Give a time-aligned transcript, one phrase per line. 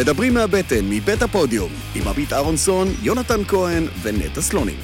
[0.00, 4.76] מדברים מהבטן, מבית הפודיום, עם עמית אהרונסון, יונתן כהן ונטע סלונים.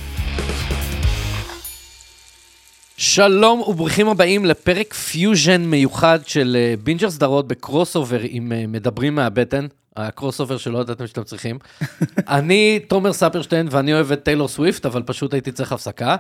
[2.97, 9.15] שלום וברוכים הבאים לפרק פיוז'ן מיוחד של אה, בינג'ר סדרות ב crossover עם אה, מדברים
[9.15, 9.67] מהבטן,
[9.97, 11.59] ה crossover שלא ידעתם שאתם צריכים.
[12.29, 16.17] אני תומר ספרשטיין ואני אוהב את טיילור סוויפט, אבל פשוט הייתי צריך הפסקה.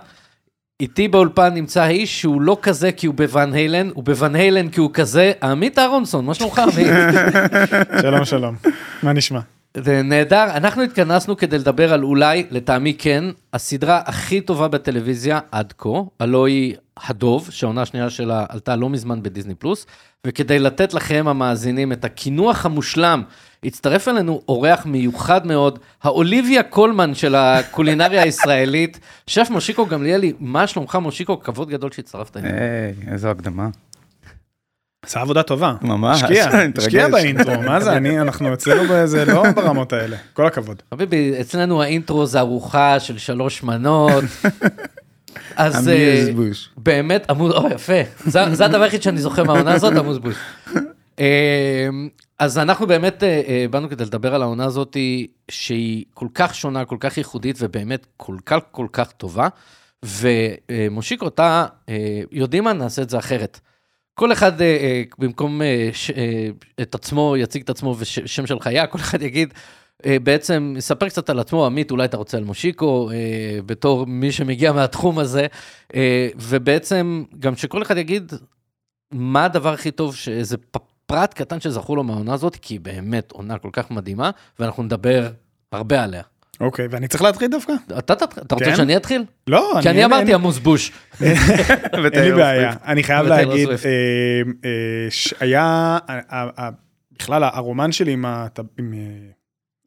[0.80, 4.80] איתי באולפן נמצא האיש שהוא לא כזה כי הוא בוואן היילן, הוא בוואן היילן כי
[4.80, 6.87] הוא כזה, עמית אהרונסון, מה שלומך עמית?
[8.02, 8.55] שלום שלום,
[9.02, 9.41] מה נשמע?
[9.83, 15.75] זה נהדר, אנחנו התכנסנו כדי לדבר על אולי, לטעמי כן, הסדרה הכי טובה בטלוויזיה עד
[15.79, 15.89] כה,
[16.21, 19.87] הלוא היא הדוב, שהעונה השנייה שלה עלתה לא מזמן בדיסני פלוס,
[20.27, 23.23] וכדי לתת לכם המאזינים את הקינוח המושלם,
[23.65, 30.99] הצטרף אלינו אורח מיוחד מאוד, האוליביה קולמן של הקולינריה הישראלית, שף מושיקו גמליאלי, מה שלומך
[31.02, 31.41] מושיקו?
[31.41, 32.59] כבוד גדול שהצטרפת אלינו.
[32.59, 33.69] היי, איזו הקדמה.
[35.06, 35.74] עשה עבודה טובה.
[35.83, 36.48] ממש, השקיע.
[36.78, 40.82] השקיע באינטרו, מה זה, אני, אנחנו אצלנו באיזה, לא ברמות האלה, כל הכבוד.
[40.95, 44.24] חביבי, אצלנו האינטרו זה ארוחה של שלוש מנות.
[45.57, 46.27] אז אה.
[46.77, 50.34] באמת, עמוד, או יפה, זה זה הדבר היחיד שאני זוכר מהעונה הזאת, עמוד בוש.
[51.21, 51.88] אה,
[52.38, 54.96] אז אנחנו באמת אה, באנו כדי לדבר על העונה הזאת,
[55.51, 59.49] שהיא כל כך שונה, כל כך ייחודית, ובאמת כל כך כל כך טובה.
[60.02, 63.60] ומושיקו, אתה, אה, יודעים מה, נעשה את זה אחרת.
[64.19, 66.48] כל אחד אה, אה, במקום אה, ש, אה,
[66.82, 69.54] את עצמו, יציג את עצמו ושם של חיה, כל אחד יגיד,
[70.06, 74.32] אה, בעצם, יספר קצת על עצמו, עמית, אולי אתה רוצה על מושיקו, אה, בתור מי
[74.32, 75.47] שמגיע מהתחום הזה,
[75.94, 78.32] אה, ובעצם, גם שכל אחד יגיד
[79.12, 80.56] מה הדבר הכי טוב, שאיזה
[81.06, 85.31] פרט קטן שזכור לו מהעונה הזאת, כי היא באמת עונה כל כך מדהימה, ואנחנו נדבר
[85.72, 86.22] הרבה עליה.
[86.60, 87.72] אוקיי, ואני צריך להתחיל דווקא?
[87.99, 88.76] אתה, אתה, אתה רוצה כן.
[88.76, 89.25] שאני אתחיל?
[89.47, 90.93] לא, כי אני אמרתי עמוס בוש.
[91.22, 91.37] אין
[92.25, 93.69] לי בעיה, אני חייב להגיד.
[93.69, 93.75] אה,
[94.65, 95.09] אה,
[95.41, 96.71] היה, אה,
[97.19, 98.25] בכלל הרומן שלי עם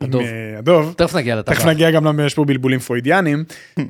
[0.02, 0.94] הדוב.
[0.97, 1.53] תכף נגיע לטבח.
[1.53, 3.44] תכף נגיע גם למה יש פה בלבולים פרוידיאנים.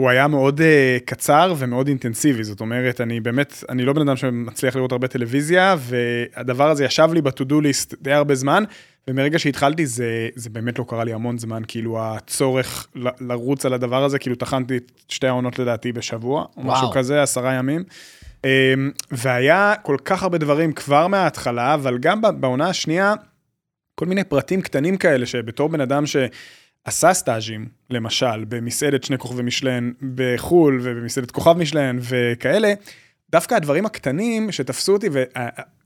[0.00, 0.60] הוא היה מאוד
[1.04, 5.76] קצר ומאוד אינטנסיבי, זאת אומרת, אני באמת, אני לא בן אדם שמצליח לראות הרבה טלוויזיה,
[5.78, 8.64] והדבר הזה ישב לי ב-to-do list די הרבה זמן,
[9.08, 13.72] ומרגע שהתחלתי זה, זה באמת לא קרה לי המון זמן, כאילו הצורך ל- לרוץ על
[13.72, 16.62] הדבר הזה, כאילו טחנתי את שתי העונות לדעתי בשבוע, או.
[16.62, 17.84] משהו כזה, עשרה ימים.
[18.42, 18.46] Um,
[19.10, 23.14] והיה כל כך הרבה דברים כבר מההתחלה, אבל גם בעונה השנייה,
[23.94, 29.92] כל מיני פרטים קטנים כאלה, שבתור בן אדם שעשה סטאז'ים, למשל, במסעדת שני כוכבי משלן
[30.14, 32.74] בחו"ל, ובמסעדת כוכב משלן וכאלה,
[33.34, 35.08] דווקא הדברים הקטנים שתפסו אותי,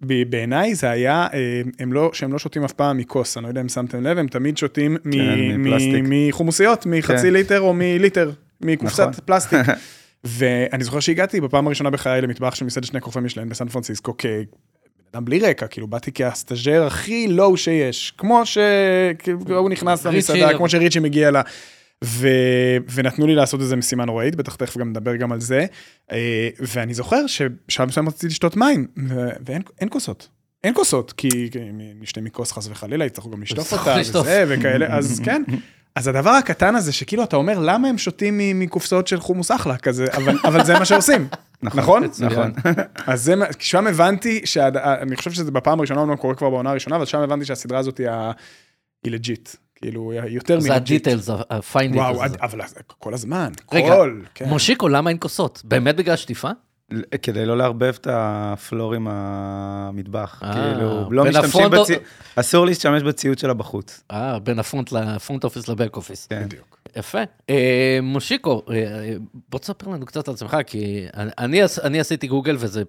[0.02, 3.60] ובעיניי זה היה, אה, הם לא, שהם לא שותים אף פעם מכוס, אני לא יודע
[3.60, 6.02] אם שמתם לב, הם תמיד שותים מ- כן.
[6.04, 7.32] מחומוסיות, מחצי כן.
[7.32, 9.12] ליטר או מליטר, מקופסת נכון.
[9.24, 9.58] פלסטיק.
[10.24, 14.32] ואני זוכר שהגעתי בפעם הראשונה בחיי למטבח של מסעדת שני כוכבי משלן בסן פרנסיסקו כבן
[15.12, 20.32] אדם בלי רקע, כאילו באתי כהסטאז'ר הכי low שיש, כמו שהוא נכנס ריצ'י.
[20.32, 21.42] למסעדה, כמו שריצ'י מגיע לה.
[22.04, 22.28] ו...
[22.94, 25.66] ונתנו לי לעשות איזה משימה נוראית, בטח תכף גם נדבר גם על זה.
[26.12, 29.28] אה, ואני זוכר שבשלב מסוים רציתי לשתות מים, ו...
[29.46, 30.28] ואין אין כוסות.
[30.64, 31.28] אין כוסות, כי
[32.00, 33.94] נשתה מכוס חס וחלילה, יצטרכו גם לשטוף אותה.
[34.24, 35.42] וזה, וכאלה, אז כן.
[35.94, 40.04] אז הדבר הקטן הזה, שכאילו אתה אומר, למה הם שותים מקופסאות של חומוס אחלה כזה,
[40.16, 41.28] אבל, אבל זה מה שעושים,
[41.62, 42.04] נכון?
[42.04, 42.52] מצוין.
[43.06, 46.70] אז זה, מה- שם הבנתי, שהד- אני חושב שזה בפעם הראשונה, אומנם קורה כבר בעונה
[46.70, 48.00] הראשונה, אבל שם הבנתי שהסדרה הזאת
[49.04, 49.48] היא legit,
[49.82, 51.06] כאילו, יותר זה מ legit.
[51.06, 52.06] ה details, ה fine details.
[52.06, 52.60] וואו, עד- אבל
[52.98, 54.48] כל הזמן, רגע, כל, כן.
[54.48, 55.60] מושיקו, למה אין כוסות?
[55.64, 56.48] באמת בגלל שטיפה?
[57.22, 60.40] כדי לא לערבב את ה floor עם המטבח.
[60.44, 62.02] אה, כאילו, לא משתמשים בציוד,
[62.36, 64.02] אסור להשתמש בציוד שלה בחוץ.
[64.10, 66.26] אה, בין ה front ל front office ל back office.
[66.26, 66.42] כן.
[66.44, 66.78] בדיוק.
[66.96, 67.18] יפה.
[67.50, 69.12] אה, מושיקו, אה,
[69.50, 72.82] בוא תספר לנו קצת על עצמך, כי אני- אני עש- אני עשיתי גוגל וזה,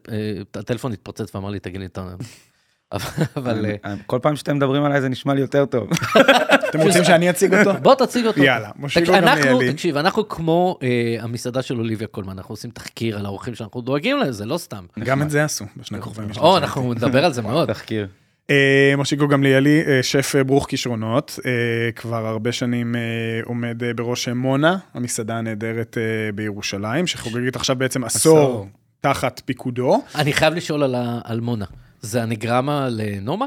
[0.56, 2.06] הטלפון התפוצץ ואמר לי, תגיד לי, אתה...
[2.92, 3.06] אבל-
[3.38, 3.66] אבל
[4.06, 5.90] כל פעם שאתם מדברים עליי זה נשמע לי יותר טוב.
[6.70, 7.74] אתם רוצים שאני אציג אותו?
[7.82, 8.44] בוא תציג אותו.
[8.44, 9.74] יאללה, מושיקו תק- אנחנו, גמליאלי.
[9.74, 10.88] תקשיב, אנחנו כמו אה,
[11.20, 14.86] המסעדה של אוליביה קולמן, אנחנו עושים תחקיר על האורחים שאנחנו דואגים להם, זה לא סתם.
[15.04, 16.44] גם את זה עשו בשני כוכבי משלן.
[16.44, 17.68] או, אנחנו נדבר על זה מאוד.
[17.74, 18.08] תחקיר.
[18.50, 21.52] אה, מושיקו גמליאלי, אה, שף אה, ברוך כישרונות, אה,
[21.96, 23.02] כבר הרבה שנים אה,
[23.46, 26.04] עומד אה, בראש אה, מונה, המסעדה הנהדרת אה,
[26.36, 28.68] בירושלים, שחוגגת עכשיו בעצם עשור.
[29.02, 30.02] תחת פיקודו.
[30.16, 31.66] אני חייב לשאול על מונה.
[32.02, 33.46] זה הנגרמה לנומה?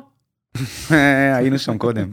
[1.37, 2.09] היינו שם קודם.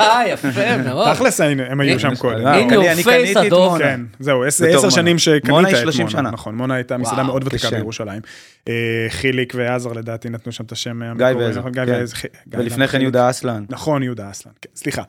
[0.00, 0.48] אה, יפה
[0.84, 1.14] מאוד.
[1.14, 2.46] תכלס היינו- הם היו שם קודם.
[2.46, 2.68] אני-
[3.02, 3.52] קניתי את.
[3.52, 3.78] מונה.
[3.78, 4.90] כן, זהו, עשר.
[4.90, 5.92] שנים שקנית את מונה היא מונה.
[5.92, 6.30] 30 שנה.
[6.30, 7.70] נכון, מונה הייתה מסעדה מאוד ותיקה.
[7.70, 8.22] בירושלים.
[8.68, 8.74] אה,
[9.08, 11.72] חיליק ועזר לדעתי נתנו שם את השם גיא המקורי, נכון?
[11.72, 11.92] גיא כן.
[11.92, 12.16] ועזר.
[12.48, 13.00] גיא ולפני כן.
[13.00, 13.64] יהודה אסלן.
[13.70, 15.02] נכון, יהודה אסלן, כן, סליחה.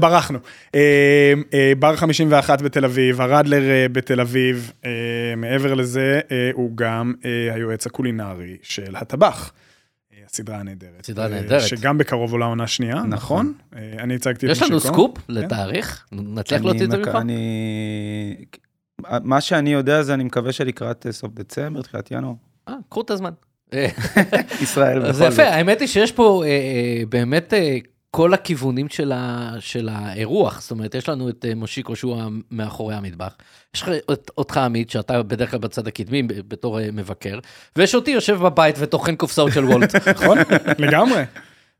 [0.00, 0.38] ברחנו.
[0.74, 1.32] אה,
[1.78, 3.62] בר 51 בתל אביב, הרדלר
[3.92, 4.72] בתל אביב,
[5.36, 6.20] מעבר לזה,
[6.52, 7.12] הוא גם
[7.54, 9.52] היועץ הקולינרי של הטבח.
[10.34, 11.06] הסדרה הנהדרת.
[11.06, 11.62] סדרה אה, נהדרת.
[11.62, 13.52] שגם בקרוב עולה עונה שנייה, נכון.
[13.76, 14.80] אה, אני הצגתי את יש לנו.
[14.80, 15.32] סקופ כן.
[15.32, 16.06] לתאריך?
[16.12, 17.08] נצליח להוציא את זה ממך?
[17.08, 18.44] אני...
[19.22, 22.34] מה שאני יודע זה אני מקווה שלקראת אה, סוף דצמבר, תחילת ינואר.
[22.68, 23.30] אה, קחו את הזמן.
[24.62, 25.38] ישראל בכל יפה, זאת.
[25.38, 26.44] האמת היא שיש פה
[27.08, 27.52] באמת
[28.10, 30.60] כל הכיוונים של, ה, של האירוח.
[30.60, 32.16] זאת אומרת, יש לנו את אה, מושיקו שהוא
[32.50, 33.36] מאחורי המטבח,
[33.74, 37.38] יש לך את- אותך עמית, שאתה בדרך כלל בצד הקדמי בתור אה, מבקר,
[37.76, 39.94] ויש אותי יושב בבית וטוחן קופסאות של וולט.
[40.14, 40.38] נכון,
[40.78, 41.22] לגמרי.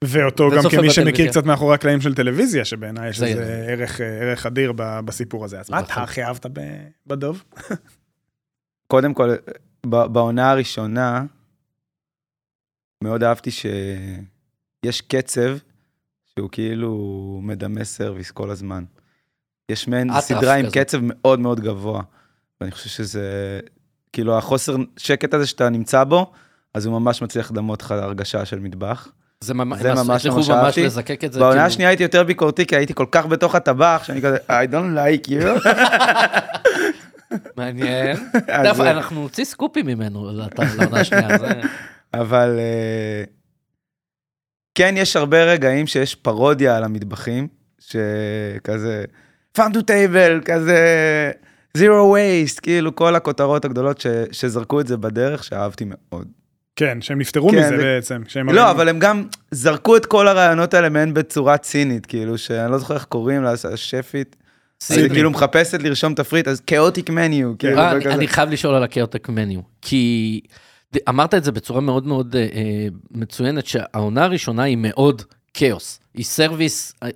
[0.05, 1.29] ואותו גם כמי שמכיר.
[1.31, 3.44] קצת מאחורי הקלעים של טלוויזיה, שבעיניי יש זה לזה ידוע.
[3.55, 5.61] ערך, אה, ערך אדיר ב- בסיפור הזה.
[5.61, 6.03] אז מה אתה נכון.
[6.03, 6.47] הכי אהבת
[7.06, 7.44] בדוב?
[8.93, 9.35] קודם כל,
[9.87, 11.25] בעונה הראשונה,
[13.05, 15.56] מאוד אהבתי שיש קצב
[16.38, 16.91] שהוא כאילו
[17.43, 18.85] מדמה סרוויס כל הזמן.
[19.69, 20.85] יש מעין סדרה עם כזה.
[20.85, 22.03] קצב מאוד מאוד גבוה,
[22.61, 23.61] ואני חושב שזה,
[24.12, 26.32] כאילו החוסר שקט הזה שאתה נמצא בו,
[26.75, 29.09] אז הוא ממש מצליח לדמות לך הרגשה של מטבח.
[29.41, 30.85] זה ממש, זה ממש ממש אהבתי.
[30.85, 31.41] לזקק את זה.
[31.41, 34.73] בעונה כאילו- השנייה הייתי יותר ביקורתי, כי הייתי כל כך בתוך הטבח, שאני כזה, I
[34.73, 35.69] don't like you.
[37.56, 38.17] מעניין.
[38.49, 41.29] אנחנו נוציא סקופים ממנו לעונה השנייה.
[42.15, 43.25] אבל אה,
[44.81, 47.49] כן, יש הרבה רגעים שיש פרודיה על המטבחים,
[47.79, 49.05] שכזה,
[49.59, 50.79] farm to table, כזה,
[51.79, 51.81] zero
[52.15, 56.27] waste, כאילו כל הכותרות הגדולות ש, שזרקו את זה בדרך, שאהבתי מאוד.
[56.77, 58.23] כן, שהם נפטרו כן, מזה זה- בעצם.
[58.29, 62.38] שהם לא, הרי- אבל הם גם זרקו את כל הרעיונות האלה מעין בצורה צינית, כאילו,
[62.38, 64.37] שאני לא זוכר איך קוראים לה, השפית.
[64.83, 65.11] אז סידני.
[65.11, 67.53] כאילו מחפשת לרשום תפריט, אז כאוטיק מניו,
[68.06, 70.41] אני- חייב לשאול על ה chaotic menu, כי
[71.08, 75.22] אמרת את זה בצורה מאוד מאוד אה, אה, מצוינת, שהעונה הראשונה היא מאוד
[75.54, 76.00] כאוס.
[76.14, 77.08] היא סרוויס, אה,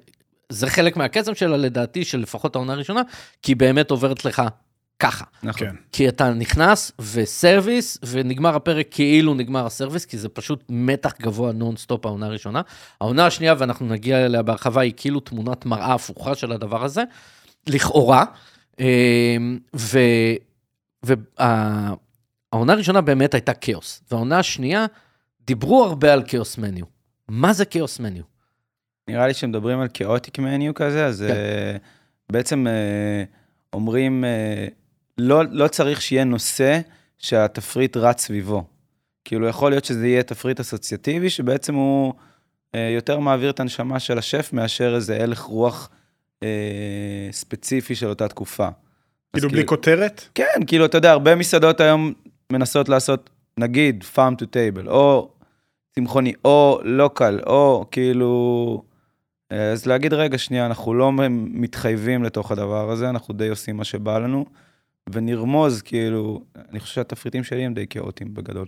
[0.48, 3.02] זה חלק מהקסם שלה לדעתי, של לפחות העונה הראשונה,
[3.42, 4.42] כי היא באמת עוברת לך
[4.98, 5.24] ככה.
[5.42, 5.68] נכון.
[5.68, 5.74] כן.
[5.92, 12.06] כי אתה נכנס וסרוויס, ונגמר הפרק כאילו נגמר הסרוויס, כי זה פשוט מתח גבוה נונסטופ
[12.06, 12.62] העונה הראשונה.
[13.00, 17.02] העונה השנייה, ואנחנו נגיע אליה בהרחבה, היא כאילו תמונת מראה הפוכה של הדבר הזה,
[17.66, 18.24] לכאורה.
[18.80, 19.98] אמ, ו...
[22.54, 24.86] והעונה הראשונה באמת הייתה כאוס, והעונה השנייה,
[25.46, 26.84] דיברו הרבה על כאוס מניו.
[27.28, 28.22] מה זה כאוס מניו?
[29.08, 31.34] נראה לי שמדברים על כאוטיק מניו כזה, אז כן.
[31.34, 31.76] אה,
[32.32, 33.24] בעצם אה,
[33.72, 34.66] אומרים, אה,
[35.18, 36.80] לא, לא צריך שיהיה נושא
[37.18, 38.64] שהתפריט רץ סביבו.
[39.24, 42.14] כאילו, יכול להיות שזה יהיה תפריט אסוציאטיבי, שבעצם הוא
[42.74, 45.90] אה, יותר מעביר את הנשמה של השף מאשר איזה הלך רוח
[46.42, 46.48] אה,
[47.30, 48.68] ספציפי של אותה תקופה.
[49.32, 50.28] כאילו בלי כותרת?
[50.34, 52.12] כן, כאילו, אתה יודע, הרבה מסעדות היום
[52.52, 55.30] מנסות לעשות, נגיד, farm to table, או
[55.94, 58.82] צמחוני, או לוקל, או כאילו...
[59.52, 63.84] אה, אז להגיד, רגע, שנייה, אנחנו לא מתחייבים לתוך הדבר הזה, אנחנו די עושים מה
[63.84, 64.46] שבא לנו,
[65.12, 68.66] ונרמוז, כאילו, אני חושב שהתפריטים שלי הם די כאוטיים בגדול.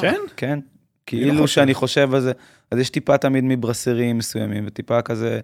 [0.00, 0.20] כן?
[0.36, 0.58] כן?
[0.58, 0.62] לא
[1.06, 1.54] כאילו חושב.
[1.54, 2.32] שאני חושב על זה,
[2.70, 5.40] אז יש טיפה תמיד מברסרים מסוימים, וטיפה כזה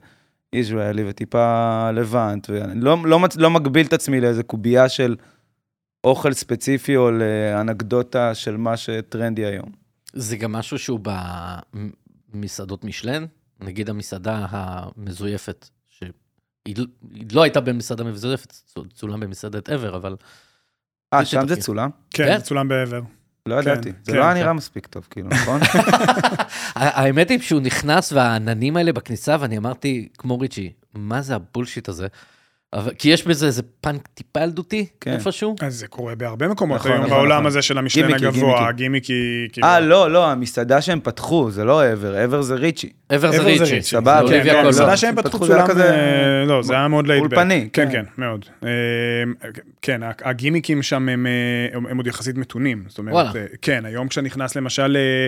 [0.52, 5.16] ישראלי, וטיפה לבנט, ואני לא, לא, לא מגביל את עצמי לאיזה קובייה של
[6.04, 9.68] אוכל ספציפי, או לאנקדוטה של מה שטרנדי היום.
[10.12, 11.00] זה גם משהו שהוא
[12.34, 13.24] במסעדות משלן,
[13.60, 16.74] נגיד המסעדה המזויפת, שהיא
[17.32, 20.16] לא הייתה במסעדה מזויפת, צו- צולם במסעדת עבר, אבל
[21.14, 21.56] אה, שם זה.
[21.56, 21.90] צולם?
[22.10, 22.38] כן, כן.
[22.38, 23.00] זה צולם ב Ever.
[23.46, 23.92] לא כן, ידעתי.
[24.02, 24.40] זה כן, לא היה כן.
[24.40, 25.60] נראה מספיק טוב, כאילו, נכון?
[26.74, 32.06] האמת היא שהוא נכנס והעננים האלה בכניסה, ואני אמרתי, כמו ריצ'י, מה זה הבולשיט הזה?
[32.74, 35.12] אבל, כי יש בזה איזה פאנק טיפה ילדותי, כן.
[35.12, 35.56] איפשהו.
[35.60, 37.46] אז זה קורה בהרבה מקומות נכון, היום נכון, בעולם נכון.
[37.46, 39.12] הזה של גימיקי, הגבוה, גימיקי.
[39.12, 39.66] גימיקי, כאילו.
[39.66, 42.92] אה, לא, לא, המסעדה שהם פתחו, זה לא Ever, Ever זה ריצ'י.
[43.08, 43.82] Ever זה ריצ'י.
[43.82, 44.64] סבבה, זה כן, כן.
[44.66, 47.32] המסעדה שהם פתחו פתחו, זה היה צולם, כזה- אה, לא, זה היה מאוד laid back.
[47.32, 47.92] אולפני, כן, כן.
[47.92, 48.44] כן, מאוד.
[48.64, 48.68] אה,
[49.82, 51.32] כן, הגימיקים שם הם, אה,
[51.76, 52.84] הם הם עוד יחסית מתונים.
[52.88, 53.36] זאת אומרת.
[53.36, 55.26] אה, כן, היום כשאתה נכנס למשל אה, אה,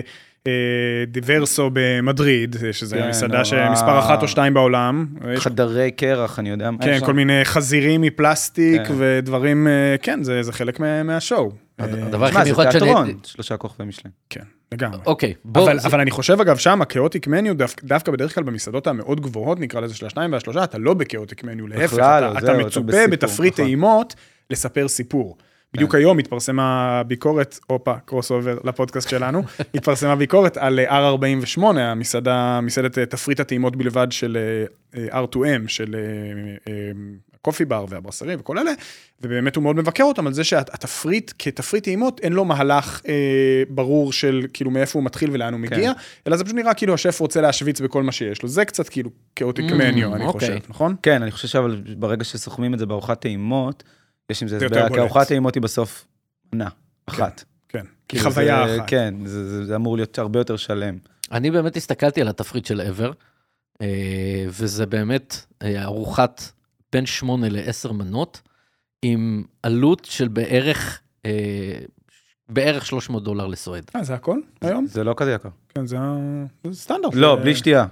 [1.07, 3.43] דיברסו במדריד, שזה כן, המסעדה נורא.
[3.43, 5.05] שמספר אחת או שתיים בעולם.
[5.33, 7.05] יש חדרי קרח, אני יודע כן, שם.
[7.05, 8.93] כל מיני חזירים מפלסטיק כן.
[8.97, 11.51] ודברים, אה, כן, זה זה חלק מה- מהשואו.
[11.79, 12.83] אה, הדבר הכי מיוחד שאני...
[12.83, 14.11] תיאטרון, שלושה כוכבי משלן.
[14.29, 14.99] כן, לגמרי.
[15.05, 15.63] אוקיי, בוא...
[15.63, 19.21] אבל, זה- אבל אני חושב אגב שם הכאוטיק מניו דווקא, דווקא בדרך כלל במסעדות המאוד
[19.21, 22.81] גבוהות נקרא לזה של השניים והשלושה אתה לא בכאוטיק מניו להפך בכלל אתה, לא, מצופה
[22.87, 23.65] בסיפור, בתפריט נכון.
[23.65, 24.15] טעימות
[24.49, 25.37] לספר סיפור.
[25.77, 29.43] בדיוק היום התפרסמה ביקורת, הופה, crossover לפודקאסט שלנו,
[29.75, 34.37] התפרסמה ביקורת על אה, R48, המסעדה, מסעדת אה, תפריט הטעימות בלבד של
[34.95, 35.95] אה, אה, R2M, של
[37.47, 38.71] הקופי בר והברסרי וכל אלה,
[39.21, 43.13] ובאמת הוא מאוד מבקר אותם על זה שהתפריט, כתפריט טעימות, אין לו מהלך אה,
[43.69, 45.91] ברור של כאילו מאיפה הוא מתחיל ולאן הוא מגיע,
[46.27, 49.09] אלא זה פשוט נראה כאילו השף רוצה להשוויץ בכל מה שיש לו, זה קצת כאילו
[49.35, 50.49] כאוטיק Mm, מניו, אני אוקיי.
[50.49, 50.95] חושב, נכון?
[51.03, 53.83] כן, אני חושב אבל ברגע שסוכמים את זה בארוחת טעימות,
[54.29, 54.99] יש עם זה הסבר, כי.
[54.99, 56.05] ארוחת טעימות היא בסוף
[56.53, 56.67] מנה,
[57.05, 57.43] אחת.
[57.69, 58.89] כן, כאילו חוויה זה- אחת.
[58.89, 60.97] כן, זה, זה, זה אמור להיות הרבה יותר שלם.
[61.31, 63.13] אני באמת הסתכלתי על התפריט של ever,
[63.81, 66.41] אה, וזה באמת אה, ארוחת
[66.93, 68.41] בין 8 ל-10 מנות,
[69.01, 71.79] עם עלות של בערך, אה,
[72.49, 73.91] בערך 300 דולר לסועד.
[73.95, 74.85] אה, זה הכל היום?
[74.87, 75.49] זה לא כזה יקר.
[75.69, 75.97] כן, זה
[76.71, 77.13] סטנדרט.
[77.15, 77.85] לא, בלי שתייה.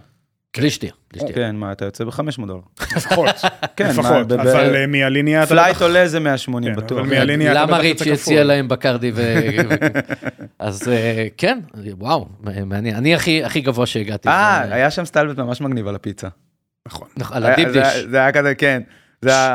[0.57, 1.35] בלי שתייה, בלי שתייה.
[1.35, 2.61] כן, מה, אתה יוצא ב-500 דולר.
[2.97, 3.29] לפחות,
[3.75, 6.99] כן, לפחות, אבל אה, מהלינייה אתה פלייט עולה איזה 180 כן, בטוח.
[6.99, 8.43] אבל מהלינייה אתה למה ריצ'י הציע כפול.
[8.43, 9.35] להם בקרדי ו...
[10.59, 11.59] אז אה, כן,
[11.99, 12.27] וואו,
[12.65, 12.95] מעניין.
[12.95, 14.29] אני הכי הכי גבוה שהגעתי.
[14.29, 16.27] אה, היה שם סטלבט ממש מגניב על הפיצה.
[16.87, 17.07] נכון.
[17.17, 17.75] נכון, על הדיפ דיש.
[17.95, 18.81] זה- זה היה כזה, כן.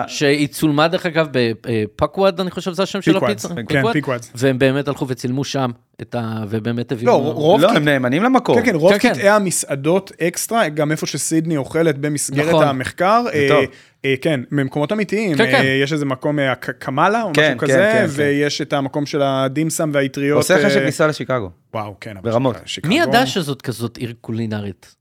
[0.07, 3.49] שהיא צולמה דרך אגב בפקוואד, אני חושב שזה השם של הפיצה.
[3.69, 4.27] כן, פיקוואד?
[4.35, 5.71] והם באמת הלכו וצילמו שם
[6.03, 6.45] את ה...
[6.49, 7.07] ובאמת הביאו...
[7.13, 8.57] לא, רוב לא, הם נאמנים למקור.
[8.61, 9.15] כן, כן, רוב כן, כן.
[9.15, 12.69] קטעי המסעדות אקסטרה, גם איפה שסידני אוכלת במסגרת נכון.
[12.69, 13.61] המחקר, אה.
[14.05, 15.63] אה, כן, במקומות אמיתיים, כן, כן.
[15.65, 16.39] אה, יש איזה מקום,
[16.79, 18.07] קמאלה או כן, משהו כן, כזה, כן, כן.
[18.11, 20.37] ויש את המקום של הדימסם והאטריות.
[20.37, 21.51] עושה לך שכניסה לשיקגו.
[21.75, 22.15] וואו, כן.
[22.23, 22.57] ברמות.
[22.67, 24.95] שיקגו- מי ידע שזאת כזאת עיר קולינרית?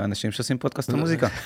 [0.00, 1.28] אנשים שעושים פודקאסט על מוזיקה.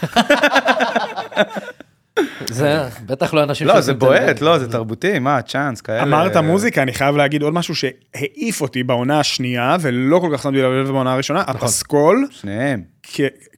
[2.47, 3.67] זה בטח לא אנשים...
[3.67, 6.03] לא, זה בועט, לא, זה תרבותי, מה, צ'אנס, כאלה.
[6.03, 10.63] אמרת מוזיקה, אני חייב להגיד עוד משהו שהעיף אותי בעונה השנייה, ולא כל כך שמתי
[10.63, 11.55] לב בעונה הראשונה, נכון.
[11.57, 12.83] הפסקול, שניהם.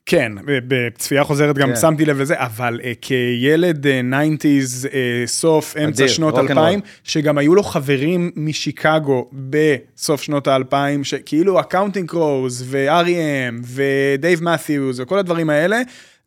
[0.07, 1.77] כן, ב- בצפייה חוזרת גם כן.
[1.77, 4.89] שמתי לב לזה, אבל אה, כילד אה, 90's, אה,
[5.27, 6.65] סוף, אמצע שנות רוקנרול.
[6.65, 15.01] 2000, שגם היו לו חברים משיקגו בסוף שנות האלפיים, שכאילו קאונטינג קרוז ו-R.E.M ודייב מת'יוז
[15.01, 15.81] וכל הדברים האלה,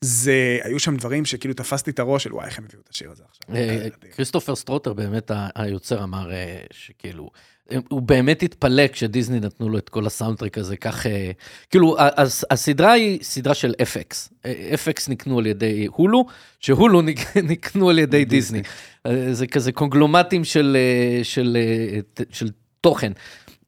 [0.06, 3.12] זה, היו שם דברים שכאילו תפסתי את הראש של וואי, איך הם הביאו את השיר
[3.12, 3.56] הזה עכשיו.
[3.56, 3.92] אה, אדיר.
[4.16, 7.30] כריסטופר סטרוטר באמת היוצר אמר אה, שכאילו
[7.72, 11.32] אה, הוא באמת התפלא כשדיסני נתנו לו את כל ה soundtrack הזה כך אה,
[11.70, 11.98] כאילו
[12.52, 16.26] הסדרה היא סדרה של FX אה, FX נקנו על ידי הולו
[16.60, 18.62] שהולו נק- נקנו על ידי דיסני
[19.06, 20.42] אה, זה כזה קונגלומרטים
[20.76, 20.80] אה,
[21.58, 22.50] אה, של
[22.82, 23.12] תוכן.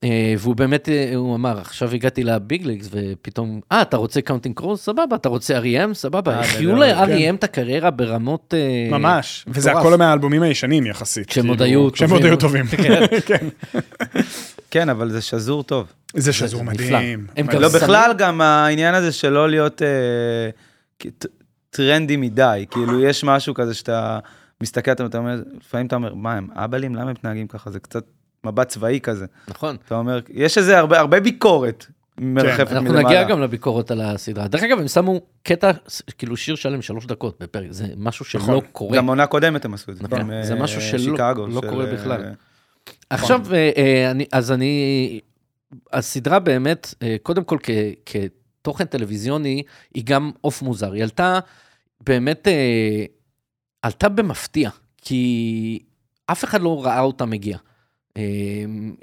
[0.04, 4.22] אה, והוא באמת, אה, הוא אמר, עכשיו הגעתי ל big leagues ופתאום, אה, אתה רוצה
[4.22, 4.80] קאונטינג קרוז?
[4.80, 5.94] סבבה, אתה רוצה R.E.M?
[5.94, 8.54] סבבה, אה, החיו גדול, ל-R.E.M את הקריירה ברמות...
[8.92, 9.72] ממש, וזה.
[9.72, 11.28] הכל מהאלבומים הישנים יחסית.
[11.28, 12.32] כשהם עוד כאילו, היו כשהם עוד טובים.
[12.32, 13.22] היו טובים.
[13.26, 13.48] כן.
[14.72, 15.94] כן, אבל זה שזור טוב.
[16.16, 17.28] זה שזור מדהים.
[17.54, 19.82] לא, בכלל גם העניין הזה של לא להיות
[21.70, 24.20] טרנדי מדי, כאילו יש משהו כזה שאתה
[24.62, 27.72] מסתכל, אתה אתה אומר, לפעמים אתה אומר, מה הם אבלים, למה הם מתנהגים ככה?
[27.72, 28.04] זה קצת
[28.52, 29.26] מבט צבאי כזה.
[29.48, 29.78] נכון.
[29.86, 31.86] אתה אומר, יש איזה הרבה, הרבה ביקורת
[32.20, 33.08] מרחפת אנחנו מלמעלה.
[33.08, 34.48] נגיע גם לביקורות על הסדרה.
[34.48, 35.72] דרך אגב, הם שמו קטע,
[36.18, 38.60] כאילו שיר שלם שלוש דקות בפרק, זה משהו שלא נכון.
[38.72, 38.98] קורה.
[38.98, 40.04] גם עונה קודמת הם עשו את זה.
[40.04, 41.18] נכון, זה אה, משהו שלא-
[41.50, 42.24] לא קורה אה, בכלל.
[43.10, 45.20] עכשיו, אה, אני- אז אני,
[45.94, 47.58] הסדרה באמת, קודם כל
[48.06, 49.64] כתוכן טלוויזיוני,
[49.94, 50.92] היא גם עוף מוזר.
[50.92, 51.40] היא עלתה,
[52.02, 52.48] באמת,
[53.82, 54.70] עלתה במפתיע,
[55.02, 55.80] כי
[56.26, 57.60] אף אחד לא ראה אותה מגיעה.
[58.18, 58.24] אה,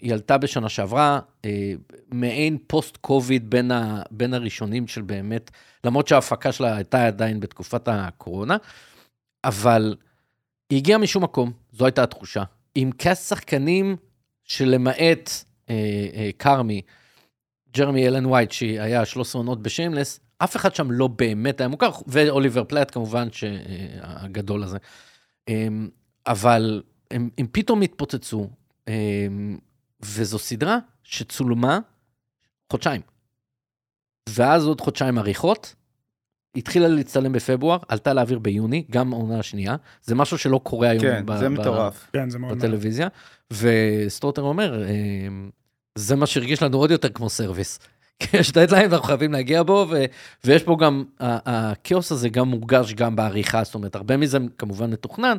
[0.03, 1.73] היא עלתה בשנה שעברה, אה,
[2.13, 5.51] מעין פוסט קוביד בין, ה, בין הראשונים של באמת,
[5.85, 8.57] למרות שההפקה שלה הייתה עדיין בתקופת הקורונה,
[9.45, 9.97] אבל
[10.71, 12.43] היא הגיעה משום מקום, זו הייתה התחושה,
[12.75, 13.97] עם קאסט שחקנים
[14.45, 15.31] שלמעט
[15.71, 15.75] אה,
[16.15, 16.83] אה, כרמי,
[17.77, 22.65] ג'רמי אלן ווייט, שהיה 13 עונות ב-Shameless, אף אחד שם לא באמת היה מוכר, ואוליבר
[22.65, 24.79] פלאט כמובן, שהגדול הזה.
[25.49, 25.69] אה,
[26.27, 28.51] אבל הם, הם פתאום התפוצצו,
[30.03, 31.79] וזו סדרה שצולמה
[32.73, 33.01] חודשיים.
[34.29, 35.75] ואז עוד חודשיים עריכות,
[36.57, 39.77] התחילה להצטלם בפברואר, עלתה לאוויר ביוני, גם העונה השנייה.
[40.03, 42.11] זה משהו שלא קורה היום כן, ב- זה ב- מטורף.
[42.13, 42.39] כן, זה.
[42.39, 43.09] בטלוויזיה.
[43.53, 44.89] וסטרוטר אומר, אה,
[45.95, 47.79] זה מה שהרגיש לנו עוד יותר כמו service.
[48.21, 50.05] כי יש דדליין ואנחנו חייבים להגיע בו, ו-
[50.45, 55.37] ויש פה גם, הכאוס הזה גם מורגש גם בעריכה, זאת אומרת, הרבה מזה כמובן מתוכנן,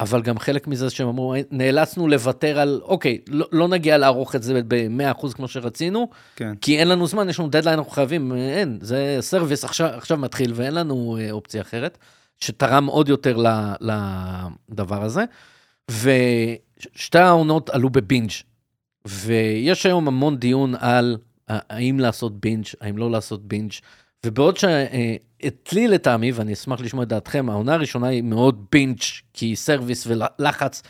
[0.00, 4.42] אבל גם חלק מזה שהם אמרו, נאלצנו לוותר על, אוקיי, לא, לא נגיע לערוך את
[4.42, 6.54] זה ב-100% כמו שרצינו, כן.
[6.60, 10.52] כי אין לנו זמן, יש לנו דדליין, אנחנו חייבים, אין, זה service עכשיו, עכשיו מתחיל
[10.54, 11.98] ואין לנו אה, אופציה אחרת,
[12.40, 13.36] שתורם עוד יותר
[13.80, 15.24] לדבר הזה.
[15.90, 18.30] ושתי העונות עלו ב-binge,
[19.06, 21.16] ויש היום המון דיון על
[21.48, 23.72] ה- האם לעשות binge, האם לא לעשות binge,
[24.26, 28.98] ובעוד שאצלי לטעמי, ואני אשמח לשמוע את דעתכם, העונה הראשונה היא מאוד binge,
[29.32, 30.82] כי היא service ולחץ,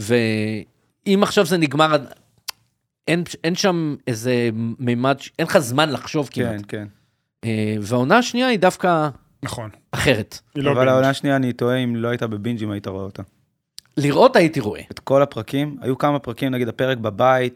[0.00, 1.96] ואם עכשיו זה נגמר,
[3.08, 6.50] אין, אין שם איזה מימד, אין לך זמן לחשוב כמעט.
[6.50, 6.86] כן, כן.
[7.44, 9.08] אה, והעונה השנייה היא דווקא
[9.42, 9.70] נכון.
[9.92, 10.38] אחרת.
[10.54, 10.88] היא לא אבל בינג'.
[10.92, 13.22] העונה השנייה, אני תוהה אם לא הייתה בבינג'ים, היית רואה אותה.
[13.96, 14.80] לראות הייתי רואה.
[14.90, 17.54] את כל הפרקים, היו כמה פרקים, נגיד הפרק בבית,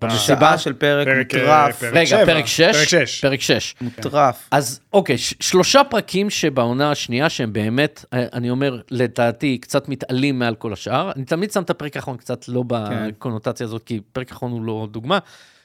[0.00, 0.58] במסיבה?
[0.58, 2.24] של פרק פרק, אה, מוטרף, פרק רגע, שבע.
[2.26, 2.60] פרק 6?
[2.62, 3.20] פרק שש.
[3.20, 3.74] פרק 6.
[3.80, 4.48] מוטרף.
[4.50, 10.38] אז אוקיי, ש- שלושה פרקים שבעונה השנייה שהם באמת, אה, אני אומר, לדעתי, קצת מתעלים
[10.38, 11.10] מעל כל השאר.
[11.16, 14.88] אני תמיד שם את הפרק האחרון קצת לא בקונוטציה הזאת, כי פרק האחרון הוא לא
[14.90, 15.18] דוגמה.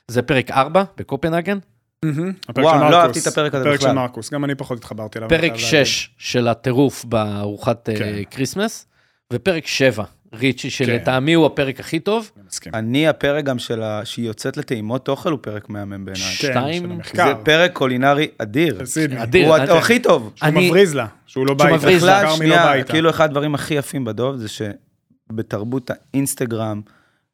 [0.08, 1.58] זה פרק 4 בקופנהגן,
[2.06, 2.16] וואו,
[2.56, 2.94] של לא מרקוס.
[2.94, 3.96] אהבתי את הפרק הזה הפרק של בכלל.
[3.96, 5.30] מרקוס, גם אני פחות התחברתי אליו.
[5.30, 5.86] פרק חייב להגיד.
[5.86, 8.14] 6 של הטירוף בארוחת אה, כן.
[8.32, 8.88] כריסמס,
[9.34, 10.04] ופרק 7,
[10.36, 10.86] ריצ'י, כן.
[10.86, 12.32] שלטעמי הוא הפרק הכי טוב.
[12.74, 14.02] אני הפרק גם של ה...
[14.06, 16.24] שהיא יוצאת לטעימות אוכל הוא פרק מהמם בעיניי.
[16.24, 17.22] כן, שתיים, זה.
[17.44, 18.82] פרק קולינרי אדיר.
[19.18, 19.48] אדיר.
[19.48, 19.72] הוא אדיר.
[19.72, 20.32] הוא הכי טוב.
[20.36, 21.86] שהוא אני- מבריז לה, שהוא לא בא שהוא איתה.
[21.88, 22.12] מבריז לה.
[22.22, 22.84] בעיקר בכלל, לא שנייה.
[22.84, 26.82] כאילו אחד הדברים הכי יפים בדוב זה שבתרבות האינסטגרם,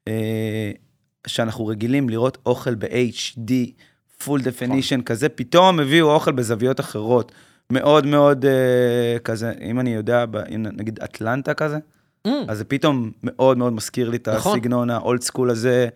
[0.08, 0.72] אה,
[1.28, 3.52] שאנחנו רגילים לראות אוכל ב-HD,
[4.24, 7.32] full definition כזה, פתאום הביאו אוכל בזוויות אחרות.
[7.72, 8.52] מאוד מאוד אה,
[9.24, 10.26] כזה, אם אני יודע,
[10.58, 11.78] נגיד אטלנטה כזה,
[12.28, 14.52] Mm, אז זה פתאום מאוד מאוד מזכיר לי את נכון.
[14.58, 15.88] הסגנון האולד סקול הזה,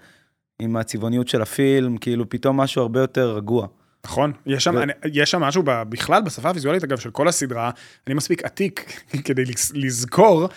[0.59, 3.67] עם הצבעוניות של הפילם, כאילו פתאום משהו הרבה יותר רגוע.
[4.05, 7.27] נכון, יש שם, ו- אני, יש שם משהו ב- בכלל בשפה הוויזואלית, אגב, של כל
[7.27, 7.71] הסדרה,
[8.07, 10.49] אני מספיק עתיק כדי לז- לזכור,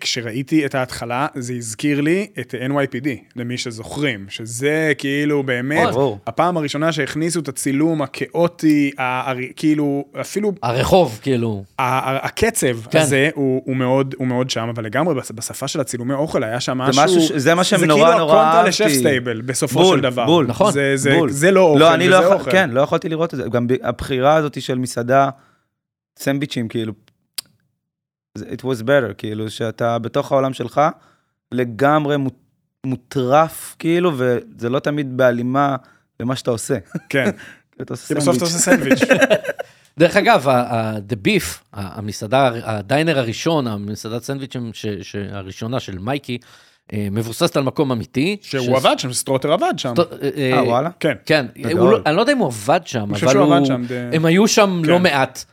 [0.00, 6.18] כשראיתי את ההתחלה, זה הזכיר לי את NYPD, למי שזוכרים, שזה כאילו באמת, ברור.
[6.26, 11.64] הפעם הראשונה שהכניסו את הצילום הכאוטי, הר- כאילו, אפילו הרחוב, כאילו.
[11.78, 12.98] הקצב כן.
[12.98, 16.60] הזה הוא, הוא, מאוד, הוא מאוד שם, אבל לגמרי בש- בשפה של הצילומי אוכל היה
[16.60, 18.68] שם משהו, משהו ש- זה מה זה כאילו נורא הקונטרה אהבתי.
[18.68, 20.26] לשף סטייבל, בסופו בול, של דבר.
[20.26, 20.46] בול.
[20.46, 21.30] נכון, זה, זה, בול.
[21.30, 22.50] זה לא אוכל, לא, אני לא וזה יכול, אוכל.
[22.50, 23.48] כן, לא יכולתי לראות את זה.
[23.52, 25.28] גם הבחירה הזאת של מסעדה,
[26.18, 27.07] סנדוויצ'ים, כאילו, זה-
[28.42, 30.80] it was better, כאילו, שאתה בתוך העולם שלך,
[31.52, 32.32] לגמרי מוט-
[32.86, 35.76] מוטרף, כאילו, וזה לא תמיד בהלימה
[36.20, 36.78] למה שאתה עושה.
[37.08, 37.30] כן.
[37.82, 38.44] אתה עושה כי בסוף אתה.
[38.44, 39.00] עושה סנדוויץ'.
[39.98, 40.46] דרך אגב,
[41.08, 44.86] The Beef, ה- המסעדה, הדיינר הראשון, המסעדת סנדוויצ'ים ש-
[45.30, 46.38] הראשונה של מייקי,
[46.92, 48.36] אה, מבוססת על מקום אמיתי.
[48.42, 49.94] שהוא ש- עבד שם, סטרוטר עבד שם.
[49.96, 50.90] סט- אה, אה, וואלה?
[51.00, 51.14] כן.
[51.26, 51.46] כן.
[51.72, 53.54] הוא לא- אני לא יודע אם הוא עבד שם, חושב אבל שהוא הוא...
[53.56, 54.90] עבד שם, הם היו שם כן.
[54.90, 55.44] לא מעט,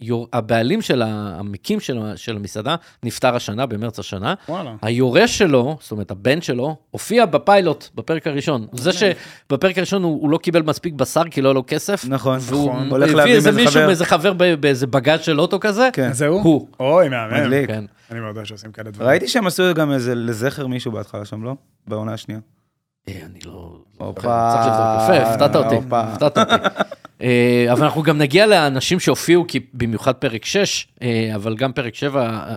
[0.00, 4.34] והבעלים של המקים של של המסעדה נפטר השנה, במרץ השנה.
[4.48, 4.74] וואלה.
[4.82, 8.66] היורש שלו, זאת אומרת הבן שלו, הופיע בפיילוט בפרק הראשון.
[8.72, 12.04] זה שבפרק הראשון הוא, הוא לא קיבל מספיק בשר כי לא היה לו כסף.
[12.08, 12.88] נכון, והוא נכון.
[12.90, 13.86] הולך הביא להביא איזה מישהו, חבר.
[13.86, 15.88] מאיזה חבר ב- באיזה בגז של אוטו כזה.
[15.92, 16.12] כן.
[16.12, 16.38] זהו?
[16.38, 16.68] הוא.
[16.80, 17.34] אוי, מהמם.
[17.34, 17.66] מדליק.
[17.66, 17.84] כן.
[18.10, 19.08] אני מאוד אוהב שעושים כאלה דברים.
[19.10, 21.54] ראיתי שהם עשו גם איזה לזכר מישהו בהתחלה שם, לא?
[21.86, 22.40] בעונה השנייה.
[23.08, 23.78] אה, אני לא...
[23.98, 24.20] הופה.
[24.52, 25.02] צריך לבדוק.
[25.02, 25.74] יפה, הפתעת אותי.
[25.74, 26.00] הופה.
[26.00, 26.66] הפתעת אותי.
[27.22, 31.94] אה, אבל אנחנו גם נגיע לאנשים שהופיעו, כי במיוחד פרק 6, אה, אבל גם פרק
[31.94, 32.56] 7, אה,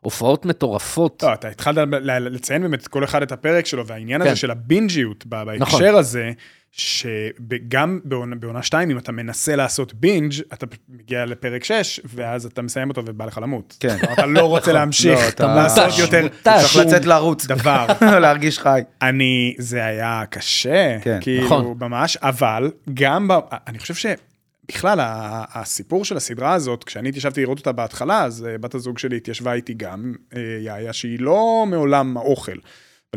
[0.00, 1.22] הופעות מטורפות.
[1.22, 4.26] לא, אתה התחלת לציין באמת כל אחד את הפרק שלו, והעניין כן.
[4.26, 5.94] הזה של הבינג'יות ב- בהקשר נכון.
[5.94, 6.30] הזה,
[6.72, 12.62] שגם בעונה, בעונה 2, אם אתה מנסה לעשות בינג', אתה מגיע לפרק 6, ואז אתה
[12.62, 13.76] מסיים אותו ובא לך למות.
[13.80, 13.96] כן.
[14.12, 16.28] אתה לא רוצה להמשיך, לא, אתה לעשות יותר.
[16.44, 17.46] צריך לצאת לרוץ.
[17.46, 17.86] דבר.
[18.22, 18.80] להרגיש חי.
[19.02, 21.76] אני, זה היה קשה, כן, כאילו, נכון.
[21.80, 23.32] ממש, אבל גם, ב,
[23.66, 28.58] אני חושב שבכלל, ה- הסיפור של הסדרה הזאת, כשאני התיישבתי לראות אותה בהתחלה, אז אה,
[28.58, 32.60] בת הזוג שלי התיישבה איתי גם, אה, יאיה, שהיא לא מעולם האוכל, אבל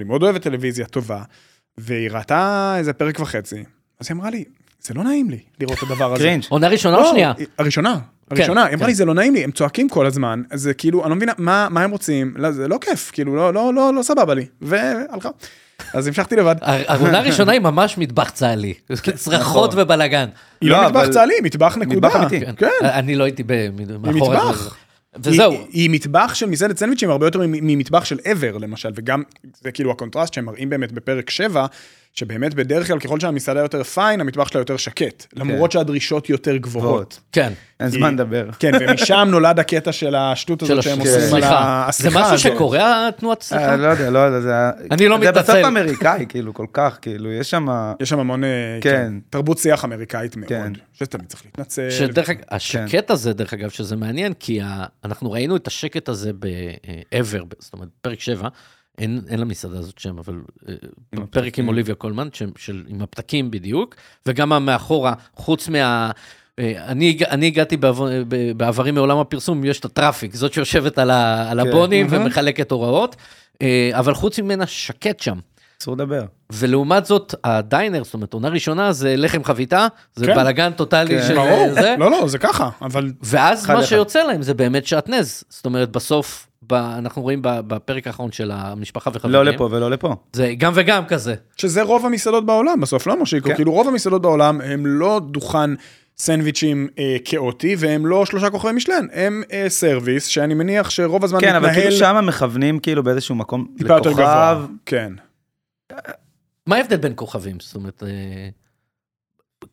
[0.03, 1.23] היא מאוד אוהבת טלוויזיה טובה,
[1.77, 3.63] והיא ראתה איזה פרק וחצי,
[3.99, 4.43] אז היא אמרה לי,
[4.81, 6.23] זה לא נעים לי לראות את הדבר הזה.
[6.23, 6.43] קרינג'.
[6.49, 7.33] עונה ראשונה או לא, שנייה?
[7.57, 7.99] הראשונה.
[8.31, 8.85] הראשונה, היא אמרה כן.
[8.85, 11.67] לי, זה לא נעים לי, הם צועקים כל הזמן, זה כאילו, אני לא מבינה, מה,
[11.71, 12.33] מה הם רוצים?
[12.37, 15.29] לא, זה לא כיף, כאילו, לא, לא, לא, לא סבבה לי, והלכה.
[15.93, 16.55] אז המשכתי לבד.
[16.61, 18.73] העונה הראשונה היא ממש מטבח צה"לי.
[19.15, 20.29] צרחות ובלאגן.
[20.61, 22.07] היא לא לא, מטבח צה"לי, מטבח נקודה.
[22.07, 22.39] מטבח אמיתי.
[22.39, 22.53] כן.
[22.57, 22.67] כן.
[22.81, 23.43] אני לא הייתי
[24.01, 24.75] מאחורי מטבח.
[25.15, 25.29] זה.
[25.31, 25.51] וזהו.
[25.51, 29.23] היא, היא מטבח של מסעדת סנדוויצ'ים הרבה יותר ממטבח של ever למשל, וגם
[29.61, 31.65] זה כאילו הקונטרסט שהם מראים באמת בפרק 7,
[32.13, 36.85] שבאמת בדרך כלל ככל שהמסעדה יותר פיין, המטבח שלה יותר שקט, למרות שהדרישות יותר גבוהות.
[36.89, 37.19] גבוהות.
[37.31, 37.53] כן.
[37.79, 38.49] אין זמן לדבר.
[38.59, 41.59] כן, ומשם נולד הקטע של השטות של הזאת שהם הש- עושים על סליחה.
[41.59, 42.39] ה- זה משהו הזאת.
[42.39, 43.75] שקורה, התנועת אה, סליחה?
[43.75, 44.53] לא יודע, לא יודע, זה...
[44.91, 45.41] אני לא זה מתנצל.
[45.53, 47.67] בסוף אמריקאי, כאילו, כל כך, כאילו, יש שם...
[47.99, 48.49] יש שם המון, אה,
[48.81, 48.89] כן.
[48.91, 50.61] כן, תרבות שיח אמריקאית כן.
[50.61, 51.89] מאוד, שתמיד צריך להתנצל.
[51.89, 56.31] שדרך אגב, השקט הזה, דרך אגב, שזה מעניין, כי ה- אנחנו ראינו את השקט הזה
[56.39, 58.47] ב-ever, זאת אומרת, פרק 7,
[58.97, 60.73] אין, אין למסעדה הזאת שם, אבל אה,
[61.13, 61.67] עם פרק עם.
[61.67, 66.11] אוליביה קולמן, של, של, עם הפתקים בדיוק, וגם מאחורה, חוץ מה...
[66.59, 68.23] אה, אני, אני הגעתי בעבר,
[68.57, 71.69] בעברי מעולם הפרסום, יש את הטראפיק, זאת שיושבת על, ה, על כן.
[71.69, 72.25] הבונים מהמם.
[72.25, 73.15] ומחלקת הוראות,
[73.61, 75.39] אה, אבל חוץ ממנה שקט שם.
[75.81, 76.25] אסור לדבר.
[76.51, 80.35] ולעומת זאת, הדיינר, זאת אומרת, עונה ראשונה זה לחם חביתה, זה כן.
[80.35, 81.27] בלאגן טוטאלי כן.
[81.27, 83.83] של ברור, זה, לא, לא, זה ככה, אבל ואז מה אחד.
[83.83, 85.43] שיוצא להם זה באמת שעטנז.
[85.49, 89.33] זאת אומרת, בסוף, ב, אנחנו רואים בפרק האחרון של המשפחה וחברים.
[89.33, 90.15] לא לפה ולא לפה.
[90.33, 91.35] זה גם וגם כזה.
[91.57, 93.49] שזה רוב המסעדות בעולם בסוף, לא מושיקו?
[93.49, 93.55] כן.
[93.55, 95.71] כאילו רוב המסעדות בעולם הם לא דוכן
[96.17, 101.39] סנדוויצ'ים אה, כאוטי, והם לא שלושה כוכבי משלן, הם אה, סרוויס, שאני מניח שרוב הזמן
[101.41, 104.53] כן, אבל מתנהל כאילו שם מכוונים כאילו באיזשהו מקום טיפה יותר גבוה.
[104.53, 104.73] לכוכב.
[104.85, 105.13] כן.
[106.67, 107.57] מה ההבדל בין כוכבים?
[107.59, 108.49] זאת אומרת, אה,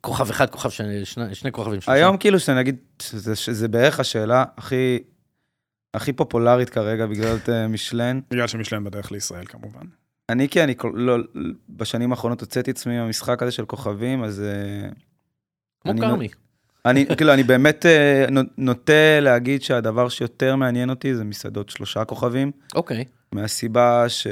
[0.00, 1.80] כוכב אחד, כוכב שני, שני, שני כוכבים.
[1.80, 1.92] שלושה.
[1.92, 4.98] היום כאילו שנגיד, שזה, שזה בערך השאלה הכי,
[5.94, 8.20] הכי פופולרית כרגע בגלל אה, משלן.
[8.31, 9.83] בגלל שמשלן בדרך לישראל כמובן.
[10.29, 11.16] אני כי אני כל- לא,
[11.68, 14.88] בשנים האחרונות הוצאתי את עצמי מהמשחק הזה של כוכבים, אז אה,
[15.81, 16.29] כמו אני כרמי.
[16.87, 22.05] אני, כאילו, אני באמת אה, נו- נוטה להגיד שהדבר שיותר מעניין אותי זה מסעדות שלושה
[22.05, 23.05] כוכבים, אוקיי.
[23.33, 24.26] מהסיבה ש...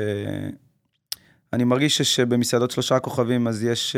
[1.52, 3.96] אני מרגיש ש- שבמסעדות שלושה כוכבים אז יש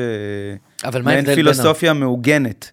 [0.85, 1.35] אבל מה ההבדל בין...
[1.35, 2.70] פילוסופיה מעוגנת,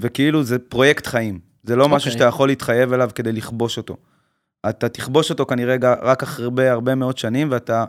[0.00, 1.40] וכאילו זה פרויקט חיים.
[1.62, 2.12] זה לא משהו אוקיי.
[2.12, 3.96] שאתה יכול להתחייב אליו כדי לכבוש אותו.
[4.68, 7.84] אתה תכבוש אותו כנראה רק אחרי הרבה הרבה מאוד שנים, ואתה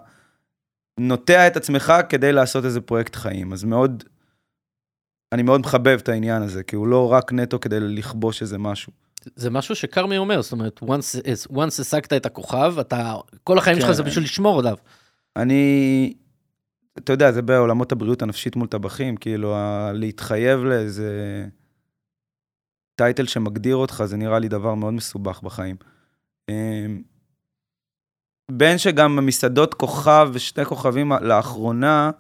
[1.00, 3.54] נוטע את עצמך כדי לעשות איזה פרויקט חיים.
[3.54, 4.04] אז מאוד,
[5.32, 8.94] אני מאוד מחבב את העניין הזה, כי הוא לא רק נטו כדי לכבוש איזה משהו.
[9.36, 13.88] זה משהו שכרמי אומר, זאת אומרת, once, once השגת את הכוכב, אתה, כל החיים שלך
[13.88, 13.94] כן.
[13.94, 14.78] זה בשביל לשמור עליו.
[15.36, 16.14] אני,
[16.98, 21.46] אתה יודע, זה בעולמות הבריאות הנפשית מול טבחים, כאילו, ה- להתחייב לאיזה
[22.96, 25.76] טייטל שמגדיר אותך, זה נראה לי דבר מאוד מסובך בחיים.
[26.50, 27.02] אמ,
[28.52, 32.12] בין שגם המסעדות כוכב ושתי כוכבים לאחרונה,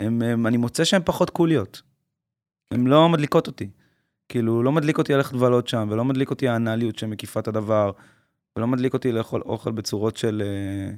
[0.00, 1.82] הם, הם, אני מוצא שהן פחות קוליות.
[2.74, 3.70] הן לא מדליקות אותי.
[4.28, 7.90] כאילו, לא מדליק אותי ללכת לבלות שם, ולא מדליק אותי האנליות שמקיפה את הדבר,
[8.56, 10.94] ולא מדליק אותי לאכול אוכל בצורות של אה,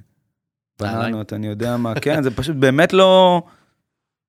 [0.80, 3.42] בננות, אני יודע מה, כן, זה פשוט באמת לא...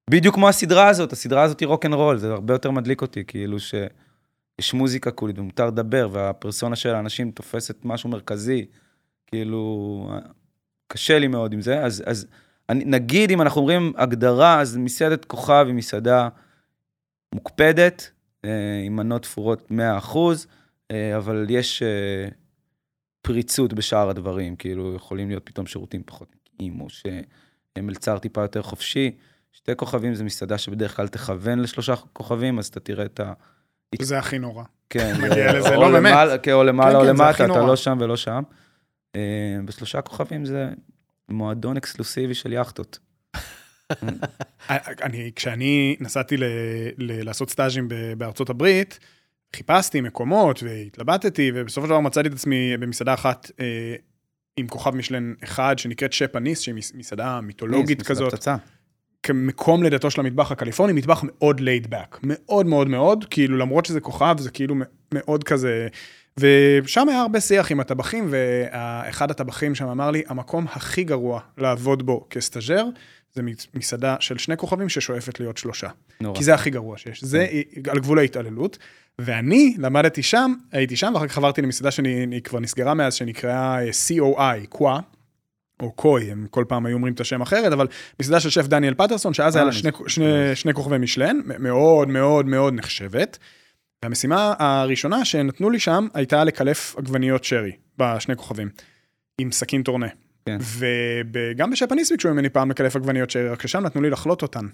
[0.10, 3.24] בדיוק כמו הסדרה הזאת, הסדרה הזאת היא rock and roll, זה הרבה יותר מדליק אותי,
[3.28, 3.58] כאילו
[4.62, 8.66] שיש מוזיקה קולית ומותר לדבר, והפרסונה של האנשים תופסת משהו מרכזי,
[9.28, 10.12] כאילו,
[10.88, 12.28] קשה לי מאוד עם זה, אז, אז
[12.70, 16.30] אני, נגיד אם אנחנו אומרים הגדרה, אז מסעדת כוכב היא מסעדה
[17.36, 18.12] מוקפדת,
[18.46, 20.48] אה, עם מנות תפורות 100%,
[20.92, 22.30] אה, אבל יש אה,
[23.22, 29.12] פריצות בשאר הדברים, כאילו יכולים להיות פתאום שירותים פחות נקיים, או שמלצר טיפה יותר חופשי.
[29.52, 33.34] שתי כוכבים זה מסעדה שבדרך כלל תכוון לשלושה כוכבים, אז אתה תראה את ה...
[34.02, 34.64] זה הכי נורא.
[34.90, 36.14] כן, מגיע לזה, או לא, באמת.
[36.44, 37.68] כן, או למעלה כן, או כן, למטה, אתה.
[37.68, 38.42] לא שם ולא שם.
[39.16, 39.22] אה,
[39.66, 40.70] בשלושה כוכבים זה
[41.30, 43.00] מועדון אקסקלוסיבי של יאכטות.
[44.70, 46.44] אני, כשאני נסעתי ל,
[46.98, 49.00] ל, לעשות סטאז'ים בארצות הברית,
[49.56, 53.96] חיפשתי מקומות והתלבטתי, ובסופו של דבר מצאתי את עצמי במסעדה אחת אה,
[54.58, 58.56] עם כוכב משלן אחד, שנקראת שפניס, שהיא מס- מסעדה מיתולוגית כזאת, פצצה.
[59.24, 64.00] כמקום לידתו של המטבח הקליפורני, מטבח מאוד לייד באק, מאוד מאוד מאוד, כאילו למרות שזה
[64.00, 64.76] כוכב, זה כאילו
[65.14, 65.88] מאוד כזה,
[66.40, 72.06] ושם היה הרבה שיח עם הטבחים, ואחד הטבחים שם אמר לי, המקום הכי גרוע לעבוד
[72.06, 72.86] בו כ-stager,
[73.34, 75.88] זה מס- מסעדה של שני כוכבים ששואפת להיות שלושה.
[76.22, 76.38] נורא.
[76.38, 77.48] כי זה הכי גרוע שיש, זה
[77.90, 78.78] על גבול ההתעללות.
[79.20, 84.68] ואני למדתי שם, הייתי שם, ואחר כך עברתי למסעדה שכבר נסגרה מאז, שנקראה אה, COI,
[84.70, 85.00] קווא,
[85.80, 87.88] או קוי, הם כל פעם היו אומרים את השם אחרת, אבל
[88.20, 91.40] מסעדה של שף דניאל פטרסון, שאז היה אה, לה שני, אני שני, שני כוכבי משלן,
[91.60, 93.38] מאוד מאוד מאוד נחשבת.
[94.04, 98.70] והמשימה הראשונה שנתנו לי שם, הייתה לקלף עגבניות שרי, בשני כוכבים,
[99.42, 100.08] עם סכין טורנה.
[100.46, 100.58] כן.
[101.32, 104.66] וגם בשפניס ביקשו ממני פעם לקלף עגבניות שרי, רק ששם נתנו לי לחלוט אותן.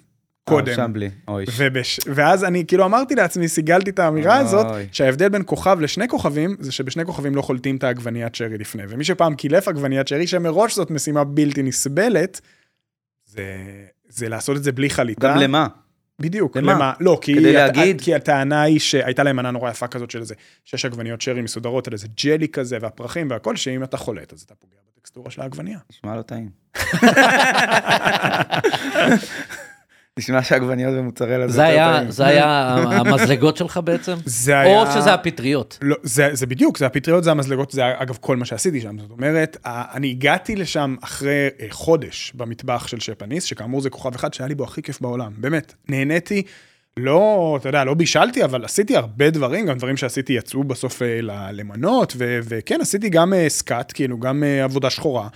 [0.50, 0.70] קודם.
[0.70, 1.46] אה, שם בלי, אוי.
[1.58, 2.00] ובש...
[2.14, 4.88] ואז אני כאילו אמרתי לעצמי, סיגלתי את האמירה הזאת, אוי.
[4.92, 8.84] שההבדל בין כוכב לשני כוכבים, זה שבשני כוכבים לא חולטים את העגבניית שרי לפני.
[8.90, 12.42] ומי שפעם קילף עגבניית שרי, שמראש זאת משימה בלתי נסבלת,
[13.26, 13.44] זה,
[14.08, 15.28] זה לעשות את זה בלי חליטה.
[15.34, 15.68] גם למה?
[16.22, 16.74] בדיוק, למה?
[16.74, 16.94] למה?
[17.00, 18.02] לא, כי, כדי הט- להגיד?
[18.02, 21.88] כי הטענה היא שהייתה להם מנה נורא יפה כזאת של איזה שש עגבניות שרי מסודרות
[21.88, 25.80] על איזה ג'לי כזה, והפרחים והכל, שאם אתה חולט, אז אתה פוגע בטקסטורה של העגבנייה.
[25.92, 26.50] נשמע לא טעים.
[30.20, 32.02] נשמע שעגבניות ומוצרלה זה היה.
[32.10, 34.14] זה היה המזלגות שלך בעצם?
[34.26, 34.82] זה היה...
[34.82, 35.78] או שזה הפטריות?
[35.82, 39.00] לא, זה, זה בדיוק, זה הפטריות, זה המזלגות, זה אגב כל מה שעשיתי שם.
[39.00, 44.34] זאת אומרת, אני הגעתי לשם אחרי אה, חודש במטבח של שפניס, שכאמור זה כוכב אחד
[44.34, 45.74] שהיה לי בו הכי כיף בעולם, באמת.
[45.90, 46.44] נהניתי,
[46.98, 51.20] לא, אתה יודע, לא בישלתי, אבל עשיתי הרבה דברים, גם דברים שעשיתי יצאו בסוף אה,
[51.52, 55.28] למנות, ו- וכן, עשיתי גם אה, סקאט, כאילו, גם עבודה שחורה.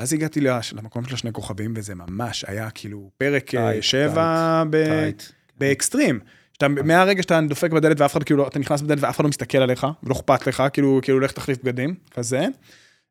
[0.00, 0.40] ואז הגעתי
[0.72, 5.22] למקום של השני כוכבים, וזה ממש היה כאילו פרק אה, טייט, שבע ב- טייט.
[5.58, 6.20] באקסטרים.
[6.52, 9.58] שאתה, מהרגע שאתה דופק בדלת ואף אחד כאילו, אתה נכנס בדלת ואף אחד לא מסתכל
[9.58, 12.46] עליך, ולא אכפת לך, כאילו, כאילו, לך תחליף בגדים, כזה.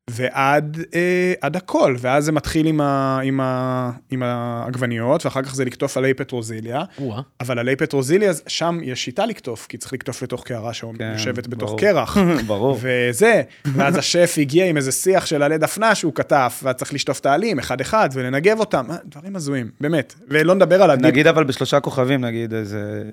[0.10, 5.56] ועד אה, עד הכל, ואז זה מתחיל עם, ה, עם, ה, עם העגבניות, ואחר כך
[5.56, 7.22] זה לקטוף עלי פטרוזיליה, או-אה.
[7.40, 11.70] אבל עלי פטרוזיליה, שם יש שיטה לקטוף, כי צריך לקטוף לתוך קערה כן, שיושבת בתוך
[11.70, 11.80] ברור.
[11.80, 12.18] קרח.
[12.48, 12.78] ברור.
[12.82, 17.20] וזה, ואז השף הגיע עם איזה שיח של עלי דפנה שהוא כתב, ואז צריך לשטוף
[17.20, 20.16] את העלים אחד-אחד ולנגב אותם, אה, דברים הזויים, באמת.
[20.28, 21.06] ולא נדבר על הדיפ.
[21.06, 23.10] נגיד אבל בשלושה כוכבים, נגיד איזה...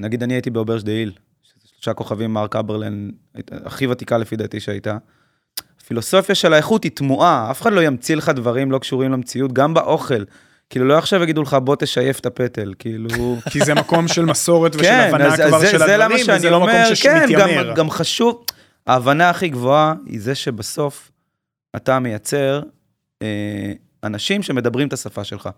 [0.00, 0.92] נגיד אני הייתי באוברש דה
[1.42, 3.10] שזה שלושה כוכבים, מרק אברלן,
[3.52, 4.96] הכי ותיקה לפי דעתי שהייתה.
[5.82, 9.74] הפילוסופיה של האיכות היא תמוהה, אף אחד לא ימציא לך דברים לא קשורים למציאות, גם
[9.74, 10.24] באוכל.
[10.70, 13.36] כאילו לא עכשיו יגידו לך בוא תשייף את הפטל, כאילו...
[13.50, 16.50] כי זה מקום של מסורת ושל כן, הבנה אז, כבר זה, של זה הדברים, וזה
[16.50, 17.74] לא אומר, מקום כן, גם, שמתיימר.
[17.74, 18.44] גם חשוב,
[18.86, 21.10] ההבנה הכי גבוהה היא זה שבסוף
[21.76, 22.62] אתה מייצר
[23.22, 23.72] אה,
[24.04, 25.48] אנשים שמדברים את השפה שלך.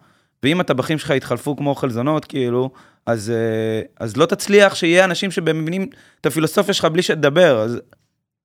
[0.43, 2.71] ואם הטבחים שלך יתחלפו כמו חלזונות, כאילו,
[3.07, 5.87] אז, אה, אז לא תצליח שיהיה אנשים שמבינים
[6.21, 7.59] את הפילוסופיה שלך בלי שתדבר.
[7.59, 7.81] אז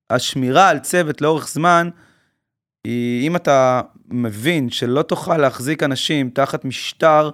[0.09, 1.89] השמירה על צוות לאורך זמן,
[2.83, 7.29] היא, אם אתה מבין שלא תוכל להחזיק אנשים תחת משטר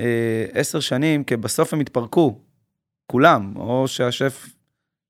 [0.00, 0.06] אה,
[0.52, 2.38] עשר שנים, כי בסוף הם יתפרקו,
[3.06, 4.46] כולם, או שהשף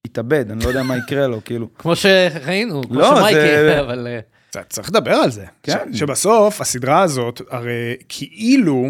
[0.07, 1.69] יתאבד, אני לא יודע מה יקרה לו, כאילו.
[1.75, 4.07] כמו שראינו, כמו לא, שמייקי, זה- אבל...
[4.07, 5.45] אה, צריך לדבר על זה.
[5.63, 5.93] כן.
[5.93, 8.87] ש- שבסוף הסדרה הזאת הרי כאילו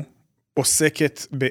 [0.58, 1.46] עוסקת, ב...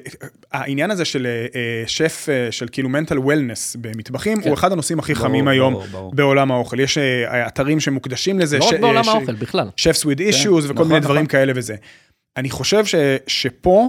[0.52, 4.48] העניין הזה של אה, אה, שף אה, של כאילו mental wellness במטבחים, כן.
[4.48, 6.14] הוא אחד הנושאים הכי ברור, חמים היום ברור, ברור.
[6.14, 6.80] בעולם האוכל.
[6.80, 8.58] יש אתרים שמוקדשים לזה.
[8.58, 9.68] לא ש- רק בעולם ש- האוכל, בכלל.
[9.80, 11.26] chefs with issues וכל נכון, מיני דברים נכון.
[11.26, 11.76] כאלה וזה.
[12.36, 12.94] אני חושב ש,
[13.26, 13.88] שפה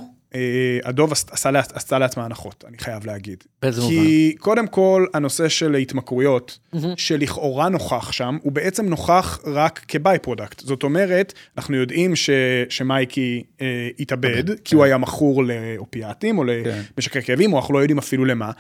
[0.84, 3.44] הדוב עש- עשה, עשתה לעצמה הנחות, אני חייב להגיד.
[3.62, 3.94] באיזה מובן?
[3.94, 6.94] כי קודם כל, הנושא של התמכרויות, מהמם.
[6.98, 10.60] שלכאורה נוכח שם, הוא בעצם נוכח רק כ-by-product.
[10.60, 12.30] זאת אומרת, אנחנו יודעים ש,
[12.70, 16.82] שמייקי אה, התאבד, כי הוא היה מכור לאופיאטים או כן.
[16.98, 18.52] למשככי כאבים, או אנחנו לא יודעים אפילו למה,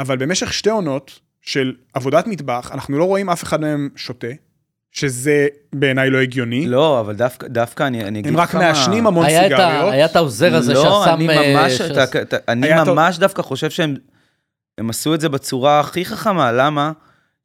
[0.00, 4.26] אבל במשך שתי עונות של עבודת מטבח, אנחנו לא רואים אף אחד מהם שותה,
[4.94, 6.66] שזה בעיניי לא הגיוני.
[6.66, 9.92] לא, אבל דווקא, דווקא אני, אני אגיד הם רק לך מה- מעשנים המון היה סיגריות.
[9.92, 11.14] היה את העוזר הזה לא, ששם...
[11.14, 12.68] אני אה, ממש, ש- אתה, אתה, אני.
[12.86, 13.94] ממש דווקא חושב שהם
[14.78, 16.92] הם עשו את זה בצורה הכי חכמה, למה?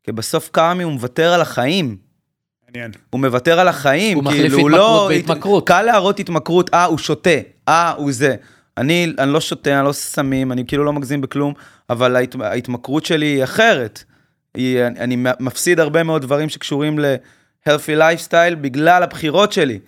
[0.03, 1.97] כי בסוף קאמי הוא מוותר על החיים.
[2.67, 2.91] מעניין.
[3.09, 5.17] הוא מוותר על החיים, הוא מחליף כאילו, הוא התמכרות לא...
[5.17, 5.67] בהתמכרות.
[5.67, 7.29] קל להראות התמכרות, אה, הוא שותה,
[7.67, 8.35] אה, הוא זה.
[8.77, 11.53] אני, אני לא שותה, אני לא סמים, אני כאילו לא מגזים בכלום,
[11.89, 14.03] אבל ההת, ההתמכרות שלי היא אחרת.
[14.55, 16.99] היא, אני, אני מפסיד הרבה מאוד דברים שקשורים
[17.67, 19.80] ל-healthy lifestyle בגלל הבחירות שלי.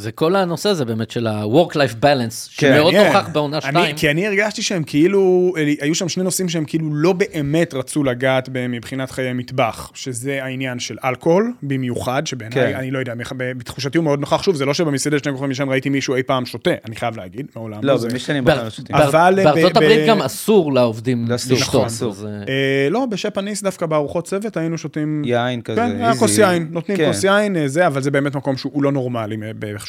[0.00, 3.12] זה כל הנושא הזה באמת של ה-work-life balance, כן, שמאוד מעניין.
[3.12, 3.96] נוכח בעונה אני- 2.
[3.96, 8.48] כי אני הרגשתי שהם כאילו, היו שם שני נושאים שהם כאילו לא באמת רצו לגעת
[8.48, 12.78] בהם מבחינת חיי מטבח, שזה העניין של אלכוהול במיוחד, שבעיניי, כן.
[12.78, 13.14] אני לא יודע,
[13.56, 16.46] בתחושתי הוא מאוד נוכח, שוב, זה לא שבמסעדת שני כוכבים משם ראיתי מישהו אי פעם
[16.46, 17.78] שותה, אני חייב להגיד, מעולם.
[17.82, 18.96] לא, זה- במשתנים באר- בכלל לא שותים.
[19.44, 21.86] בארצות הברית גם אסור לעובדים אסור, לשתות.
[21.86, 22.26] נכון.
[22.48, 25.22] אה, לא, בשפ הניס דווקא בארוחות צוות היינו שותים...
[25.24, 26.18] יין כזה, כן, איזי.
[26.18, 27.06] כוס יין, נותנים כן.
[27.06, 29.36] כוס יין, זה, אבל זה באמת מקום שהוא לא נורמלי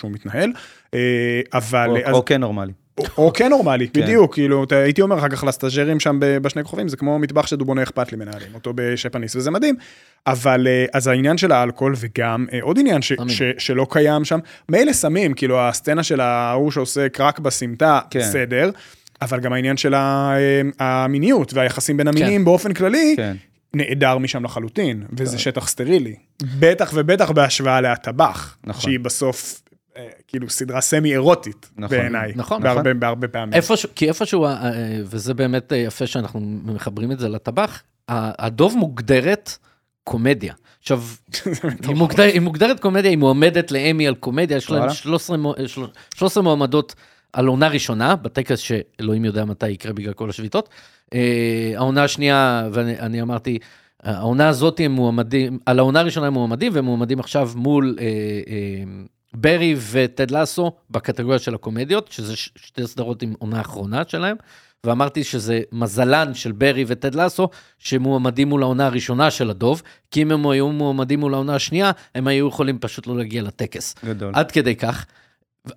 [0.01, 0.51] שהוא מתנהל.
[0.93, 0.99] אה,
[1.53, 1.89] אבל...
[1.89, 2.71] או- אז- או כן נורמלי.
[2.97, 4.01] או- או כן נורמלי, כן.
[4.01, 7.83] בדיוק, כאילו, אתה- הייתי אומר אחר כך לסטאג'רים שם בשני כוכבים, זה כמו מטבח שדובוני
[7.83, 9.75] אכפת לי מנהלים אותו בשפניס, וזה מדהים.
[10.27, 13.11] אבל אה, אז העניין של האלכוהול, וגם אה, עוד עניין ש-.
[13.27, 18.19] ש- שלא קיים שם, מילא סמים, כאילו הסצנה של ההוא שעושה קרק בסמטה, כן.
[18.19, 18.69] בסדר,
[19.21, 19.93] אבל גם העניין של
[20.79, 23.35] המיניות והיחסים בין המינים באופן כללי, כן.
[23.73, 26.15] נעדר משם לחלוטין, וזה שטח סטרילי.
[26.59, 28.81] בטח ובטח בהשוואה להטבח, נכון.
[28.81, 29.61] שהיא בסוף,
[30.27, 31.97] כאילו, סדרה סמי אירוטית נכון.
[31.97, 32.31] בעיניי.
[32.35, 32.99] נכון, בהרבה, נכון.
[32.99, 33.53] בהרבה פעמים.
[33.53, 34.71] איפשהו, כי איפשהו, אה, אה,
[35.05, 39.57] וזה באמת אה, יפה שאנחנו מחברים את זה לטבח, הדוב מוגדרת
[40.03, 40.53] קומדיה.
[40.79, 41.03] עכשיו,
[41.87, 44.93] היא, מוגדר, היא מוגדרת קומדיה, היא מועמדת לאמי על קומדיה, יש להם וואלה.
[44.93, 45.81] 13, מו- אה, של-
[46.15, 46.95] 13 מועמדות
[47.33, 50.69] על עונה ראשונה, בטקס שאלוהים יודע מתי יקרה בגלל כל השביתות.
[51.13, 53.57] אה, העונה השנייה, ואני אני אמרתי,
[54.03, 58.83] העונה הזאת הם מועמדים, על העונה הראשונה הם מועמדים, והם מועמדים עכשיו מול אה, אה,
[59.33, 64.37] ברי וטד לסו בקטגוריה של הקומדיות, שזה שתי סדרות עם עונה אחרונה שלהם.
[64.85, 70.31] ואמרתי שזה מזלן של ברי וטד לסו, שמועמדים מול העונה הראשונה של הדוב, כי אם
[70.31, 73.95] הם היו מועמדים מול העונה השנייה, הם היו יכולים פשוט לא להגיע לטקס.
[74.05, 74.31] גדול.
[74.35, 75.05] עד כדי כך.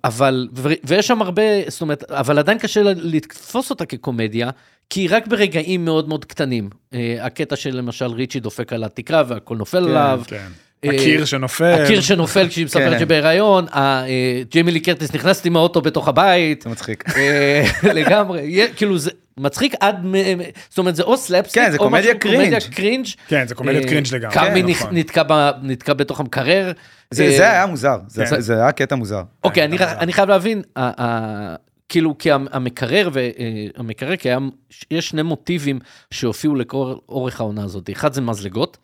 [0.03, 4.49] אבל, ו- ויש שם הרבה, זאת אומרת, אבל עדיין קשה לתפוס אותה כקומדיה,
[4.89, 6.69] כי רק ברגעים מאוד מאוד קטנים.
[6.93, 10.21] אה, הקטע של למשל ריצ'י דופק על התקרה והכל נופל עליו.
[10.27, 10.47] כן.
[10.89, 11.81] אה, הקיר שנופל.
[11.83, 12.99] הקיר שנופל כשהיא מספרת כן.
[12.99, 14.03] שבהיריון, אה,
[14.51, 17.03] ג'יימי לי קרטיס נכנסת עם האוטו בתוך הבית, זה מצחיק.
[17.17, 20.05] אה, לגמרי, כאילו זה מצחיק עד,
[20.69, 22.75] זאת אומרת זה או סלאפסטיק, כן, זה קומדיה קומדיה cringe.
[22.75, 23.05] cringe.
[23.27, 24.33] כן, זה קומדיית אה, cringe לגמרי.
[24.35, 25.69] קרמי כן, נכ- נכון.
[25.69, 26.71] נתקע בתוך המקרר.
[27.11, 28.41] זה זה היה מוזר, זה כן.
[28.41, 29.21] זה היה קטע מוזר.
[29.43, 29.63] אוקיי,
[29.99, 30.61] אני, חייב להבין,
[31.89, 34.37] כאילו, כי המ- המקרר, והמקרר, כי היה,
[34.91, 35.79] יש שני מוטיבים
[36.11, 37.89] שהופיעו לכל אורך העונה הזאת.
[37.93, 38.77] אחד זה מזלגות,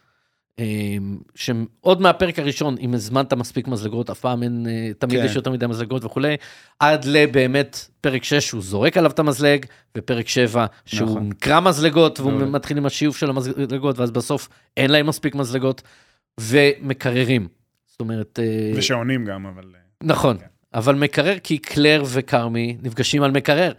[1.36, 5.26] שעוד מהפרק הראשון, אם הזמנת מספיק מזלגות, אף פעם אין, אה, תמיד כן.
[5.26, 6.36] יש יותר מדי מזלגות וכולי,
[6.80, 9.66] עד לבאמת פרק 6 שהוא זורק עליו את המזלג,
[9.98, 11.30] ופרק 7 שהוא נכון.
[11.30, 12.46] נקרא מזלגות, והוא מעולה.
[12.46, 15.82] מתחיל עם השיוף של המזלגות, ואז בסוף אין להם מספיק מזלגות,
[16.40, 17.48] ומקררים.
[17.88, 18.40] זאת אומרת...
[18.42, 19.64] אה, ושעונים גם, אבל...
[19.76, 20.46] אה, נכון, כן.
[20.74, 23.72] אבל מקרר כי קלר וכרמי נפגשים על מקרר,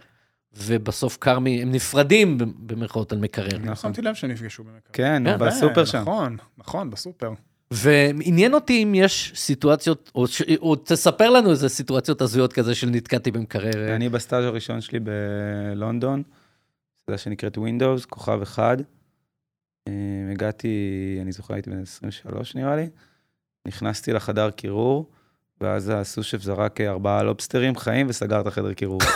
[0.57, 3.57] ובסוף כרמי, הם נפרדים במרכאות על מקרר.
[3.63, 4.79] לא שמתי לב שנפגשו במקרה.
[4.93, 6.01] כן, כן, בסופר שם.
[6.01, 7.33] נכון, נכון, בסופר.
[7.71, 10.41] ועניין אותי אם יש סיטואציות, או, ש...
[10.61, 13.95] או תספר לנו איזה סיטואציות הזויות כזה של נתקעתי במקרר.
[13.95, 16.23] אני בסטאז' הראשון שלי בלונדון,
[17.01, 18.77] סטאז' שנקראת Windows, כוכב אחד.
[19.87, 19.93] אה,
[20.31, 20.69] הגעתי,
[21.21, 22.89] אני זוכר, הייתי בן 23 נראה לי.
[23.67, 25.09] נכנסתי לחדר קירור,
[25.61, 28.99] ואז הסושף זרק ארבעה לובסטרים חיים וסגר את החדר קירור.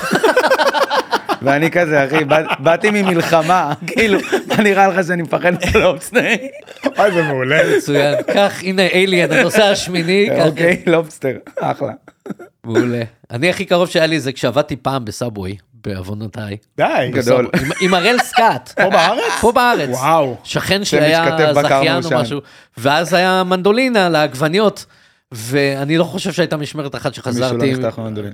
[1.42, 6.38] ואני כזה, אחי, בא- באתי ממלחמה, כאילו, מה נראה לך שאני מפחד מהלובסטרים?
[7.00, 7.78] אוי, זה מעולה.
[7.78, 8.16] מצוין.
[8.34, 10.30] קח, הנה אליאן, הנושא השמיני.
[10.42, 11.92] אוקיי, לובסטר, אחלה.
[12.64, 13.02] מעולה.
[13.32, 16.58] אני הכי קרוב שהיה לי זה כשעבדתי פעם בסאבווי, בעוונותיי.
[16.78, 17.10] די.
[17.12, 17.50] גדול.
[17.62, 18.70] עם- עם הראל סקאט.
[18.84, 19.22] פה בארץ?
[19.42, 19.90] פה בארץ.
[19.90, 20.38] וואו.
[20.44, 22.22] שכן שלי היה זכיין או.
[22.22, 22.40] משהו,
[22.78, 24.86] ואז היה מנדולינה לעגבניות,
[25.34, 27.74] ואני לא חושב שהייתה משמרת אחת מישהו לא שחזרתי.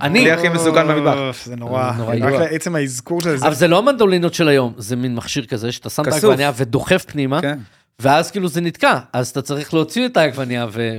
[0.00, 1.36] אני- הכי מסוכן במטבח.
[1.44, 1.92] זה נורא.
[1.96, 2.32] נורא רק.
[2.32, 3.46] לעצם האזכור של זה.
[3.46, 6.12] אבל זה לא המנדולינות של היום, זה מין מכשיר כזה שאתה שם את.
[6.12, 7.58] העגבניה ודוחף פנימה, כן.
[7.98, 10.98] ואז כאילו זה נתקע, אז אתה צריך להוציא את העגבניה ו...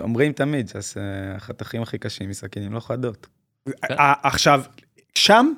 [0.00, 3.26] אומרים תמיד שהחתכים הכי קשים מסכינים לא חדות.
[3.90, 4.62] אה, עכשיו,
[5.14, 5.52] שם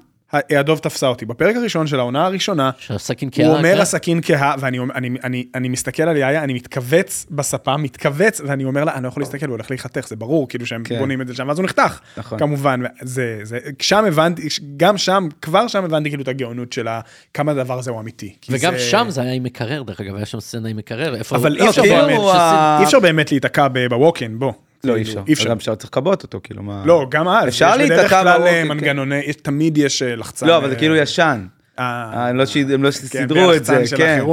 [0.59, 1.27] הדוב תפסה אותי.
[1.27, 3.29] בפרק הראשון של העונה הראשונה, שהסכין.
[3.37, 3.81] הוא אומר כן?
[3.81, 8.65] הסכין כהה, ואני אומר- אני- אני- אני מסתכל על יאיה, אני מתכווץ בספה, מתכווץ, ואני
[8.65, 10.99] אומר לה, אני לא יכול להסתכל, הוא הולך להיחתך, זה ברור, כאילו שהם כן.
[10.99, 11.99] בונים את זה שם, ואז הוא נחתך.
[12.17, 12.39] נכון.
[12.39, 14.43] כמובן, זה, זה, שם הבנתי,
[14.77, 16.87] גם שם, כבר שם הבנתי כאילו את הגאונות של
[17.35, 18.35] כמה הדבר הזה הוא אמיתי.
[18.51, 21.37] וגם זה- שם זה היה עם מקרר, דרך אגב, היה שם סצנה עם מקרר, איפה...
[21.37, 21.69] אבל הוא-
[22.17, 24.53] הוא- ה- אי אפשר באמת להיתקע בווקן, בוא.
[24.87, 25.23] לא, כאילו, אי אפשר.
[25.29, 25.51] אי אפשר.
[25.51, 26.83] גם אפשר צריך לכבות אותו, כאילו מה...
[26.87, 27.49] לא, גם אז.
[27.49, 28.69] אפשר יש בדרך להיתקע כלל, אה, כן.
[28.69, 30.47] מנגנוני, תמיד יש אה, לחצן.
[30.47, 31.47] לא, אבל זה אה, כאילו ישן.
[31.79, 32.45] הם לא
[32.79, 34.25] לא כן, סידרו את זה, כן.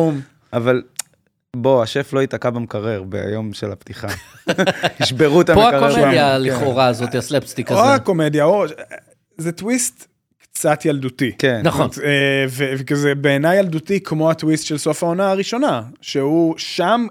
[0.54, 0.82] אבל
[1.56, 4.08] בוא, השף לא ייתקע במקרר ביום של הפתיחה.
[5.02, 5.86] ישברו את פה המקרר.
[5.86, 6.42] הקומדיה כן.
[6.42, 7.94] לכאורה הזאת, הסלפסטיק או הזה.
[7.94, 8.66] הקומדיה, או...
[9.38, 10.08] זה טוויסט
[10.54, 11.32] קצת ילדותי.
[11.38, 11.62] כן.
[11.64, 11.90] נכון.
[12.50, 17.08] וכזה בעיניי ילדותי כמו הטוויסט של סוף העונה הראשונה, שהוא שם,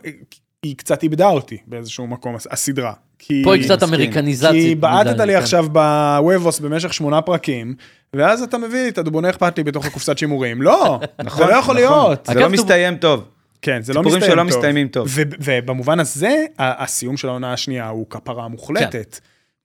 [0.62, 2.92] היא קצת איבדה אותי באיזשהו מקום, הס- הסדרה.
[3.24, 3.88] כי- פה היא קצת מסכים.
[3.88, 4.50] אמריקניזציה.
[4.52, 5.38] כי בעטת לי כן.
[5.38, 7.74] עכשיו בוובוס במשך שמונה פרקים,
[8.16, 10.62] ואז אתה מביא את הדובוני אכפת לי בתוך הקופסת שימורים.
[10.62, 11.76] לא, זה נכון, לא יכול נכון.
[11.76, 12.26] להיות.
[12.26, 13.24] זה לא מסתיים טוב.
[13.62, 14.56] כן, זה לא סיפורים מסתיים שלא טוב.
[14.58, 15.08] מסתיימים טוב.
[15.40, 19.18] ובמובן הזה, הסיום של העונה השנייה הוא כפרה מוחלטת.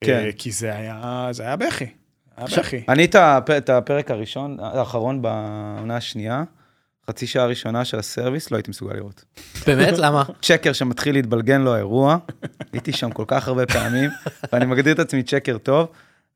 [0.04, 0.14] כן.
[0.26, 1.86] אה, כי זה היה, זה היה בכי.
[2.38, 2.82] היה בכי.
[2.90, 3.06] אני
[3.58, 6.44] את הפרק הראשון, האחרון בעונה השנייה,
[7.10, 9.24] חצי שעה הראשונה של הסרוויס, לא הייתי מסוגל לראות.
[9.68, 9.94] באמת?
[9.98, 10.24] למה?
[10.42, 12.18] צ'קר שמתחיל להתבלגן לו האירוע,
[12.74, 14.10] הייתי שם כל כך הרבה פעמים,
[14.54, 15.88] ואני מגדיר את עצמי צ'קר טוב,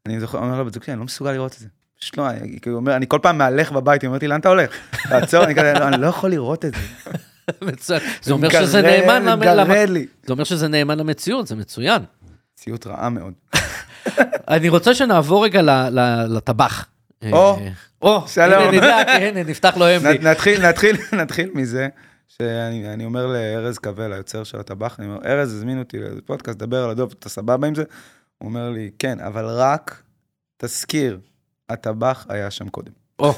[0.06, 1.68] אני זוכר, אומר לו בזוג שלי, אני לא מסוגל לראות את זה.
[2.00, 4.50] פשוט לא, אני, כאילו, אומר, אני כל פעם מהלך בבית, היא אומרת לי, לאן אתה
[4.50, 4.70] הולך?
[5.10, 7.98] תעצור, אני כזה, "לא, אני לא יכול לראות את זה.
[8.22, 10.08] זה אומר שזה נאמן למ- גרד למ- לי.
[10.26, 12.02] זה אומר שזה נאמן למציאות, זה מצוין.
[12.56, 13.34] ציוט רעה מאוד.
[14.48, 15.62] אני רוצה שנעבור רגע
[16.30, 16.86] לטבח.
[17.32, 17.70] או, אה,
[18.02, 18.64] או, שלום.
[18.64, 20.18] הנה נדע, הנה, נפתח לו אמבי.
[20.20, 21.88] נתחיל, נתחיל, נתחיל מזה,
[22.28, 26.58] שאני אני אומר לארז קבל, היוצר של הטבח, אני אומר, ארז הזמין אותי לאיזה פודקאסט,
[26.58, 27.84] דבר על הדוב, אתה סבבה עם זה?
[28.38, 30.04] הוא אומר לי, כן, אבל רק
[30.58, 31.20] תזכיר,
[31.70, 32.92] הטבח היה שם קודם.
[33.20, 33.34] או,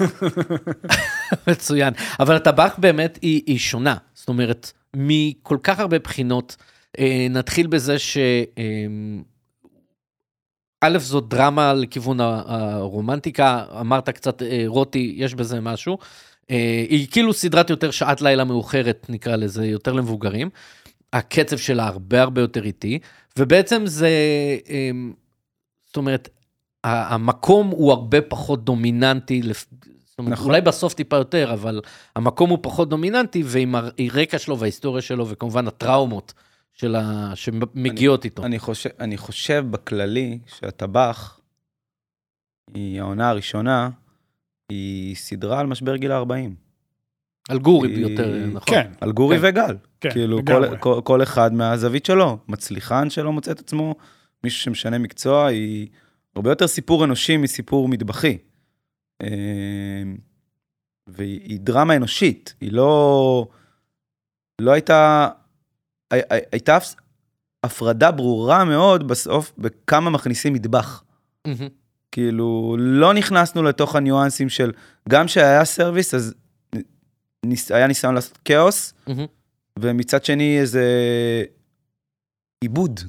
[1.48, 1.94] מצוין.
[2.20, 3.96] אבל הטבח באמת היא, היא שונה.
[4.14, 6.56] זאת אומרת, מכל כך הרבה בחינות,
[7.00, 8.18] אה, נתחיל בזה ש...
[8.58, 8.64] אה,
[10.86, 15.98] א', זו דרמה לכיוון הרומנטיקה, אמרת קצת אה, רוטי, יש בזה משהו.
[16.52, 20.50] אה, היא כאילו סדרת יותר שעת לילה מאוחרת, נקרא לזה, יותר למבוגרים.
[21.14, 23.00] הקצב שלה הרבה הרבה יותר איטי,
[23.38, 24.10] ובעצם זה,
[24.70, 24.92] אה,
[25.86, 26.30] זאת אומרת,
[26.84, 30.46] המקום הוא הרבה פחות דומיננטי, זאת אומרת, נכון.
[30.46, 31.82] אולי בסוף טיפה יותר, אבל
[32.16, 36.34] המקום הוא פחות דומיננטי, ועם הרקע שלו וההיסטוריה שלו, וכמובן הטראומות
[36.74, 37.32] של ה...
[37.36, 38.46] שמגיעות איתו.
[38.46, 41.40] אני חושב, אני חושב בכללי שהטבח,
[42.74, 43.90] היא העונה הראשונה,
[44.70, 46.34] היא סדרה על משבר גיל ה-40.
[47.50, 48.76] על גורי היא- יותר, נכון.
[48.76, 49.46] כן, על גורי כן.
[49.48, 49.78] וגל.
[50.02, 50.70] כן, כאילו, לגמרי.
[50.70, 52.38] כל, כל, כל אחד מהזווית שלו.
[52.48, 53.96] מצליחן שלא מוצא את עצמו,
[54.44, 55.88] מישהו שמשנה מקצוע, היא
[56.36, 58.38] הרבה יותר סיפור אנושי מסיפור מטבחי.
[59.24, 59.28] אה,
[61.08, 63.48] והיא היא דרמה אנושית, היא לא...
[64.62, 65.30] לא הייתה...
[66.14, 66.96] הי- הי- הייתה הפ-
[67.64, 71.04] הפרדה ברורה מאוד בסוף בכמה מכניסים מטבח.
[72.12, 74.72] כאילו, לא נכנסנו לתוך הניואנסים של,
[75.10, 76.34] גם שהיה סרוויס, אז
[77.46, 78.94] ניס, היה ניסיון לעשות כאוס.
[79.80, 80.84] ומצד שני איזה
[82.62, 83.00] עיבוד.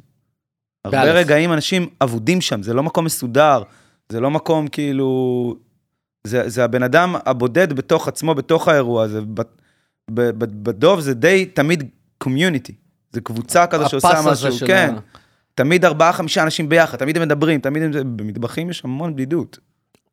[0.84, 1.24] הרבה באלף.
[1.26, 3.62] רגעים אנשים אבודים שם, זה לא מקום מסודר,
[4.08, 5.56] זה לא מקום כאילו...
[6.26, 9.20] זה, זה הבן אדם הבודד בתוך עצמו, בתוך האירוע הזה.
[10.10, 11.84] בדוב זה די תמיד
[12.18, 12.74] קומיוניטי.
[13.14, 14.94] זה קבוצה כזו שעושה משהו, של כן.
[14.96, 15.00] ה-
[15.54, 18.16] תמיד ארבעה, חמישה אנשים ביחד, תמיד הם מדברים, תמיד הם...
[18.16, 19.58] במטבחים יש המון בדידות.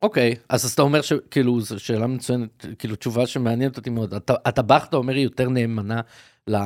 [0.01, 4.13] אוקיי, אז אז אתה אומר שכאילו, זו שאלה מצוינת, כאילו תשובה שמעניינת אותי מאוד.
[4.13, 6.01] הט- הטבח, אתה אומר, היא יותר נאמנה
[6.47, 6.57] ל-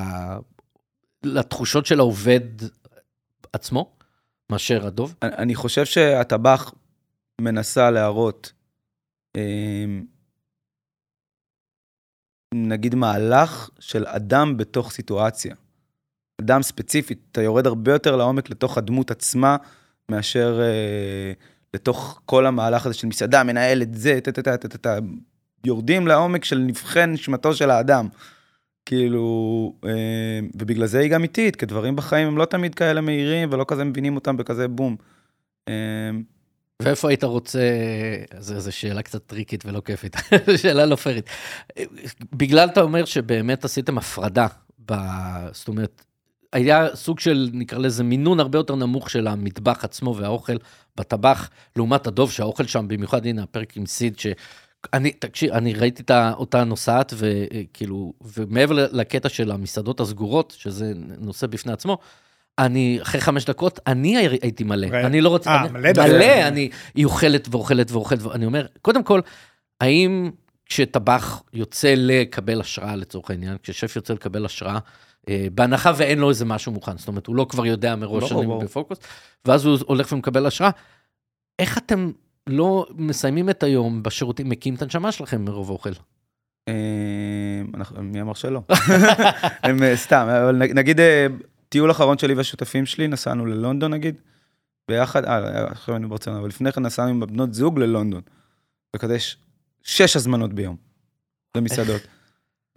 [1.23, 2.39] לתחושות של העובד
[3.53, 3.91] עצמו,
[4.51, 5.15] מאשר הדוב?
[5.21, 6.73] אני- אני חושב שהטבח
[7.41, 8.51] מנסה להראות,
[9.37, 10.05] אמ,
[12.53, 15.55] נגיד מהלך של אדם בתוך סיטואציה.
[16.41, 19.57] אדם ספציפית, אתה יורד הרבה יותר לעומק לתוך הדמות עצמה,
[20.09, 21.33] מאשר אה,
[21.73, 24.97] לתוך כל המהלך הזה של מסעדה, מנהלת זה, טה טה טה טה טה טה,
[25.65, 28.07] יורדים לעומק של נבחן נשמתו של האדם.
[28.85, 33.49] כאילו, אה, ובגלל זה היא גם איטית, כי דברים בחיים הם לא תמיד כאלה מהירים
[33.51, 34.95] ולא כזה מבינים אותם בכזה בום.
[35.67, 35.73] אה,
[36.81, 37.59] ואיפה היית רוצה,
[38.39, 40.15] זו שאלה קצת טריקית ולא כיפית,
[40.61, 41.29] שאלה לא פיירית.
[42.33, 44.47] בגלל אתה אומר שבאמת עשיתם הפרדה,
[44.91, 44.93] ב...
[45.51, 46.05] זאת אומרת,
[46.53, 50.55] היה סוג של, נקרא לזה, מינון הרבה יותר נמוך של המטבח עצמו והאוכל
[50.97, 54.27] בטבח, לעומת הדוב, שהאוכל שם, במיוחד, הנה הפרק עם סיד, ש...
[54.93, 61.47] אני, תקשיב, אני ראיתי את אותה נוסעת, וכאילו, ומעבר לקטע של המסעדות הסגורות, שזה נושא
[61.47, 61.97] בפני עצמו,
[62.59, 64.87] אני, אחרי חמש דקות, אני הייתי מלא.
[64.91, 65.05] ו...
[65.05, 65.49] אני לא רוצה...
[65.49, 65.89] אה, מלא.
[65.97, 69.21] מלא, אני, היא אוכלת ואוכלת ואוכלת, ואני אומר, קודם כל,
[69.81, 70.31] האם
[70.65, 74.79] כשטבח יוצא לקבל השראה, לצורך העניין, כששף יוצא לקבל השראה, אה,
[75.53, 78.47] בהנחה ואין לו איזה משהו מוכן, זאת אומרת, הוא לא כבר יודע מראש שאני.
[78.63, 78.97] בפוקוס,
[79.45, 80.69] ואז הוא הולך ומקבל השראה,
[81.59, 82.11] איך אתם
[82.47, 85.89] לא מסיימים את היום בשירותים, מקיאים את הנשמה שלכם מרוב אוכל?
[86.67, 87.61] אה,
[88.01, 88.61] מי אמר שלא?
[89.63, 91.27] הם אה, סתם, אבל נגיד אה,
[91.69, 94.15] טיול אחרון שלי והשותפים שלי, נסענו ללונדון נגיד,
[94.87, 98.21] ביחד, אה, עכשיו אני ברצון, אבל לפני כן נסענו עם הבנות זוג ללונדון.
[98.95, 99.37] וכזה יש
[99.83, 100.75] שש הזמנות ביום
[101.57, 102.01] למסעדות.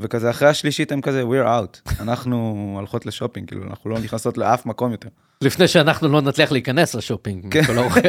[0.03, 2.37] וכזה אחרי השלישית הם כזה, we're out, אנחנו
[2.77, 5.09] הולכות לשופינג, כאילו, אנחנו לא נכנסות לאף מקום יותר.
[5.41, 7.61] לפני שאנחנו לא נצליח להיכנס לשופינג, כן.
[7.61, 8.01] מכל האוכל.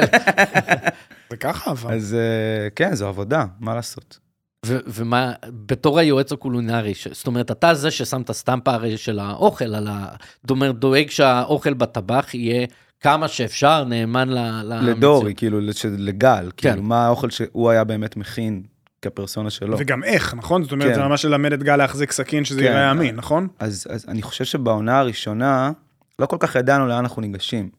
[1.29, 1.93] זה ככה, אבל.
[1.93, 4.19] אז אה, כן, זו עבודה, מה לעשות?
[4.65, 9.75] ו- ומה, בתור היועץ הקולינרי, זאת אומרת, אתה זה ששם את הסטמפה הרי של האוכל,
[9.75, 10.05] על ה...
[10.41, 12.67] זאת אומרת, דואג שהאוכל בטבח יהיה
[13.01, 14.61] כמה שאפשר נאמן ל...
[14.63, 14.97] למציאות.
[14.97, 15.59] לדורי, כאילו,
[15.97, 16.69] לגל, כן.
[16.69, 18.63] כאילו, מה האוכל שהוא היה באמת מכין
[19.01, 19.77] כפרסונה שלו.
[19.79, 20.63] וגם איך, נכון?
[20.63, 20.95] זאת אומרת, כן.
[20.95, 22.65] זה ממש ללמד את גל להחזיק סכין שזה כן.
[22.65, 23.47] יראה אמין, נכון?
[23.59, 25.71] אז, אז אני חושב שבעונה הראשונה,
[26.19, 27.69] לא כל כך ידענו לאן אנחנו ניגשים.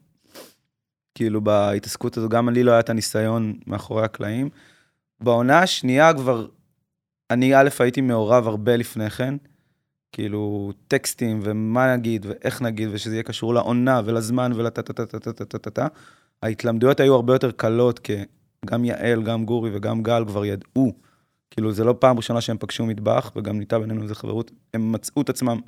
[1.15, 4.49] כאילו בהתעסקות הזו, גם לי לא היה את הניסיון מאחורי הקלעים.
[5.23, 6.47] בעונה השנייה כבר,
[7.31, 9.35] אני א', הייתי מעורב הרבה לפני כן,
[10.11, 15.19] כאילו טקסטים ומה נגיד ואיך נגיד, ושזה יהיה קשור לעונה ולזמן ולטה טה טה טה
[15.19, 15.87] טה טה טה טה.
[16.43, 18.13] ההתלמדויות היו הרבה יותר קלות, כי
[18.65, 20.93] גם יעל, גם גורי וגם גל כבר ידעו
[21.51, 25.21] כאילו, זה לא פעם ראשונה שהם פגשו מטבח, וגם נהייתה בינינו איזה חברות, הם מצאו
[25.21, 25.59] את עצמם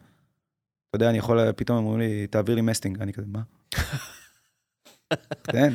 [0.93, 3.39] אתה יודע, אני יכול, פתאום אמרו לי, תעביר לי מסטינג, אני כזה, מה?
[5.51, 5.73] כן.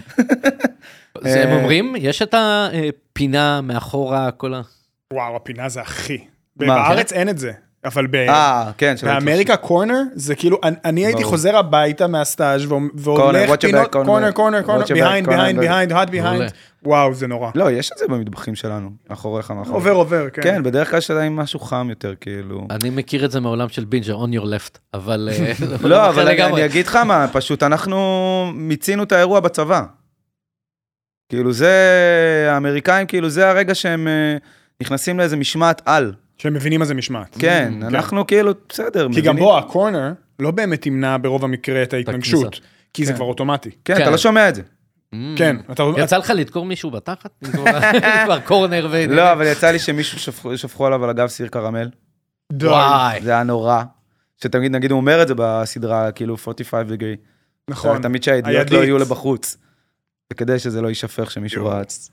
[1.21, 4.61] זה הם אה, אומרים, יש את הפינה מאחורה, כל ה...
[5.13, 6.25] וואו, הפינה זה הכי.
[6.57, 7.53] בארץ אין את זה,
[7.85, 8.15] אבל ב...
[8.15, 11.25] אה, כן, באמריקה corner זה כאילו אני, אני הייתי.
[11.25, 13.93] חוזר הביתה מהסטאז' והולך פינות.
[13.93, 16.53] corner corner corner behind corner, behind behind hot behind
[16.83, 17.51] וואו זה נורא.
[17.55, 19.75] לא, יש את זה במטבחים שלנו, מאחוריך, מאחוריך.
[19.75, 20.43] עובר עובר כן.
[20.43, 22.67] כן, בדרך כלל שאתה עם משהו חם יותר, כאילו.
[22.71, 25.29] אני מכיר את זה מעולם של בינג'ר, on your left, אבל...
[25.33, 25.53] אה,
[25.89, 26.29] לא, אבל.
[26.29, 27.99] אני אגיד לך מה, פשוט אנחנו
[28.55, 29.83] מיצינו את האירוע בצבא.
[31.29, 34.37] כאילו זה, האמריקאים, כאילו זה הרגע שהם אה,
[34.81, 36.13] נכנסים לאיזה משמעת על.
[36.39, 37.37] שהם מבינים מה זה משמעת.
[37.39, 39.37] כן, אנחנו כאילו, בסדר, כי גם מבינים.
[39.37, 42.61] בו הקורנר לא באמת ימנע ברוב המקרה את ההתנגשות,
[42.95, 43.17] כי זה כן.
[43.17, 43.71] כבר אוטומטי.
[43.85, 44.03] כן, כן.
[44.03, 44.63] אתה לא שומע את זה.
[45.15, 45.17] Mm.
[45.37, 45.83] כן, אתה...
[45.97, 47.45] יצא לך לדקור מישהו בתחת?
[48.25, 49.05] כבר קורנר ו...
[49.09, 51.89] לא, אבל יצא לי שמישהו שפכו- שפכו עליו על הגב סיר קרמל.
[52.53, 52.69] די.
[53.23, 53.83] זה היה נורא.
[54.43, 57.17] שתמיד, נגיד, הוא אומר את זה בסדרה, כאילו 45 degree.
[57.69, 58.03] נכון.
[58.03, 58.79] תמיד שהידיעות לא.
[58.79, 59.57] יהיו לבחוץ.
[60.33, 61.67] וכדי שזה לא יישפך שמישהו.
[61.67, 62.11] רץ.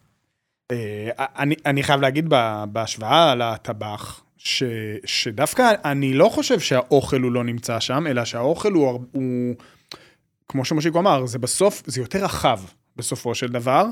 [0.72, 2.30] אה, אני, אני חייב להגיד
[2.68, 4.64] בהשוואה לטבח, ש,
[5.06, 9.56] שדווקא אני לא חושב שהאוכל הוא לא נמצא שם, אלא שהאוכל הוא, הוא
[10.48, 12.60] כמו שמושיקו אמר, זה בסוף, זה יותר רחב
[12.96, 13.86] בסופו של דבר.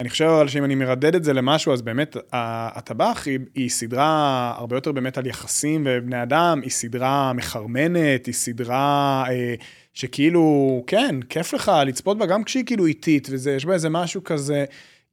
[0.00, 4.54] אני חושב אבל שאם אני מרדד את זה למשהו, אז באמת הטבח היא, היא סדרה
[4.56, 9.54] הרבה יותר באמת על יחסים ובני אדם, היא סדרה מחרמנת, היא סדרה אה,
[9.94, 14.24] שכאילו, כן, כיף לך לצפות בה גם כשהיא כאילו איטית, וזה, יש בה איזה משהו
[14.24, 14.64] כזה,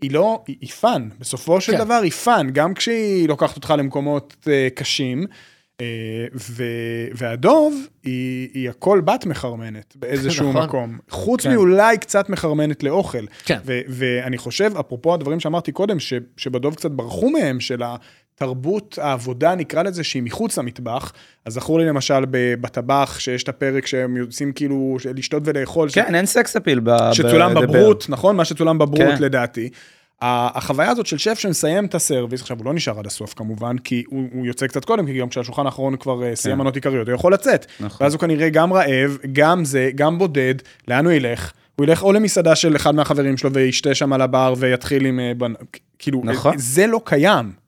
[0.06, 1.78] היא לא, היא, היא fun, בסופו של כן.
[1.84, 5.26] דבר היא fun, גם כשהיא לוקחת אותך למקומות אה, קשים.
[5.82, 5.86] אה,
[6.36, 6.64] ו,
[7.14, 10.64] והדוב היא, היא הכל בת מחרמנת באיזשהו נכון.
[10.64, 10.98] מקום.
[11.10, 11.54] חוץ כן.
[11.54, 13.26] מאולי קצת מחרמנת לאוכל.
[13.46, 13.60] כן.
[13.66, 17.84] ו- ואני חושב, אפרופו הדברים שאמרתי קודם, ש- שבדוב קצת ברחו מהם, של
[18.36, 21.12] התרבות העבודה, נקרא לזה, שהיא מחוץ למטבח,
[21.46, 22.24] אז זכור לי למשל
[22.62, 26.80] בטבח, שיש את הפרק שהם יוצאים כאילו ש- לשתות ולאכול, ש- כן, אין סקס אפיל
[26.84, 26.92] ב...
[27.14, 28.36] שצולם ב- בברוט, נכון?
[28.36, 29.16] מה שצולם בברוט כן.
[29.24, 29.70] לדעתי.
[30.22, 34.04] החוויה הזאת של שף שמסיים את הסרוויס, עכשיו הוא לא נשאר עד הסוף כמובן, כי
[34.08, 36.62] הוא, הוא יוצא קצת קודם, כי גם כשהשולחן האחרון כבר אה, סיים כן.
[36.62, 37.66] מנות עיקריות, הוא יכול לצאת.
[37.80, 38.04] נכון.
[38.06, 40.56] ואז הוא כנראה גם רעב, גם זה, גם בודד,
[40.88, 41.52] לאן הוא ילך?
[41.76, 45.20] הוא ילך או למסעדה של אחד מהחברים שלו וישתה שם על הבר ויתחיל עם...
[45.20, 45.64] אה, בנ-
[46.00, 46.54] כאילו, נכון.
[46.58, 47.65] זה לא קיים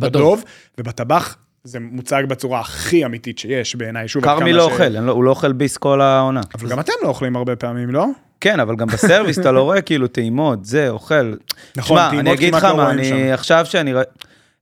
[0.00, 0.44] בדוב.
[0.78, 5.24] ובטבח זה מוצג בצורה הכי אמיתית שיש בעיניי, שוב, כרמי לא ש- אוכל, לו- הוא
[5.24, 6.40] לא אוכל ביס כל העונה.
[6.54, 8.06] אבל גם אתם לא אוכלים הרבה פעמים, לא?
[8.40, 11.34] כן, אבל גם בסרוויס אתה לא רואה כאילו טעימות, זה, אוכל.
[11.76, 13.32] נכון, שמע, טעימות אני אגיד כמעט לך לא מה, רואים אני שם.
[13.32, 14.04] עכשיו שאני רואה,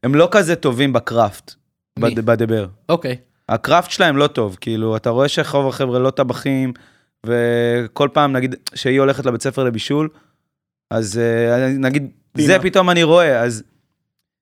[0.03, 1.55] הם לא כזה טובים בקראפט?
[1.99, 2.67] בד- בדבר.
[2.89, 3.17] אוקיי.
[3.49, 6.73] הקראפט שלהם לא טוב, כאילו, אתה רואה שרוב החבר'ה לא טבחים,
[7.27, 10.09] וכל פעם, נגיד, שהיא הולכת לבית ספר לבישול,
[10.91, 12.47] אז אה, נגיד, טינה.
[12.47, 13.63] זה פתאום אני רואה, אז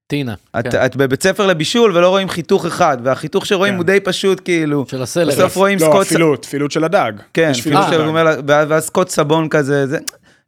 [0.06, 0.34] טינה.
[0.58, 0.86] את, כן.
[0.86, 3.78] את בבית ספר לבישול ולא רואים חיתוך אחד, והחיתוך שרואים כן.
[3.78, 5.32] הוא די פשוט, כאילו, של הסלר.
[5.32, 7.12] בסוף רואים לא, סקוט, תפילות, תפילות של הדג.
[7.34, 8.66] כן, תפילות של הדג.
[8.68, 9.98] ואז סקוט סבון כזה, זה,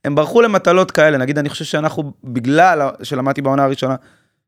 [0.05, 3.97] הם ברחו למטלות כאלה, נגיד, אני חושב שאנחנו, בגלל שלמדתי בעונה הראשונה,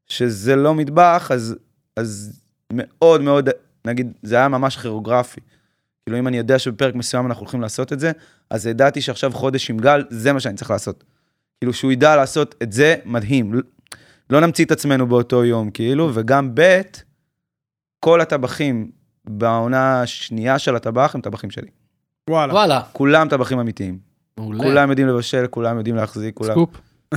[0.09, 1.57] שזה לא מטבח, אז,
[1.97, 2.41] אז
[2.73, 3.49] מאוד מאוד,
[3.85, 5.41] נגיד, זה היה ממש כירוגרפי.
[6.07, 8.13] כאילו, אם אני יודע שבפרק מסוים אנחנו הולכים לעשות את זה,
[8.51, 11.05] אז ידעתי שעכשיו חודש עם גל, זה מה שאני צריך לעשות.
[11.61, 13.61] כאילו, שהוא ידע לעשות את זה, מדהים.
[14.31, 16.81] לא- נמציא את עצמנו באותו יום, כאילו, וגם ב',
[18.01, 18.91] כל הטבחים
[19.25, 21.69] בעונה השנייה של הטבח הם טבחים שלי.
[22.31, 22.53] וואלה.
[22.53, 22.81] וואלה.
[22.93, 23.99] כולם טבחים אמיתיים.
[24.39, 24.65] מעולה.
[24.65, 26.51] כולם יודעים לבשל, כולם יודעים להחזיק, כולם...
[26.53, 26.71] סקופ.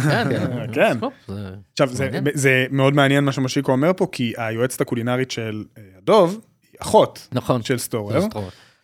[0.03, 0.27] כן.
[0.73, 0.97] כן.
[1.27, 1.89] זה- עכשיו,
[2.33, 6.41] זה, מאוד מעניין מה שמושיקו אומר פה, כי היועצת הקולינרית של אה, הדוב,
[6.71, 7.61] היא אחות נכון.
[7.63, 8.19] של סטורר.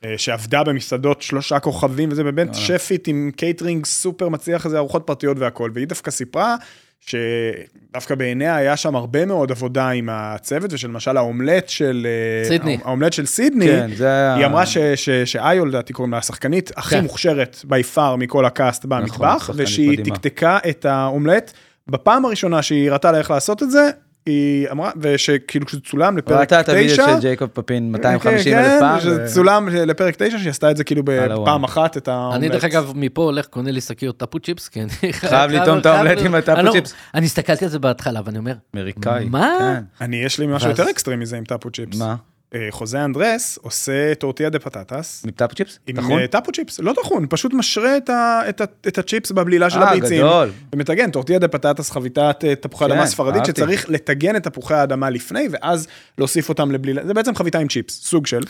[0.06, 2.62] אה, שעבדה במסעדות שלושה כוכבים, וזה באמת וואלה.
[2.80, 6.56] שפית עם קייטרינג סופר מצליח, איזה ארוחות פרטיות והכל, והיא דווקא סיפרה
[7.00, 12.08] שדווקא בעיניה היה שם הרבה מאוד עבודה עם הצוות, ושלמשל האומלט של...
[12.44, 12.78] אה, סידני.
[12.84, 14.36] האומלט של סידני, כן, זה היה...
[14.36, 17.04] היא אמרה ש- ש- שאיו, לדעתי קוראים לה, השחקנית הכי כן.
[17.04, 20.18] מוכשרת by far מכל ה cast במטבח, שחקנית ושהיא מדהימה.
[20.18, 21.52] תקתקה את האומלט.
[21.88, 23.90] בפעם הראשונה שהיא הראתה לה איך לעשות את זה,
[24.30, 28.60] היא אמרה, ושכאילו כשזה צולם לפרק ראתה את הוידאו 9, של ג'ייקוב פפין 250 כן,
[28.60, 29.00] אלף פעם.
[29.00, 31.02] שזה ו- צולם לפרק 9, שהיא עשתה את זה כאילו.
[31.06, 32.36] בפעם אחת, את האומלט.
[32.38, 35.86] אני דרך אגב מפה הולך קונה לי שקיות טאפו צ'יפס כי אני חייב לטעום את
[35.86, 36.94] האומלט עם הטאפו אני לא- צ'יפס.
[37.16, 39.26] אני הסתכלתי על זה בהתחלה ואני אומר אמריקאי.
[39.30, 39.56] מה?
[39.60, 39.84] כן.
[40.06, 41.98] אני, יש לי משהו יותר אקסטרים מזה עם טאפו צ'יפס.
[42.00, 42.16] מה?
[42.56, 45.24] אה, חוזה אנדרס עושה tortilla de patatas.
[45.26, 45.80] עם טאפו צ'יפס?
[45.88, 46.20] עם טחון?
[46.20, 49.80] אה, טאפו צ'יפס, לא טחון, פשוט משרה את, ה, את, ה, את הצ'יפס בבלילה של
[49.80, 50.18] אה, הביצים.
[50.18, 50.52] גדול.
[50.74, 53.62] ומטגן, tortilla de patatas, חביתת אה, תפוחי כן, אדמה ספרדית, אהבתי.
[53.62, 55.88] שצריך לטגן את תפוחי האדמה לפני, ואז
[56.18, 58.42] להוסיף אותם לבלילה, זה בעצם חביתה עם צ'יפס, סוג של.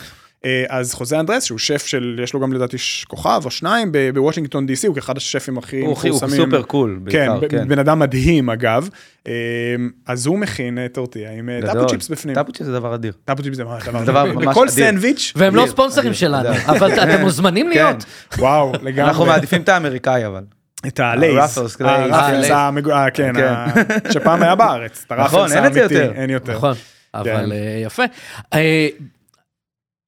[0.44, 2.76] אה, אז חוזה אנדרס, שהוא שף של, יש לו גם לדעתי
[3.08, 6.44] כוכב או שניים בוושינגטון די.סי, הוא כאחד השפים הכי הוא הוא מפורסמים.
[6.44, 7.68] super cool, כן, בעיקר, ב- כן.
[7.68, 8.88] בן אדם מדהים אגב.
[9.26, 9.32] אה,
[10.06, 11.86] אז הוא מכין טורטיה עם אה, טאפו.
[11.86, 12.34] צ'יפס בפנים.
[12.34, 13.12] טאפ צ'יפס זה דבר אדיר.
[13.24, 14.86] טאפו צ'יפס זה דבר, דבר ממש בכל אדיר.
[14.86, 16.60] סנדוויץ', והם לא אדיר, ספונסרים אדיר, שלנו אדיר.
[16.66, 18.04] אבל אתם מוזמנים להיות.
[18.38, 19.02] וואו, לגמרי.
[19.02, 20.42] אנחנו מעדיפים את האמריקאי אבל.
[20.86, 21.36] את הלייז.
[21.36, 21.84] הראפלס, כן.
[23.14, 24.12] כן, כן.
[24.12, 25.04] שפעם היה בארץ.
[25.06, 26.12] את נכון, הראפלס אין את זה האמיתי, יותר.
[26.14, 26.52] אין יותר.
[26.56, 26.74] נכון,
[27.14, 27.52] אבל
[27.84, 28.02] יפה.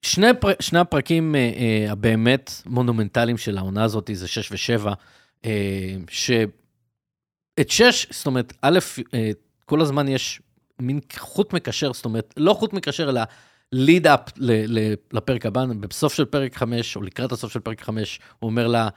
[0.04, 4.88] אה, שני פר- שני הפרקים אה, אה, הבאמת מונומנטליים של העונה הזאת זה 6 ו-7,
[6.10, 6.50] שאת
[7.70, 8.78] 6, זאת אומרת, א',
[9.14, 9.30] אה,
[9.66, 10.40] כל הזמן יש
[10.80, 13.20] מין חוט מקשר, זאת אומרת, לא חוט מקשר, אלא
[13.72, 14.20] ליד אפ
[15.12, 18.88] לפרק הבא, בסוף של פרק 5, או לקראת הסוף של פרק 5, הוא אומר לה,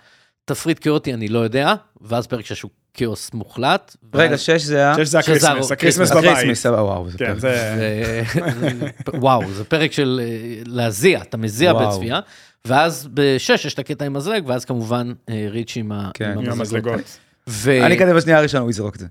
[0.45, 3.96] תפריט כאוטי, אני לא יודע, ואז פרק 6 הוא כאוס מוחלט.
[4.14, 4.93] רגע, ואז- שש זה ה...
[4.93, 6.26] שש זה שזה ה Christmas, ה Christmas בבית.
[6.38, 7.38] ה Christmas, וואו, זה כן, פרק.
[7.39, 8.24] זה...
[8.60, 11.74] ו- וואו, זה פרק של אה, להזיע, אתה מזיע.
[11.74, 12.20] בצפייה,
[12.66, 16.36] ואז בשש יש את הקטע עם מזלג, ואז כמובן אה, ריץ' עם כן.
[16.52, 17.20] המזלגות.
[17.50, 19.08] ו- אני כזה בשנייה הראשונה הוא יזרוק את זה.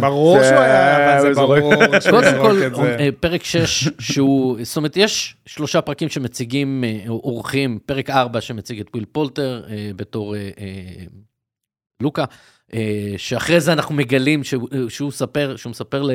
[0.00, 1.32] ברור שהוא היה, זה.
[1.34, 1.60] ברור
[2.00, 2.96] שהוא קודם יזרוק כל, את זה.
[2.98, 8.80] אה, פרק 6, שהוא, זאת אומרת, יש שלושה פרקים שמציגים אה, אורחים, פרק 4 שמציג
[8.80, 11.04] את וויל פולטר אה, בתור אה, אה,
[12.02, 12.26] לוקה, אה,
[13.16, 16.08] שאחרי זה אנחנו מגלים שהוא, אה, שהוא מספר, שהוא מספר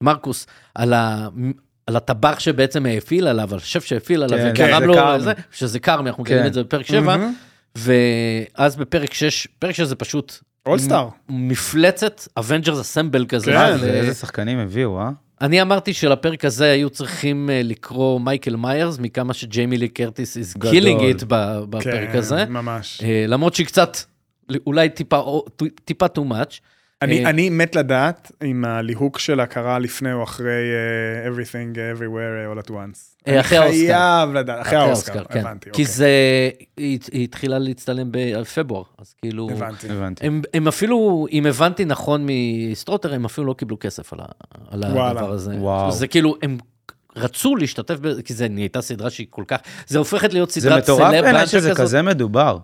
[0.00, 1.28] למרקוס על ה...
[1.86, 5.20] על הטבח שבעצם האפיל עליו, על השף שהאפיל עליו, כן, וגרם זה לו, קרמי.
[5.20, 6.46] זה, שזה קרמי, אנחנו מגלים כן.
[6.46, 7.32] את זה בפרק 7, מהמם.
[7.76, 11.08] ואז בפרק 6, פרק 6 זה פשוט all-star.
[11.28, 13.52] מפלצת Avengers assemble כזה.
[13.52, 13.78] כן.
[13.78, 15.10] של, איזה שחקנים הביאו, אה?
[15.40, 20.58] אני אמרתי שלפרק הזה היו צריכים אה, לקרוא מייקל מיירס, מכמה שג'יימי לי קרטיס is
[20.58, 20.72] גדול.
[20.72, 22.44] killing it בפרק כן, הזה.
[22.44, 23.00] ממש.
[23.04, 23.96] אה, למרות שהיא קצת,
[24.66, 25.40] אולי טיפה,
[25.84, 26.60] טיפה too much.
[27.02, 30.70] אני, אה, אני מת לדעת אם הליהוק שלה קרה לפני או אחרי
[31.24, 32.74] uh, everything everywhere all at once.
[33.28, 33.86] אה, אני אחרי האוסקר.
[33.86, 35.40] חייב לדעת, אחרי האוסקר, כן.
[35.40, 35.84] הבנתי, כי אוקיי.
[35.84, 36.10] זה,
[36.76, 39.48] היא היא התחילה להצטלם בפברואר, אז כאילו...
[39.50, 39.88] הבנתי.
[39.90, 40.26] הבנתי.
[40.26, 44.24] הם, הם אפילו, אם הבנתי נכון מסטרוטר, הם אפילו לא קיבלו כסף על, ה,
[44.70, 44.84] על.
[44.84, 45.54] הדבר הזה.
[45.58, 45.92] וואו.
[45.92, 46.58] זה כאילו, הם
[47.16, 50.82] רצו להשתתף, ב, כי זה נהייתה סדרה שהיא כל כך, זה הופכת להיות זה סדרת
[50.82, 51.80] מטורף סלב בעיניי באנצ'ה שזה כזאת.
[51.80, 52.58] כזה מדובר.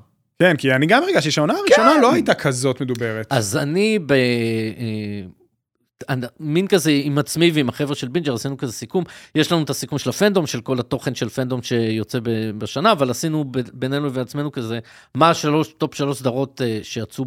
[0.44, 3.26] כן, כי אני גם הרגשתי שהעונה הראשונה לא הייתה כזאת מדוברת.
[3.30, 4.12] אז אני ב...
[4.12, 9.70] אה, מין כזה עם עצמי ועם החבר'ה של בינג'ר עשינו כזה סיכום יש לנו את
[9.70, 12.18] הסיכום של הפנדום של כל התוכן של פנדום שיוצא
[12.58, 14.78] בשנה אבל עשינו בינינו ובעצמנו כזה
[15.14, 17.24] מה השלוש טופ שלוש סדרות אה, שיצאו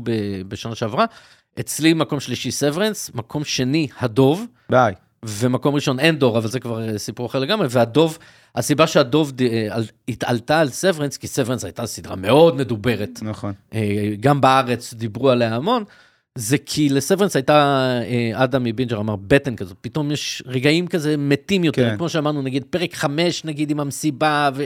[0.47, 1.05] בשנה שעברה.
[1.59, 4.93] אצלי מקום שלישי סברנס מקום שני הדוב ביי.
[5.25, 8.17] ומקום ראשון אנדור, אבל זה כבר אה, סיפור אחר לגמרי, והדוב,
[8.55, 13.53] הסיבה שהדוב אה, על- התעלתה על סברנס, כי סברנס הייתה סדרה מאוד מדוברת, נכון.
[13.73, 13.79] אה,
[14.19, 15.83] גם בארץ דיברו עליה המון,
[16.35, 17.83] זה כי לסברנס הייתה,
[18.33, 21.97] אדם מבינג'ר אמר, בטן כזאת, פתאום יש רגעים כזה מתים יותר, כן.
[21.97, 24.63] כמו שאמרנו, נגיד פרק חמש, נגיד עם המסיבה, ו...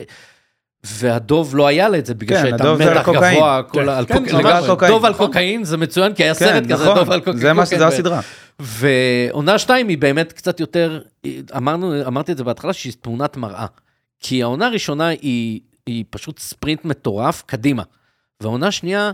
[0.83, 3.09] והדוב לא היה לה את זה, בגלל כן, שהייתה מתח.
[3.09, 5.27] גבוה, כל כן, על כן, קוק- על קוקאין, דוב על נכון.
[5.27, 7.37] קוקאין, זה מצוין, כי היה כן, סרט כזה, דוב על נכון, קוקאין.
[7.37, 8.19] זה מה שזה הסדרה.
[8.61, 11.01] ועונה שתיים היא באמת קצת יותר,
[11.57, 13.65] אמרנו, אמרתי את זה בהתחלה, שהיא תמונת מראה.
[14.19, 17.83] כי העונה הראשונה היא, היא פשוט ספרינט מטורף קדימה.
[18.41, 19.11] והעונה שנייה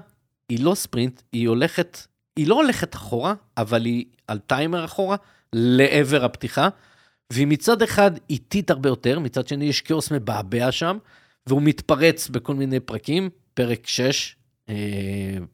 [0.50, 1.98] היא לא ספרינט, היא הולכת,
[2.36, 5.16] היא לא הולכת אחורה, אבל היא על טיימר אחורה,
[5.54, 6.70] לעבר הפתיחה.
[7.34, 10.98] והיא מצד אחד איטית הרבה יותר, מצד שני יש כאוס מבעבע שם,
[11.48, 14.36] והוא מתפרץ בכל מיני פרקים, פרק 6,
[14.70, 14.76] אה,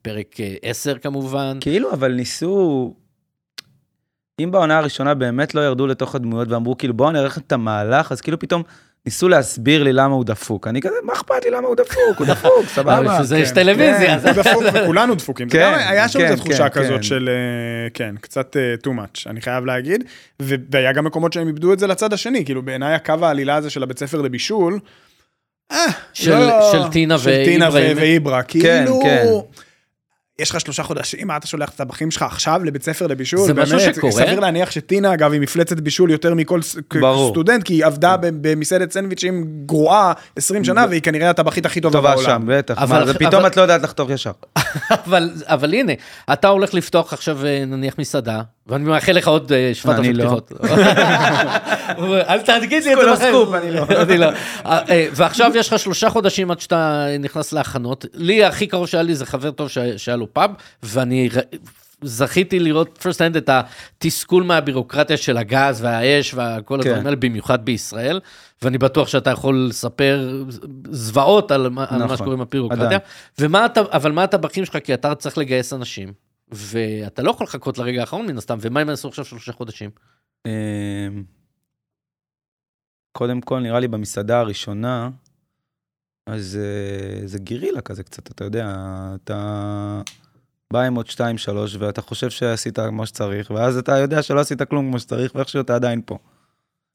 [0.01, 1.57] פרק אה, 10 כמובן.
[1.61, 2.93] כאילו, אבל ניסו...
[4.39, 8.21] אם בעונה הראשונה באמת לא ירדו לתוך הדמויות ואמרו, כאילו, בואו נערך את המהלך, אז
[8.21, 8.63] כאילו פתאום
[9.05, 10.67] ניסו להסביר לי למה הוא דפוק.
[10.67, 12.17] אני כזה, מה אכפת לי למה הוא דפוק?
[12.19, 13.01] הוא דפוק, אבל סבבה.
[13.01, 14.15] בשביל זה יש כן, טלוויזיה.
[14.15, 15.49] אז- הוא דפוק וכולנו דפוקים.
[15.49, 17.03] כן, כן, היה שם כן, איזו תחושה כן, כזאת כן.
[17.03, 20.03] של, אה, כן, קצת אה, too much, אני חייב להגיד.
[20.39, 23.83] והיה גם מקומות שהם איבדו את זה לצד השני, כאילו בעיניי הקו העלילה הזה של
[23.83, 24.79] הבית ספר לבישול,
[25.71, 25.77] אה,
[26.13, 27.15] של- לא- של טינה
[27.71, 29.03] ואיברה, כאילו...
[30.39, 33.47] יש לך שלושה חודשים, מה אתה שולח את הבחים שלך עכשיו לבית ספר לבישול?
[33.47, 34.11] זה משהו באמת, שקורה?
[34.13, 36.59] סביר להניח שטינה, אגב, היא מפלצת בישול יותר מכל
[37.01, 37.31] ברור.
[37.31, 42.11] סטודנט, כי היא עבדה במסעדת סנדוויצ'ים גרועה 20 שנה, והיא כנראה הטבחית הכי טובה טובה
[42.15, 42.41] בעולם.
[42.41, 42.77] שם, בטח.
[42.77, 44.31] אבל- מה, פתאום אבל- את לא יודעת לחתוך ישר.
[45.05, 45.93] אבל, אבל הנה,
[46.33, 50.23] אתה הולך לפתוח עכשיו אה, נניח מסעדה, ואני מאחל לך עוד אה, 7,000 אני לא.
[50.23, 50.51] פתיחות.
[52.29, 53.55] אל תגיד לי את זה בחיים.
[53.55, 53.85] אני לא.
[54.17, 54.25] לא.
[54.65, 58.05] אה, אה, ועכשיו יש לך שלושה חודשים עד שאתה נכנס להכנות.
[58.13, 60.51] לי הכי קרוב שהיה לי זה חבר טוב שהיה לו פאב,
[60.83, 61.29] ואני
[62.03, 67.05] זכיתי לראות פרסט הנד את התסכול מהבירוקרטיה של הגז והאש וכל הדברים כן.
[67.05, 68.19] האלה, במיוחד בישראל,
[68.61, 70.43] ואני בטוח שאתה יכול לספר
[70.89, 72.85] זוועות על מה על מה נכון, שקורה עם הבירוקרטיה.
[72.85, 73.01] עדיין.
[73.39, 74.77] ומה אתה, אבל מה הטבחים שלך?
[74.83, 76.13] כי אתה צריך לגייס אנשים,
[76.53, 79.89] ואתה לא יכול לחכות לרגע האחרון מן הסתם, ומה אם יעשו עכשיו שלושה חודשים?
[80.45, 81.23] אמ,
[83.11, 85.09] קודם כל, נראה לי במסעדה הראשונה,
[86.27, 88.75] אז אה, זה גירילה כזה קצת, אתה יודע,
[89.15, 90.01] אתה
[90.73, 94.61] בא עם עוד שתיים, שלוש, ואתה חושב שעשית כמו שצריך, ואז אתה יודע שלא עשית
[94.61, 96.17] כלום כמו שצריך, ואיכשהו אתה עדיין פה.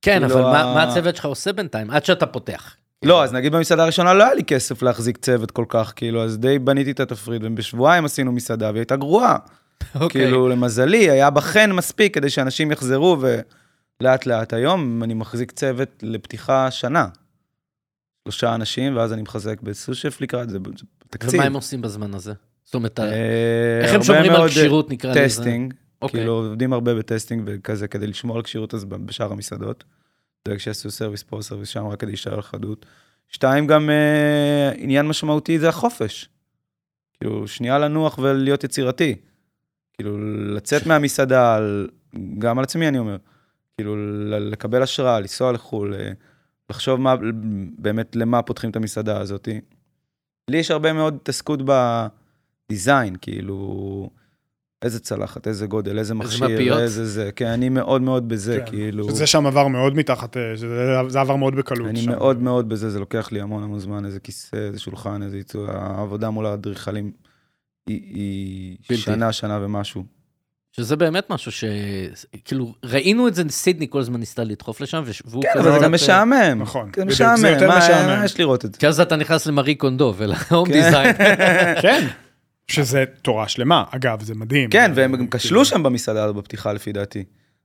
[0.03, 0.43] כן, כאילו אבל
[0.75, 2.77] מה הצוות שלך עושה בינתיים, עד שאתה פותח?
[3.05, 6.39] לא, אז נגיד במסעדה הראשונה לא היה לי כסף להחזיק צוות כל כך, כאילו, אז
[6.39, 9.37] די בניתי את התפריט, ובשבועיים עשינו מסעדה, והיא הייתה גרועה.
[9.95, 10.23] אוקיי.
[10.23, 13.17] כאילו, למזלי, היה בחן מספיק כדי שאנשים יחזרו,
[14.01, 17.07] ולאט לאט היום אני מחזיק צוות לפתיחה שנה.
[18.25, 21.35] שלושה אנשים, ואז אני מחזק בסו שף לקראת זה, זה תקציב.
[21.35, 22.33] ומה הם עושים בזמן הזה?
[22.65, 25.25] זאת אומרת, אה, איך הם שומרים על מאוד, כשירות נקרא לזה?
[25.25, 26.21] testing, אוקיי.
[26.21, 29.85] כאילו עובדים הרבה ב testing וכזה כדי לשמור על כשירות אז בשאר המסעדות.
[30.45, 32.86] דואג שיעשו service פה, service שם, רק כדי להישאר על חדות.
[33.28, 36.28] שתיים, גם אה, עניין משמעותי זה החופש.
[37.20, 39.14] כאילו, שנייה לנוח ולהיות יצירתי.
[39.95, 40.18] כאילו,
[40.55, 41.89] לצאת מהמסעדה, על-
[42.39, 43.16] גם על עצמי אני אומר.
[43.76, 43.97] כאילו,
[44.41, 46.11] לקבל השראה, לנסוע לחו"ל, אה,
[46.70, 47.14] לחשוב מה,
[47.78, 49.49] באמת למה פותחים את המסעדה הזאת.
[50.51, 51.61] לי יש הרבה מאוד התעסקות
[52.68, 54.11] בדיזיין, כאילו,
[54.83, 56.79] איזה צלחת, איזה גודל, איזה מכשיר, מפיות?
[56.79, 60.57] איזה זה, כן, אני מאוד מאוד בזה, כן, כאילו, שזה שם עבר מאוד מתחת, אה,
[60.57, 61.89] שזה זה עבר מאוד בקלות.
[61.89, 62.11] אני שם.
[62.11, 65.70] מאוד מאוד בזה, זה לוקח לי המון המון זמן, איזה כיסא, איזה שולחן, איזה ייצור,
[65.70, 67.12] העבודה מול האדריכלים
[67.89, 69.03] היא, היא בלתי.
[69.03, 70.05] שנה, שנה ומשהו.
[70.76, 71.64] שזה באמת משהו ש...
[72.45, 75.85] כאילו, ראינו את זה, סידני כל הזמן ניסתה לדחוף לשם, והוא כן, כזה אבל זה
[75.85, 76.62] גם משעמם.
[76.62, 78.18] נכון, זה זה מה משעמם.
[78.18, 78.79] מה יש לראות את זה?
[78.79, 80.72] כי אז אתה נכנס למרי קונדו ולהום כן.
[80.72, 81.16] דיזיין.
[81.83, 82.07] כן,
[82.69, 84.71] שזה תורה שלמה, אגב, זה מדהים.
[84.71, 87.25] כן, והם גם כאילו, כשלו שם במסעדה הזאת בפתיחה לפי דעתי.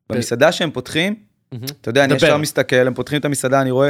[0.10, 1.16] במסעדה שהם פותחים.
[1.82, 2.14] אתה יודע, אני.
[2.16, 3.90] ישר מסתכל, הם פותחים את המסעדה, אני רואה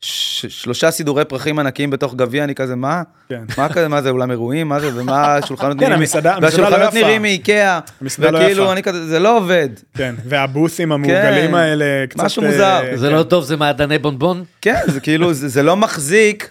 [0.00, 3.02] שלושה סידורי פרחים ענקיים בתוך גביע, אני כזה, מה?
[3.28, 3.42] כן.
[3.58, 4.68] מה כזה, מה זה, אולם אירועים?
[4.68, 5.98] מה זה, ומה השולחנות כן, נראים?
[6.00, 7.06] המסעדה- המסעדה לא והשולחנות יפה.
[7.06, 7.80] נראים מאיקאה.
[8.00, 8.72] המסעדה לא וכאילו, יפה.
[8.72, 9.68] אני כזה, זה לא עובד.
[9.94, 12.20] כן, והבוסים המעוגלים כן, האלה, קצת...
[12.24, 12.82] משהו אה, מוזר.
[12.94, 13.14] זה כן.
[13.14, 14.44] לא טוב, זה מעדני בונבון.
[14.60, 16.50] כן, זה כאילו, זה, זה לא מחזיק.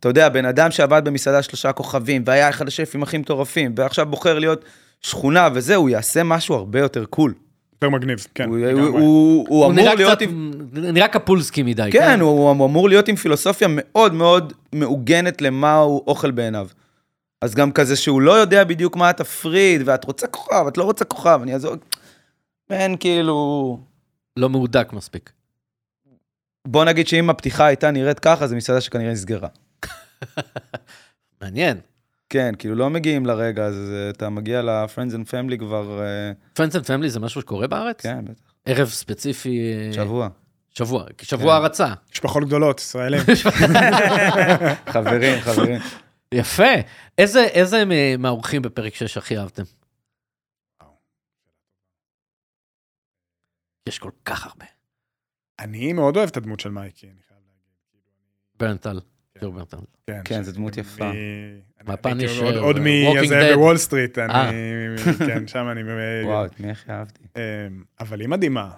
[0.00, 4.38] אתה יודע, בן אדם שעבד במסעדה שלושה כוכבים, והיה אחד השפים הכי מטורפים, ועכשיו בוחר
[4.38, 4.64] להיות
[5.00, 7.34] שכונה וזה, הוא יעשה משהו הרבה יותר קול.
[7.72, 8.48] יותר מגניב, כן.
[8.48, 8.58] הוא.
[8.58, 10.52] הוא, הוא, הוא הוא אמור להיות קצת, עם...
[10.72, 11.88] נראה קפולסקי מדי.
[11.92, 16.68] כן, הוא, הוא אמור להיות עם פילוסופיה מאוד מאוד מעוגנת למה הוא אוכל בעיניו.
[17.42, 21.04] אז גם כזה שהוא לא יודע בדיוק מה התפריט, ואת רוצה כוכב, את לא רוצה
[21.04, 21.74] כוכב, אני אעזור...
[22.70, 23.78] אין כאילו...
[24.36, 25.32] לא מהודק מספיק.
[26.68, 29.48] בוא נגיד שאם הפתיחה הייתה נראית ככה, זו מסעדה שכנראה נסגרה.
[31.42, 31.80] מעניין.
[32.28, 36.00] כן, כאילו לא מגיעים לרגע הזה, אתה מגיע ל-Friends and Family כבר...
[36.02, 38.00] אה, Friends and Family זה משהו שקורה בארץ?
[38.00, 38.52] כן, בטח.
[38.64, 40.28] ערב ספציפי, אה, שבוע.
[40.70, 41.62] שבוע, שבוע כן.
[41.62, 41.94] הרצה.
[42.12, 43.20] משפחות גדולות, ישראלים.
[44.92, 45.80] חברים, חברים.
[46.34, 46.74] יפה.
[47.18, 47.82] איזה, איזה
[48.18, 49.62] מהאורחים בפרק 6 הכי אהבתם?
[53.88, 54.66] יש כל כך הרבה.
[55.58, 57.60] אני מאוד אוהב את הדמות של מייקי, אני חייב להגיד.
[58.58, 59.00] ברנטל,
[59.42, 59.76] ג'ו ברנטל.
[60.06, 61.10] כן, כן, זו דמות יפה.
[61.86, 63.52] מהפאנישר, אני- עוד- Walking מזה.
[63.54, 64.32] בוול סטריט, אני...
[64.34, 65.14] אה.
[65.26, 65.80] כן, שם אני...
[66.24, 67.20] וואו, את מי הכי אהבתי?
[67.36, 67.42] אמ,
[68.00, 68.70] אבל היא מדהימה.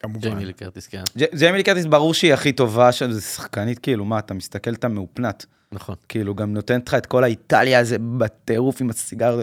[0.00, 0.20] כמובן.
[0.20, 3.78] ג'יימי לי קרטיס, כן, ג'- ג'יימי לי קרטיס ברור שהיא הכי טובה שם, זו שחקנית,
[3.78, 5.46] כאילו, מה, אתה מסתכל, אתה מאופנת.
[5.72, 5.94] נכון.
[6.08, 9.40] כאילו, גם נותנת לך את כל האיטליה הזה בטירוף עם הסיגר.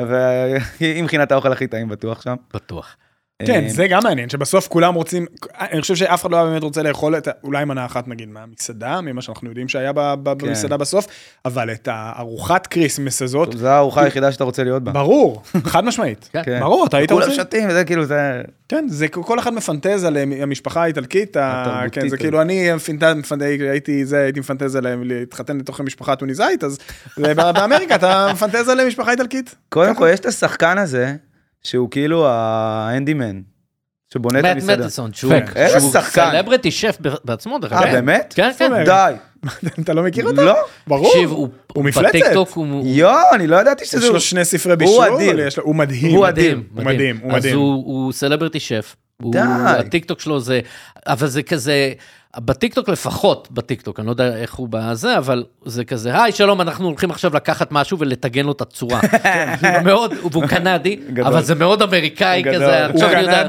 [0.00, 2.34] והיא מכינה את האוכל הכי טעים בטוח שם.
[2.54, 2.96] בטוח.
[3.42, 5.26] כן, אה, זה גם מעניין, שבסוף כולם רוצים,
[5.60, 9.00] אני חושב שאף אחד לא היה באמת רוצה לאכול את, אולי מנה אחת נגיד מהמסעדה,
[9.00, 10.20] ממה שאנחנו יודעים שהיה כן.
[10.24, 11.06] במסעדה בסוף,
[11.44, 14.92] אבל את הארוחת Christmas הזאת, זו הארוחה היחידה שאתה רוצה להיות בה.
[14.92, 16.28] ברור, חד משמעית.
[16.32, 16.42] כן.
[16.44, 16.60] כן.
[16.60, 17.36] ברור, אתה היית כולם רוצה?
[17.36, 18.42] שותים, וזה כאילו, זה...
[18.68, 21.36] כן, זה כל אחד מפנטז על אה, המשפחה האיטלקית,
[21.92, 22.16] כן, זה.
[22.16, 22.70] כאילו אני
[23.70, 26.78] הייתי זה, הייתי מפנטז עליהם להתחתן לתוך המשפחה טוניסאית, אז
[27.16, 29.54] זה באמריקה אתה מפנטז על משפחה איטלקית.
[29.68, 31.14] קודם כל, יש את השחקן הזה,
[31.62, 33.40] שהוא כאילו האנדימן,
[34.12, 34.88] שבונה את מאט המסעדה.
[35.30, 35.56] Fak.
[35.56, 36.30] איזה שהוא שחקן.
[36.30, 37.92] celebrity chef בעצמו, דרך אה, אגב.
[37.92, 38.34] באמת?
[38.36, 38.84] כן, כן.
[38.84, 39.12] די.
[39.82, 40.42] אתה לא מכיר אותו?
[40.44, 40.54] לא?
[40.86, 41.10] ברור.
[41.12, 42.08] תקשיב, הוא הוא מפלצת.
[42.08, 42.86] בטיקטוק הוא...
[42.86, 44.10] יואו, אני לא ידעתי יש שזה...
[44.10, 45.40] לו שני ספרי בישול, אדיר.
[45.40, 46.14] יש לו- הוא מדהים.
[46.16, 47.58] הוא מדהים, הוא מדהים, הוא אז מדהים.
[47.58, 48.96] הוא, הוא celebrity chef.
[49.22, 49.38] הוא- די.
[49.66, 50.60] הטיקטוק שלו זה,
[51.06, 51.92] אבל זה כזה,
[52.38, 56.86] בטיקטוק לפחות, בטיקטוק, אני לא יודע איך הוא בזה, אבל זה כזה, היי שלום, אנחנו
[56.86, 59.00] הולכים עכשיו לקחת משהו ולטגן לו את הצורה.
[59.84, 60.98] מאוד, והוא קנדי.
[61.22, 62.42] אבל זה מאוד אמריקאי.
[62.54, 63.48] כזה, הוא עכשיו אני יודע,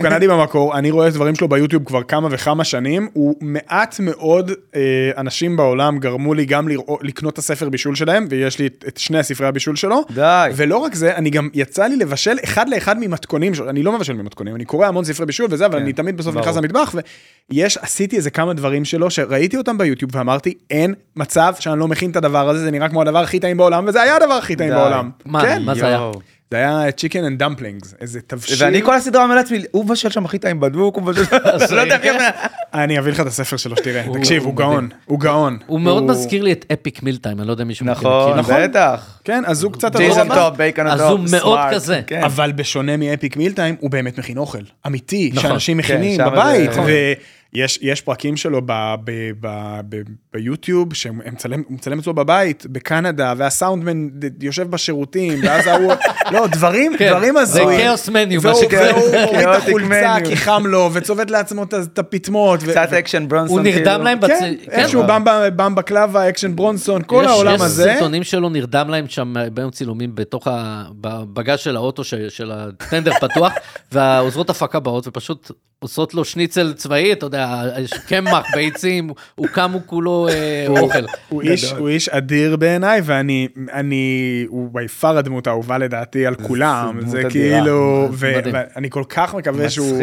[0.00, 5.10] קנדי, במקור, אני רואה דברים שלו ביוטיוב כבר כמה וכמה שנים, הוא מעט מאוד אה,
[5.16, 6.68] אנשים בעולם גרמו לי גם
[7.02, 10.04] לקנות את הספר בישול שלהם, ויש לי את, שני הספרי הבישול שלו.
[10.14, 10.50] די.
[10.56, 14.54] ולא רק זה, אני גם יצא לי לבשל אחד לאחד ממתכונים אני לא מבשל ממתכונים,
[14.56, 16.36] אני קורא המון ספרי בישול וזה, אבל כן, אני תמיד בסוף.
[16.36, 16.94] נכנס למטבח,
[17.50, 22.10] ויש, עשיתי איזה כמה דברים שלו, שראיתי אותם ביוטיוב ואמרתי, אין מצב שאני לא מכין
[22.10, 24.70] את הדבר הזה, זה נראה כמו הדבר הכי טעים בעולם, וזה היה הדבר הכי טעים.
[24.70, 25.10] בעולם.
[25.24, 26.10] מה, כן, מה זה היה?
[26.50, 28.56] זה היה chicken and dumplings, איזה תבשיל.
[28.64, 31.36] ואני כל הסדרה אומר לעצמי, הוא מבשל שם הכי טעים בדוק, הוא מבשל...
[31.76, 31.98] לא יודע.
[32.74, 35.58] אני אביא לך את הספר שלו שתראה, תקשיב, הוא גאון, הוא גאון.
[35.66, 38.08] הוא מאוד מזכיר לי את אפיק מילטיים, אני לא יודע אם מישהו מכיר.
[38.08, 38.54] נכון, מכיר.
[38.68, 39.20] בטח.
[39.24, 39.96] כן, אז הוא קצת...
[39.96, 42.00] אבל- טוב, בייקון אז טוב, הוא מאוד כזה.
[42.06, 42.22] כן.
[42.24, 46.70] אבל בשונה מאפיק מילטיים, הוא באמת מכין אוכל, אמיתי, נכון, שאנשים כן, מכינים שם בבית,
[47.54, 48.72] זה- ויש יש פרקים שלו ב-
[49.04, 51.16] ב- ב- ב- ביוטיוב, שהוא
[51.70, 54.08] מצלם אצלו בבית, בקנדה, והסאונדמן
[54.40, 55.92] יושב בשירותים, ואז ההוא,
[56.32, 57.80] לא, דברים, כן, דברים זה הזויים.
[57.80, 58.94] כאוס מניו, מה שקרה.
[58.96, 60.16] והוא מוריד את החולצה.
[60.24, 62.60] כי חם לו, וצובט לעצמו את ה- הפטמות.
[62.62, 63.56] קצת אקשן ברונסון.
[63.58, 64.04] הוא נרדם כאילו.
[64.04, 64.68] להם כן, בצ...
[64.70, 65.02] איכשהו
[65.56, 67.92] במבה קלאבה, אקשן ברונסון, כל יש- העולם יש הזה.
[67.94, 70.48] סרטונים שלו נרדם להם שם ביום צילומים בתוך
[71.04, 73.52] הבגז של האוטו של הטנדר פתוח,
[73.92, 77.39] והעוזרות הפקה באות ופשוט עושות לו שניצל צבאי, אתה יודע, יש
[78.06, 81.04] קמח, ביצים, הוא קם הוא כולו אה, אוכל.
[81.28, 88.08] הוא איש, אדיר בעיניי, ואני, אני, הוא ביפר הדמות האהובה לדעתי על כולם, זה כאילו.
[88.12, 89.70] ואני כל כך מקווה.
[89.70, 90.02] שהוא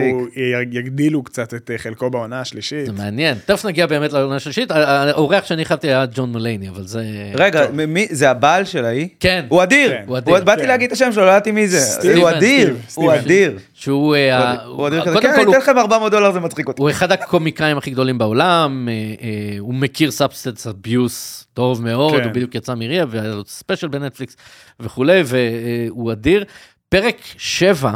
[0.72, 2.86] יגדילו קצת את אה, חלקו בעונה השלישית.
[2.86, 3.38] זה מעניין.
[3.46, 7.04] תכף נגיע באמת לעונה השלישית, האורח שאני הכנתי היה ג'ון מולייני, אבל זה...
[7.36, 7.62] רגע,
[8.10, 9.08] זה הבעל של ההיא?
[9.20, 9.46] כן.
[9.50, 9.92] הוא אדיר.
[9.92, 10.04] כן.
[10.08, 10.68] הוא- באתי כן.
[10.68, 12.14] להגיד את השם שלו, לא ידעתי מי זה.
[12.16, 13.14] הוא אדיר, הוא.
[13.14, 13.58] אדיר.
[13.74, 14.16] שהוא...
[14.16, 15.14] אה, הוא אדיר כזה.
[15.14, 16.82] קודם כן, כל אני אתן לכם 400 דולר, זה מצחיק אותי.
[16.82, 22.24] הוא אחד הקומיקאים הכי גדולים בעולם, אה, אה, הוא מכיר substance abuse טוב מאוד, כן.
[22.24, 24.36] הוא בדיוק יצא מריה, והיה לו ספיישל בנטפליקס
[24.80, 26.46] וכולי, והוא אדיר.
[26.90, 27.94] פרק 7,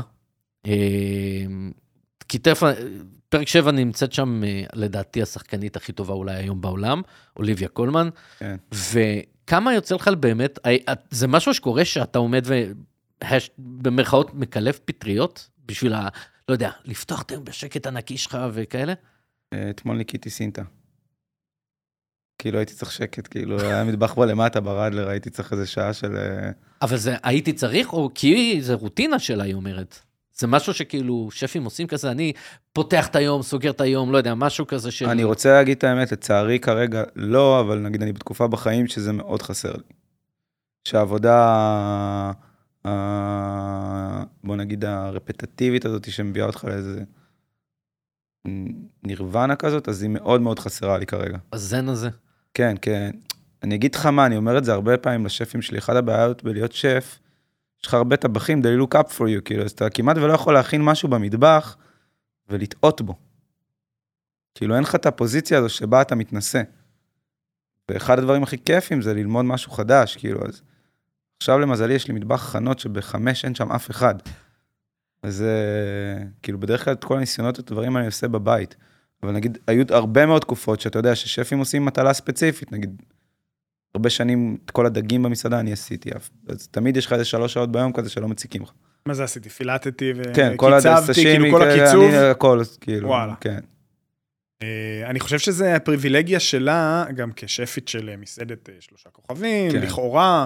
[0.66, 0.72] אה,
[2.30, 2.64] כי תכף,
[3.30, 4.42] פרק 7 נמצאת שם,
[4.74, 7.02] לדעתי, השחקנית הכי טובה אולי היום בעולם,
[7.38, 8.10] אוליביה קולמן,
[8.40, 8.56] כן.
[8.74, 10.60] וכמה יוצא לך באמת,
[11.12, 12.46] זה משהו שקורה שאתה עומד
[13.60, 16.08] ובמרכאות מקלף פטריות, בשביל ה...
[16.50, 18.94] לא יודע, לפתוח את היום בשקט הנקי שלך וכאלה?
[19.70, 20.64] אתמול ניקיתי סינטה.
[22.38, 26.18] כאילו הייתי צריך שקט, כאילו היה מטבח בו למטה ברדלר, הייתי צריך איזה שעה של...
[26.18, 30.00] אה, אבל זה הייתי צריך, או כי זה רוטינה שלה, היא אומרת.
[30.34, 32.34] זה משהו שכאילו שפים עושים כזה, אני
[32.74, 35.06] פותח את היום, סוגר את היום, לא יודע, משהו כזה של...
[35.06, 39.42] אני רוצה להגיד את האמת, לצערי כרגע לא, אבל נגיד אני בתקופה בחיים שזה מאוד
[39.42, 39.94] חסר לי.
[40.88, 42.32] שהעבודה,
[44.44, 47.04] בוא נגיד הרפטטיבית הזאת שמביאה אותך לאיזה
[49.04, 51.38] נירוונה כזאת, אז היא מאוד מאוד חסרה לי כרגע.
[51.54, 52.10] הזן הזה.
[52.54, 53.12] כן, כן.
[53.64, 56.72] אני אגיד לך מה, אני אומר את זה הרבה פעמים לשפים שלי, אחת הבעיות בלהיות
[56.72, 57.20] שף,
[57.82, 60.54] יש לך הרבה טבחים, they look up for you, כאילו, אז אתה כמעט ולא יכול
[60.54, 61.78] להכין משהו במטבח
[62.50, 63.16] ולטעות בו.
[64.56, 66.62] כאילו, אין לך את הפוזיציה הזו שבה אתה מתנשא.
[67.90, 70.62] ואחד הדברים הכי כיפים זה ללמוד משהו חדש, כאילו, אז
[71.38, 74.16] עכשיו למזלי יש לי מטבח חנות שבחמש אין שם אף אחד.
[75.24, 78.76] אז אה, כאילו בדרך כלל את כל הניסיונות ואת הדברים אני עושה בבית.
[79.24, 83.02] אבל נגיד, היו הרבה מאוד תקופות שאתה יודע ששפים עושים מטלה ספציפית, נגיד,
[83.96, 86.10] הרבה שנים את כל הדגים במסעדה אני עשיתי,
[86.48, 88.72] אז תמיד יש לך איזה שלוש שעות ביום כזה שלא מציקים לך.
[89.06, 89.50] מה זה עשיתי?
[89.50, 92.04] פילטתי כן, כל וקיצבתי, הסשימי, כאילו כל הקיצוב.
[92.04, 93.34] אני הכל, כאילו, וואלה.
[93.42, 93.60] כן.
[94.64, 99.82] אה, אני חושב שזה הפריבילגיה שלה, גם כשפית של אה, מסעדת אה, שלושה כוכבים, כן.
[99.82, 100.46] לכאורה,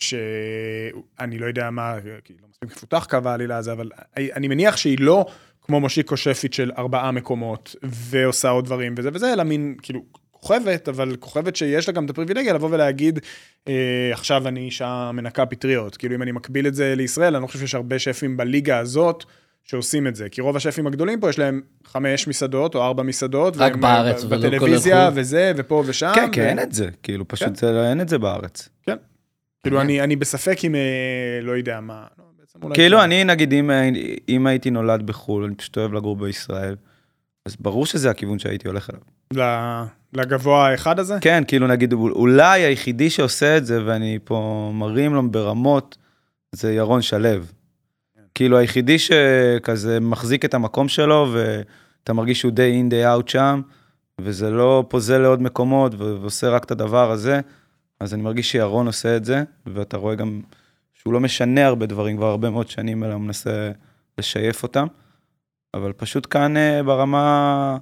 [0.00, 1.94] שאני לא יודע מה,
[2.24, 5.26] כי לא מספיק מפותח קו העלילה הזה, אבל אני מניח שהיא לא
[5.62, 10.88] כמו מושיקו שפית של ארבעה מקומות, ועושה עוד דברים וזה וזה, אלא מין, כאילו, כוכבת,
[10.88, 13.18] אבל כוכבת שיש לה גם את הפריבילגיה לבוא ולהגיד,
[13.68, 13.74] אה,
[14.12, 15.96] עכשיו אני אישה מנקה פטריות.
[15.96, 19.24] כאילו, אם אני מקביל את זה לישראל, אני לא חושב שיש הרבה שפים בליגה הזאת.
[19.68, 23.56] שעושים את זה, כי רוב השפים הגדולים פה יש להם חמש מסעדות או ארבע מסעדות.
[23.56, 25.20] רק בארץ ולא כל בטלוויזיה החו"ל.
[25.20, 26.12] וזה, ופה ושם.
[26.14, 27.54] כן, כי ו- אין את זה, כאילו, פשוט כן.
[27.54, 28.68] זה- אין את זה בארץ.
[29.66, 32.04] כאילו, אני, אני בספק אם, אה, לא יודע מה.
[32.62, 33.04] לא, כאילו, כן.
[33.04, 33.70] אני, נגיד, אם,
[34.28, 36.76] אם הייתי נולד בחו"ל, אני פשוט אוהב לגור בישראל,
[37.46, 39.86] אז ברור שזה הכיוון שהייתי הולך אליו.
[40.12, 41.18] לגבוה האחד הזה?
[41.20, 45.96] כן, כאילו, נגיד, אולי היחידי שעושה את זה, ואני פה מרים לו ברמות,
[46.52, 47.28] זה ירון שלו.
[48.34, 53.60] כאילו, היחידי שכזה מחזיק את המקום שלו, ואתה מרגיש שהוא די in, day out שם,
[54.20, 57.40] וזה לא פוזל לעוד מקומות, ועושה רק את הדבר הזה,
[58.00, 60.40] אז אני מרגיש שירון עושה את זה, ואתה רואה גם
[60.94, 63.70] שהוא לא משנה הרבה דברים כבר הרבה מאוד שנים, אלא הוא מנסה
[64.18, 64.86] לשייף אותם.
[65.74, 67.78] אבל פשוט כאן אה, ברמה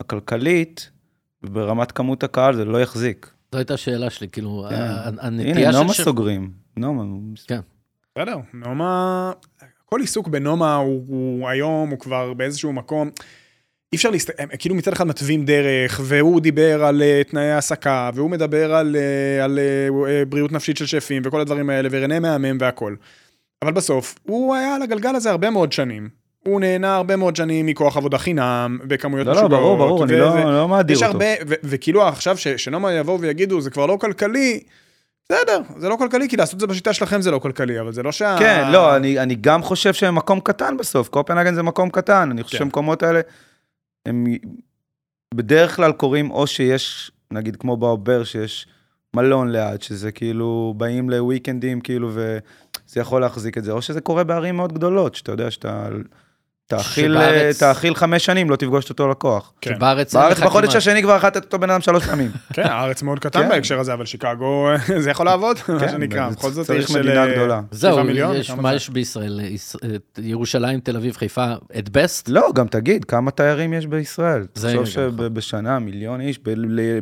[0.00, 0.90] הכלכלית,
[1.42, 3.30] וברמת כמות הקהל, זה לא יחזיק.
[3.52, 4.74] זו הייתה השאלה שלי, כאילו, כן.
[4.74, 5.78] הנה, הנטייה של...
[5.78, 6.50] נומה שף- סוגרים.
[6.76, 7.02] נומה,
[7.34, 9.32] בסדר, נומה,
[9.84, 13.10] כל עיסוק בנומה הוא, הוא היום, הוא כבר באיזשהו מקום.
[13.94, 18.10] אי אפשר להסתכל, הם כאילו מצד אחד מתווים דרך, והוא דיבר על uh, תנאי העסקה,
[18.14, 22.56] והוא מדבר על, uh, על uh, בריאות נפשית של שפים וכל הדברים האלה, ורנה מהמם
[22.60, 22.94] והכל.
[23.62, 26.08] אבל בסוף, הוא היה על הגלגל הזה הרבה מאוד שנים.
[26.46, 29.62] הוא נהנה הרבה מאוד שנים מכוח עבודה חינם, בכמויות לא, לא, משוגעות.
[29.62, 31.06] ברור, ברור, אני לא לא מאדיר אותו.
[31.06, 31.26] הרבה,
[31.64, 34.60] וכאילו עכשיו ש- שנומה יבואו ויגידו, זה כבר לא כלכלי,
[35.28, 38.02] בסדר, זה לא כלכלי, כי לעשות את זה בשיטה שלכם זה לא כלכלי, אבל זה
[38.02, 38.36] לא שה...
[38.38, 42.42] כן, לא, אני, אני גם חושב שהם מקום קטן בסוף, קופנהגן זה מקום קטן, אני
[42.42, 42.58] חושב כן.
[42.58, 43.20] שהמקומות האלה,
[44.06, 44.24] הם
[45.34, 48.66] בדרך כלל קורים או שיש, נגיד כמו באובר, שיש
[49.16, 54.24] מלון ליד, שזה כאילו, באים לוויקנדים, כאילו, וזה יכול להחזיק את זה, או שזה קורה
[54.24, 55.88] בערים מאוד גדולות, שאתה יודע שאתה...
[56.66, 59.52] תאכיל, שבארץ- תאכיל חמש שנים, לא תפגוש את אותו לקוח.
[59.60, 59.74] כן.
[59.74, 62.30] שבארץ אין בארץ לך בחודש כמעט- השני כבר אכלת את אותו בן אדם שלוש פעמים.
[62.54, 63.48] כן, הארץ מאוד קטן כן.
[63.48, 66.88] בהקשר הזה, אבל שיקגו, זה יכול לעבוד, מה כן, שנקרא, זה בכל זאת צריך עיר
[66.88, 67.02] של...
[67.02, 67.60] מדינה אה, גדולה.
[67.70, 68.76] זהו, מיליון, יש, מה זה?
[68.76, 69.40] יש בישראל?
[69.42, 72.28] יש- את ירושלים, תל אביב, חיפה, את בסט?
[72.28, 74.46] לא, גם תגיד, כמה תיירים יש בישראל?
[74.54, 74.86] זה תחשוב.
[74.86, 76.38] שבשנה מיליון איש,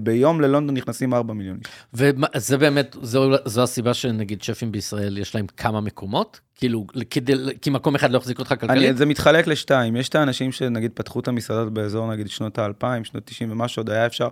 [0.03, 1.59] ביום ללונדון נכנסים ארבע מיליון
[1.95, 2.05] איש.
[2.35, 6.41] וזה באמת, זו, זו הסיבה שנגיד שפים בישראל, יש להם כמה מקומות?
[6.63, 7.33] כאילו, כדי,
[7.63, 8.97] כי מקום אחד לא יחזיק אותך אני, כלכלית?
[8.97, 13.25] זה מתחלק לשתיים, יש את האנשים שנגיד פתחו את המסעדות באזור נגיד שנות האלפיים, שנות
[13.27, 14.29] 90 ומשהו, עוד היה אפשר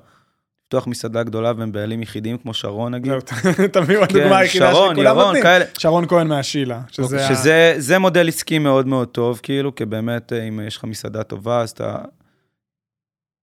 [0.64, 3.12] לפתוח מסעדה גדולה והם בעלים יחידים כמו שרון נגיד.
[3.72, 5.43] תביאו הדוגמה כן, היחידה שרון, שכולם ירון, נותנים.
[5.43, 5.64] כאלה.
[5.78, 7.26] שרון כהן מהשילה, שזה...
[7.26, 10.85] ה- שזה זה מודל עסקי מאוד מאוד טוב, כאילו, כי באמת, אה, אם יש לך
[10.85, 11.99] מסעדה טובה, אז אתה...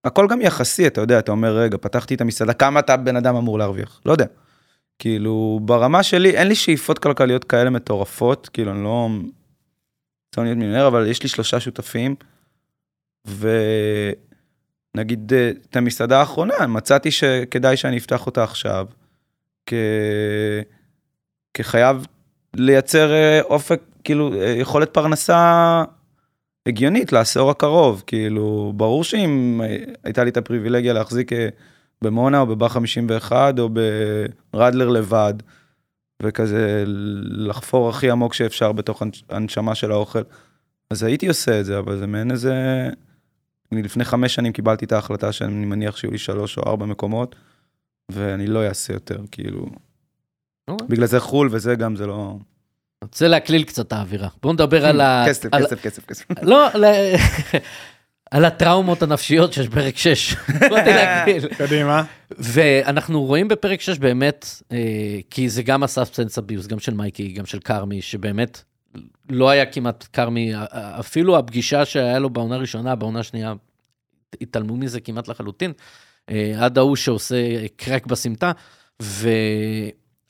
[0.04, 3.36] הכל גם יחסי, אתה יודע, אתה אומר, רגע, פתחתי את המסעדה, כמה אתה בן אדם
[3.36, 4.02] אמור להרוויח?
[4.06, 4.26] לא יודע.
[5.00, 9.10] כאילו, ברמה שלי, אין לי שאיפות כלכליות כאלה מטורפות, כאילו, אני לא...
[10.38, 12.16] רוצה להיות מיליונר, אבל יש לי שלושה שותפים,
[14.96, 18.88] ונגיד, אה, את המסעדה האחרונה, מצאתי שכדאי שאני אפתח אותה עכשיו,
[19.66, 19.74] כ...
[21.54, 22.06] כחייב
[22.54, 25.84] לייצר אה, אופק, כאילו, אה, יכולת פרנסה
[26.66, 28.04] הגיונית לעשור הקרוב.
[28.08, 29.62] כאילו, ברור שאם
[30.04, 31.32] הייתה לי את הפריבילגיה להחזיק
[32.02, 33.70] במונה או בבא 51 או
[34.54, 35.34] ברדלר לבד,
[36.24, 36.84] וכזה
[37.28, 40.22] לחפור הכי עמוק שאפשר בתוך הנש- הנשמה של האוכל,
[40.92, 42.54] אז הייתי עושה את זה, אבל זה מעין איזה...
[43.72, 47.36] אני לפני חמש שנים קיבלתי את ההחלטה שאני מניח שיהיו לי שלוש או ארבע מקומות,
[48.12, 49.66] ואני לא אעשה יותר, כאילו...
[50.68, 50.88] אוקיי.
[50.88, 52.36] בגלל זה חו"ל וזה גם, זה לא...
[53.02, 54.28] רוצה להקליל קצת את האווירה.
[54.42, 55.24] בואו נדבר על ה...
[55.28, 56.26] כסף, על- כסף, כסף, כסף.
[56.42, 56.68] לא,
[58.32, 60.36] על הטראומות הנפשיות שיש בפרק 6.
[60.60, 61.48] באתי להקליל.
[61.48, 62.04] קדימה.
[62.38, 64.78] ואנחנו רואים בפרק 6 באמת, אה,
[65.30, 68.64] כי זה גם ה substance abuse, גם של מייקי, גם של כרמי, שבאמת
[69.30, 70.52] לא היה כמעט כרמי,
[71.00, 73.54] אפילו הפגישה שהיה לו בעונה הראשונה, בעונה השנייה,
[74.42, 75.74] התעלמו מזה כמעט לחלוטין,
[76.30, 78.52] אה, עד ההוא שעושה קרק בסמטה,
[79.02, 79.30] ו...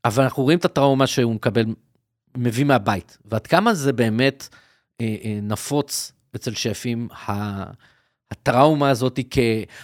[0.06, 1.66] אבל אנחנו רואים את הטראומה שהוא מקבל,
[2.38, 4.48] מביא מהבית, ועד כמה זה באמת
[5.02, 7.08] אה, נפוץ אצל שפים.
[8.32, 9.38] הטראומה הזאת, כ...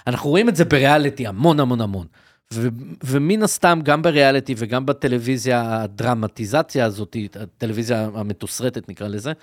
[0.07, 2.07] אנחנו רואים את זה בריאליטי המון המון המון.
[2.53, 2.67] ו-
[3.03, 9.33] ומן הסתם, גם בריאליטי וגם בטלוויזיה, הדרמטיזציה הזאת, הטלוויזיה המתוסרטת נקרא לזה,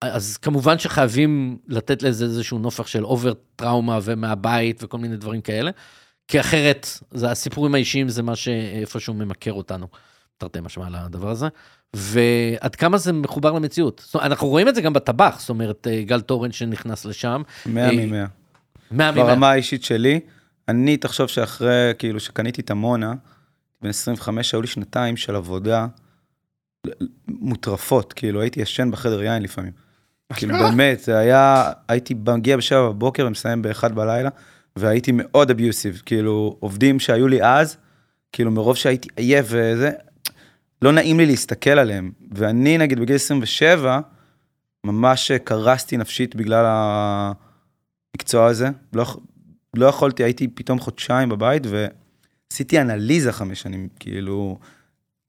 [0.00, 5.70] אז כמובן שחייבים לתת לזה איזשהו נופח של אובר טראומה ומהבית וכל מיני דברים כאלה,
[6.28, 9.86] כי אחרת, זה הסיפורים האישיים זה מה שאיפשהו ממכר אותנו,
[10.38, 11.48] תרתי משמע לדבר הזה.
[11.94, 14.02] ועד כמה זה מחובר למציאות.
[14.04, 17.42] זאת אומרת, אנחנו רואים את זה גם בטבח, זאת אומרת, אה, גל תורן שנכנס לשם.
[17.66, 18.28] 100 אה, מ-100.
[18.90, 19.16] 100 מ-100.
[19.16, 20.20] ברמה האישית שלי,
[20.68, 23.14] אני, תחשוב שאחרי, כאילו, שקניתי את עמונה,
[23.82, 25.86] בן 25, היו לי שנתיים של עבודה
[27.28, 29.72] מוטרפות, כאילו, הייתי ישן בחדר יין לפעמים.
[30.34, 34.30] כאילו, באמת, זה היה, הייתי מגיע בשבע בבוקר ומסיים באחד בלילה,
[34.76, 37.76] והייתי מאוד אביוסיב, כאילו, עובדים שהיו לי אז,
[38.32, 39.90] כאילו, מרוב שהייתי עייף וזה,
[40.82, 42.10] לא נעים לי להסתכל עליהם.
[42.30, 44.00] ואני, נגיד, בגיל 27,
[44.84, 46.64] ממש קרסתי נפשית בגלל
[48.14, 48.68] המקצוע הזה.
[48.92, 49.04] לא,
[49.76, 54.58] לא יכולתי, הייתי פתאום חודשיים בבית, ועשיתי אנליזה חמש שנים, כאילו,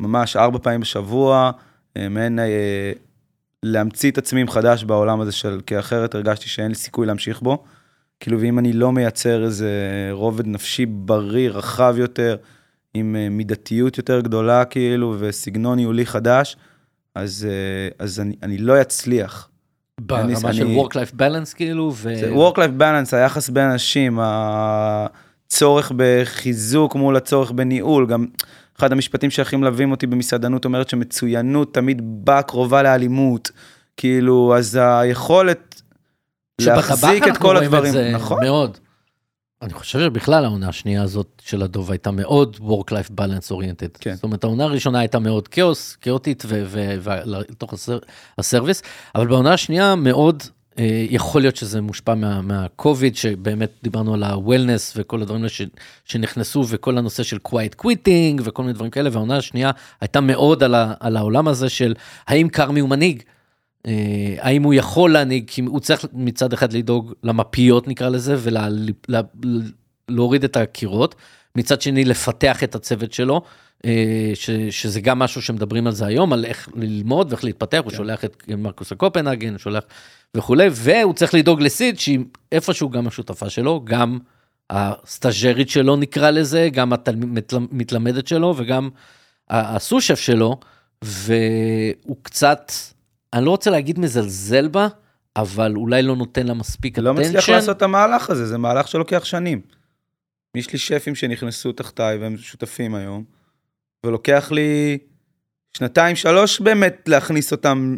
[0.02, 1.52] ממש ארבע פעמים בשבוע,
[1.98, 2.92] אה, מעין אה,
[3.64, 7.64] להמציא את עצמי מחדש בעולם הזה של, כי אחרת הרגשתי שאין לי סיכוי להמשיך בו.
[8.20, 9.72] כאילו, ואם אני לא מייצר איזה
[10.12, 12.38] רובד נפשי בריא, רחב יותר,
[13.00, 16.58] עם אה, מידתיות יותר גדולה, כאילו, וסגנון ניהולי חדש,
[17.16, 19.50] אז, אה, אז אני, אני לא אצליח.
[20.02, 22.16] ברמה אני- של אני- work-life balance כאילו, ו...
[22.20, 28.26] זה Work-Life Balance, היחס בין אנשים, הצורך בחיזוק מול הצורך בניהול, גם
[28.80, 33.52] אחד המשפטים שהכי מלווים אותי במסעדנות אומרת שמצוינות תמיד באה קרובה לאלימות,
[33.98, 35.82] כאילו, אז היכולת
[36.62, 38.44] להחזיק את אנחנו כל רואים הדברים, זה נכון?
[38.44, 38.78] מאוד.
[39.62, 43.98] אני חושב שבכלל העונה השנייה הזאת של הדוב הייתה מאוד work-life balance oriented.
[44.00, 44.16] כן.
[44.16, 47.74] זאת אומרת, העונה הראשונה הייתה מאוד כאוס, כאוטית ולתוך
[48.38, 48.84] הסרוויס,
[49.16, 50.44] אבל בעונה השנייה מאוד,
[50.80, 55.62] אה, יכול להיות שזה מושפע מה- מהקוביד, שבאמת דיברנו על ה-wellness וכל הדברים ש-
[56.06, 60.76] שנכנסו, וכל הנושא של quiet quitting וכל מיני דברים כאלה, והעונה השנייה הייתה מאוד על,
[60.76, 61.94] ה, על העולם הזה של
[62.28, 63.24] האם כרמי הוא מנהיג.
[63.88, 68.36] אה, האם הוא יכול להנהיג, כי הוא צריך מצד אחד לדאוג למפיות נקרא לזה,
[70.10, 71.16] ולהוריד את הקירות,
[71.56, 73.42] מצד שני לפתח את הצוות שלו,
[73.86, 77.92] אה, ש, שזה גם משהו שמדברים על זה היום, על איך ללמוד ואיך להתפתח, הוא
[77.92, 79.84] שולח את מרקוס לקופנהגן, הוא שולח
[80.36, 82.20] וכולי, והוא צריך לדאוג לסיד, שהיא
[82.52, 84.20] איפשהו גם השותפה שלו, גם
[84.70, 86.94] הסטאג'רית שלו נקרא לזה, גם
[87.72, 88.90] המתלמדת שלו וגם
[89.50, 90.60] הסו-שף שלו,
[91.02, 92.72] והוא קצת,
[93.34, 94.88] אני לא רוצה להגיד מזלזל בה,
[95.36, 97.52] אבל אולי לא נותן לה מספיק לא מצליח attention.
[97.52, 99.62] לעשות את המהלך הזה, זה מהלך שלוקח שנים.
[100.56, 103.24] יש לי שפים שנכנסו תחתיי והם שותפים היום,
[104.06, 104.98] ולוקח לי
[105.78, 107.98] שנתיים, שלוש באמת להכניס אותם.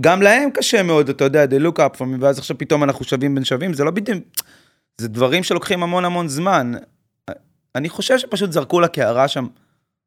[0.00, 3.04] גם להם קשה מאוד, אתה יודע, they look up for me, ואז עכשיו פתאום אנחנו
[3.04, 4.24] שווים בין שווים, זה לא בדיוק,
[5.00, 6.72] זה דברים שלוקחים המון המון זמן.
[7.74, 9.46] אני חושב שפשוט זרקו לה קערה שם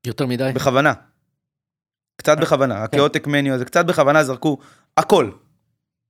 [0.08, 0.52] יותר מדי.
[0.56, 0.93] בכוונה.
[2.18, 4.57] קצת בכוונה, הכאוטק מניו הזה, קצת בכוונה זרקו
[4.97, 5.30] הכל.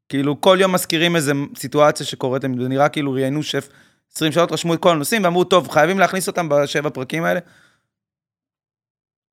[0.09, 3.69] כאילו כל יום מזכירים איזה סיטואציה שקורית להם, זה נראה כאילו ראיינו שף
[4.15, 7.39] 20 שעות, רשמו את כל הנושאים ואמרו, טוב, חייבים להכניס אותם בשבע פרקים האלה.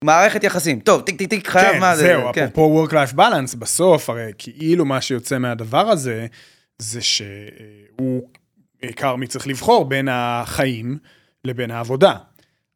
[0.04, 2.44] מערכת יחסים, טוב, טיק טיק טיק, חייב כן, מה זה, זהו, כן.
[2.44, 6.26] אפרופו Work-Life Balance, בסוף, הרי כאילו מה שיוצא מהדבר הזה,
[6.78, 8.30] זה שהוא,
[8.96, 10.98] כרמי צריך לבחור בין החיים
[11.44, 12.16] לבין העבודה.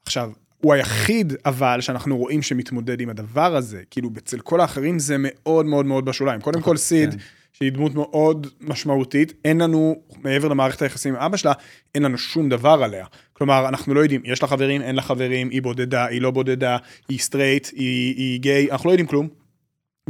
[0.07, 0.31] עכשיו,
[0.67, 5.67] הוא היחיד, אבל, שאנחנו רואים שמתמודד עם הדבר הזה, כאילו, אצל כל האחרים זה מאוד
[5.67, 6.41] מאוד מאוד בשוליים.
[6.41, 7.19] קודם כל, סיד, כן.
[7.53, 11.53] שהיא דמות מאוד משמעותית, אין לנו, מעבר למערכת היחסים עם אבא שלה,
[11.95, 13.07] אין לנו שום דבר עליה.
[13.33, 16.77] כלומר, אנחנו לא יודעים, יש לה חברים, אין לה חברים, היא בודדה, היא לא בודדה,
[17.09, 19.29] היא סטרייט, היא, היא גיי, אנחנו לא יודעים כלום.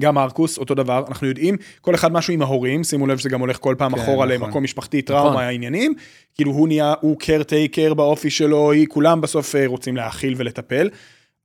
[0.01, 3.40] גם מרקוס, אותו דבר, אנחנו יודעים, כל אחד משהו עם ההורים, שימו לב שזה גם
[3.40, 4.47] הולך כל פעם כן, אחורה נכון.
[4.47, 5.42] למקום משפחתי, טראומה, נכון.
[5.42, 5.94] העניינים.
[6.34, 10.88] כאילו הוא נהיה, הוא caretaker באופי שלו, היא, כולם בסוף אה, רוצים להאכיל ולטפל.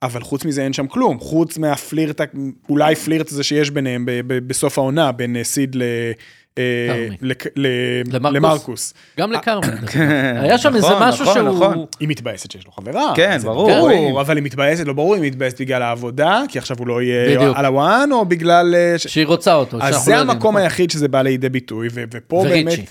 [0.04, 2.22] אבל חוץ מזה אין שם כלום, חוץ מהפלירט,
[2.70, 5.84] אולי פלירט הזה שיש ביניהם ב- ב- בסוף העונה, בין אה, סיד ל...
[6.58, 7.08] אה,
[8.06, 8.94] למרקוס.
[9.20, 9.66] גם לכרמל.
[10.42, 11.56] היה שם איזה נכון, משהו נכון, שהוא...
[11.56, 11.86] נכון.
[12.00, 13.14] היא מתבאסת שיש לו חברה.
[13.16, 14.22] כן, ברור.
[14.22, 17.52] אבל היא מתבאסת, לא ברור אם היא מתבאסת בגלל העבודה, כי עכשיו הוא לא יהיה.
[17.56, 18.76] על ה one, או בגלל...
[18.76, 19.78] אה, שהיא רוצה אותו.
[19.82, 20.58] אז זה המקום.
[20.58, 22.86] היחיד שזה בא לידי ביטוי, ו- ופה וריצ'י.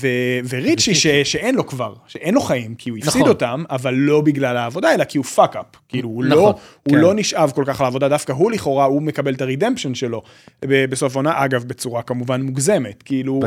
[0.00, 3.28] ו- וריצ'י ש- שאין לו כבר, שאין לו חיים, כי הוא הפסיד נכון.
[3.28, 5.64] אותם, אבל לא בגלל העבודה, אלא כי הוא fuck up.
[5.88, 6.98] כאילו, הוא נכון, לא, הוא כן.
[6.98, 10.22] לא נשאב כל כך לעבודה, דווקא הוא לכאורה, הוא מקבל את ה redemption שלו
[10.62, 13.02] בסוף העונה, אגב, בצורה כמובן מוגזמת.
[13.02, 13.40] כאילו,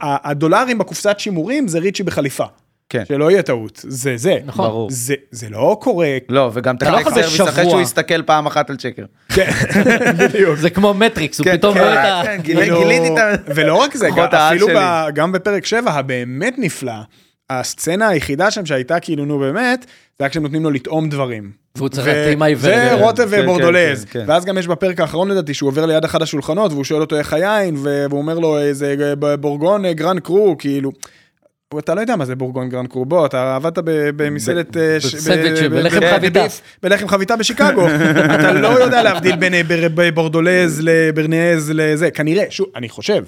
[0.00, 2.44] הדולרים בקופסת שימורים זה ריצ'י בחליפה.
[2.90, 3.02] כן.
[3.08, 4.38] שלא יהיה טעות, זה זה.
[4.46, 4.68] נכון.
[4.68, 4.90] ברור.
[4.90, 6.08] זה, זה לא קורה.
[6.28, 7.64] לא, וגם אתה לא יכול service אחרי.
[7.70, 9.04] שהוא יסתכל פעם אחת על shaker.
[9.28, 9.50] כן,
[10.18, 10.56] בדיוק.
[10.56, 12.26] זה כמו מטריקס, הוא כן, פתאום כן, רואה את ה...
[12.26, 13.30] כן, גילי- גיליתי את ה...
[13.54, 14.66] ולא רק זה, אפילו
[15.14, 16.92] גם בפרק 7 הבאמת נפלא,
[17.50, 19.80] הסצנה היחידה שם שהייתה כאילו, נו באמת,
[20.18, 21.50] זה היה כשהם נותנים לו לטעום דברים.
[21.76, 22.74] והוא צריך להתאים העיוור.
[22.74, 24.04] זה רוטב כן, ובורדולז.
[24.04, 24.24] כן, כן.
[24.28, 27.32] ואז גם יש בפרק האחרון לדעתי, שהוא עובר ליד אחד השולחנות, והוא שואל אותו איך
[27.32, 30.90] היין, והוא אומר לו איזה ב- בורגון אה, grand cru, כאילו.
[31.78, 34.76] אתה לא יודע מה זה בורגון grand cru, בוא, אתה עבדת ב- במסעדת...
[34.76, 34.98] אה,
[35.70, 36.46] בלחם חביתה.
[36.82, 37.86] בלחם חביתה בשיקגו.
[38.34, 43.24] אתה לא יודע להבדיל בין אה, בורדולז לברנז לזה, כנראה, שוב, אני חושב.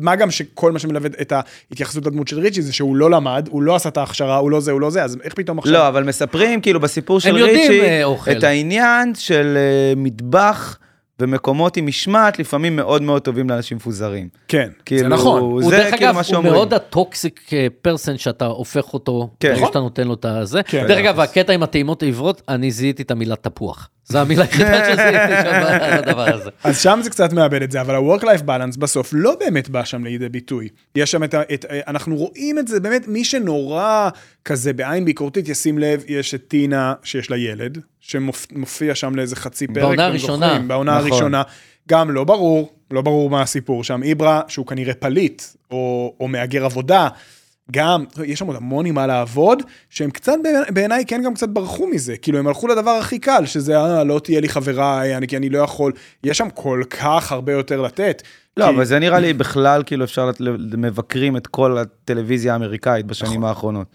[0.00, 3.62] מה גם שכל מה שמלווה את ההתייחסות לדמות של ריצ'י זה שהוא לא למד, הוא
[3.62, 5.72] לא עשה את ההכשרה, הוא לא זה, הוא לא זה, אז איך פתאום עכשיו...
[5.72, 8.32] לא, אבל מספרים כאילו בסיפור של ריצ'י, אה.
[8.32, 10.78] את העניין של אה, מטבח
[11.20, 14.28] ומקומות עם משמעת, לפעמים מאוד מאוד טובים לאנשים מפוזרים.
[14.48, 15.40] כן, זה כאילו, נכון.
[15.40, 16.52] הוא זה דרך כאילו אגב, מה הוא שאומרים.
[16.52, 17.50] מאוד הטוקסיק
[17.82, 19.54] פרסן שאתה הופך אותו, כן.
[19.56, 20.62] שאתה נותן לו את הזה.
[20.62, 20.86] כן.
[20.88, 23.88] דרך אגב, הקטע עם הטעימות העיוורות, אני זיהיתי את המילה תפוח.
[24.04, 26.50] זו המילה היחידה שזיהיתי שם על הדבר הזה.
[26.64, 29.84] אז שם זה קצת מאבד את זה, אבל ה-work life balance בסוף לא באמת בא
[29.84, 30.68] שם לידי ביטוי.
[30.94, 31.34] יש שם את.
[31.34, 34.08] את, אנחנו רואים את זה באמת, מי שנורא
[34.44, 39.66] כזה בעין ביקורתית ישים לב, יש את טינה שיש לה ילד, שמופיע שם לאיזה חצי
[39.66, 39.76] פרק.
[39.76, 40.46] בעונה הראשונה.
[40.46, 40.68] זוכרים?
[40.68, 41.10] בעונה נכון.
[41.10, 41.42] הראשונה.
[41.88, 44.02] גם לא ברור, לא ברור מה הסיפור שם.
[44.02, 47.08] איברה, שהוא כנראה פליט, או, או מהגר עבודה,
[47.70, 51.48] גם, יש שם עוד המון עם מה לעבוד, שהם קצת בעיני- בעיניי כן גם קצת
[51.48, 55.28] ברחו מזה, כאילו הם הלכו לדבר הכי קל, שזה אה, לא תהיה לי חברה, אני,
[55.28, 55.92] כי אני לא יכול,
[56.24, 58.22] יש שם כל כך הרבה יותר לתת.
[58.56, 60.30] לא, כי- אבל זה נראה לי בכלל, כאילו אפשר,
[60.78, 63.44] מבקרים את כל הטלוויזיה האמריקאית בשנים נכון.
[63.48, 63.86] האחרונות.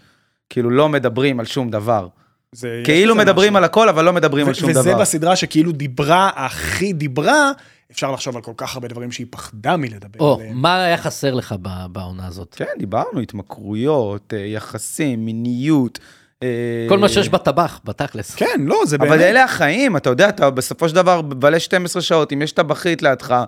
[0.50, 2.08] כאילו לא מדברים על שום דבר.
[2.52, 3.58] זה- כאילו מדברים משהו.
[3.58, 5.00] על הכל, אבל לא מדברים על שום וזה דבר.
[5.00, 7.52] בסדרה שכאילו דיברה, הכי דיברה,
[7.96, 10.56] אפשר לחשוב על כל כך הרבה דברים שהיא פחדה מלדבר או, עליהם.
[10.56, 12.54] מה היה חסר לך ב- בעונה הזאת?
[12.58, 15.98] כן, דיברנו, התמכרויות, אה, יחסים, מיניות.
[16.42, 18.34] אה, כל מה שיש בטבח, בתכלס.
[18.34, 19.20] כן, לא, זה אבל באמת...
[19.20, 23.44] אלה החיים, אתה יודע, אתה בסופו של דבר מבלה 12 שעות, אם יש טבחית לידך,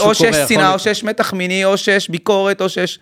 [0.00, 0.78] או שיש שנאה, או.
[0.78, 2.98] שיש מתח מיני, או שיש ביקורת, או שיש...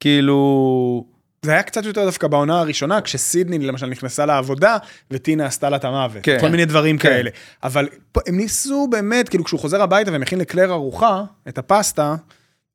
[0.00, 1.15] כאילו...
[1.42, 4.76] זה היה קצת יותר דווקא בעונה הראשונה, כשסידני למשל נכנסה לעבודה,
[5.10, 6.22] וטינה עשתה לה את המוות.
[6.22, 6.38] כן.
[6.40, 7.08] כל מיני דברים כן.
[7.08, 7.30] כאלה.
[7.62, 12.16] אבל פה הם ניסו באמת, כאילו כשהוא חוזר הביתה ומכין לקלר ארוחה, את הפסטה,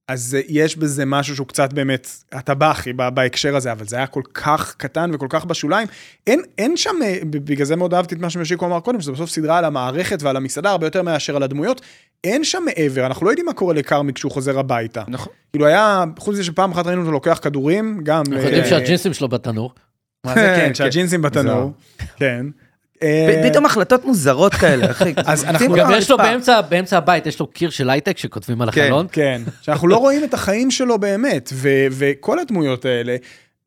[0.07, 4.21] אז אה, יש בזה משהו שהוא קצת באמת הטבחי בהקשר הזה, אבל זה היה כל
[4.33, 5.87] כך קטן וכל כך בשוליים.
[6.27, 9.29] אין, אין שם, אה, בגלל זה מאוד אהבתי את מה שמשיקו אמר קודם, שזה בסוף
[9.29, 11.81] סדרה על המערכת ועל המסעדה הרבה יותר מאשר על הדמויות.
[12.23, 15.03] אין שם מעבר, אנחנו לא יודעים מה קורה לקרמי כשהוא חוזר הביתה.
[15.07, 15.33] נכון.
[15.53, 18.23] כאילו היה, חוץ מזה שפעם אחת ראינו אותו לוקח כדורים, גם...
[18.27, 19.73] אנחנו יודעים שהג'ינסים שלו בתנור.
[20.25, 20.73] מה זה כן, כן.
[20.73, 21.71] שהג'ינסים בתנור,
[22.15, 22.45] כן.
[23.03, 25.13] אה, פתאום החלטות מוזרות כאלה, אחי.
[25.25, 26.17] אז אנחנו גם- יש לו.
[26.17, 28.81] באמצע, באמצע הבית, יש לו קיר של הייטק שכותבים על כן.
[28.81, 29.07] החלון.
[29.11, 33.15] כן, שאנחנו לא רואים את החיים שלו באמת, ו- וכל הדמויות האלה,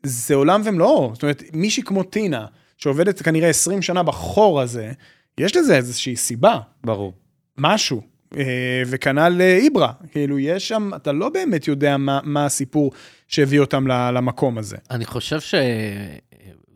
[0.02, 1.10] זה עולם ומלואו.
[1.14, 2.46] זאת אומרת, מישהי כמו טינה,
[2.78, 4.92] שעובדת כנראה 20 שנה בחור הזה,
[5.38, 7.12] יש לזה איזושהי סיבה, ברור.
[7.58, 8.00] משהו.
[8.36, 8.42] אה,
[8.86, 12.92] וכנ"ל אה, איברה, כאילו יש שם, אתה לא באמת יודע מה, מה הסיפור
[13.28, 14.76] שהביא אותם למקום הזה.
[14.90, 15.40] אני חושב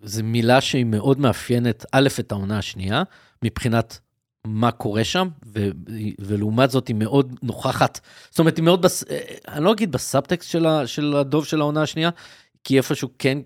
[0.04, 3.02] שזו מילה שהיא מאוד מאפיינת, א', את העונה השנייה,
[3.44, 3.98] מבחינת
[4.44, 5.68] מה קורה שם, ו...
[6.18, 9.04] ולעומת זאת היא מאוד נוכחת, זאת אומרת, היא מאוד, בס...
[9.48, 10.86] אני לא אגיד בסאבטקסט של, ה...
[10.86, 12.10] של הדוב של העונה השנייה,
[12.64, 13.38] כי איפשהו כן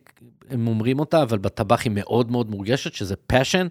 [0.51, 3.69] הם אומרים אותה, אבל בטבח היא מאוד מאוד מורגשת, שזה passion,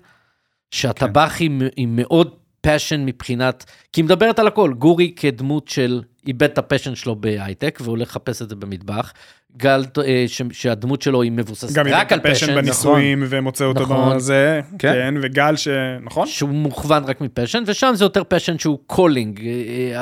[0.72, 2.36] שהטבח היא, היא מאוד
[2.68, 7.16] passion מבחינת, כי היא מדברת על הכל, גורי כדמות של, איבד את ה passion שלו
[7.16, 9.14] בהייטק, והולך לחפש את זה במטבח.
[9.58, 13.66] גל, אה, ש, שהדמות שלו היא מבוססת גם רק על איבד passion, passion בנישואים ומוצא
[13.66, 14.16] אותו נכון.
[14.16, 14.94] בזה, כן.
[14.94, 15.68] כן, וגל ש...
[16.02, 16.28] נכון?
[16.28, 19.42] שהוא מוכוון רק מ passion, ושם זה יותר passion שהוא calling,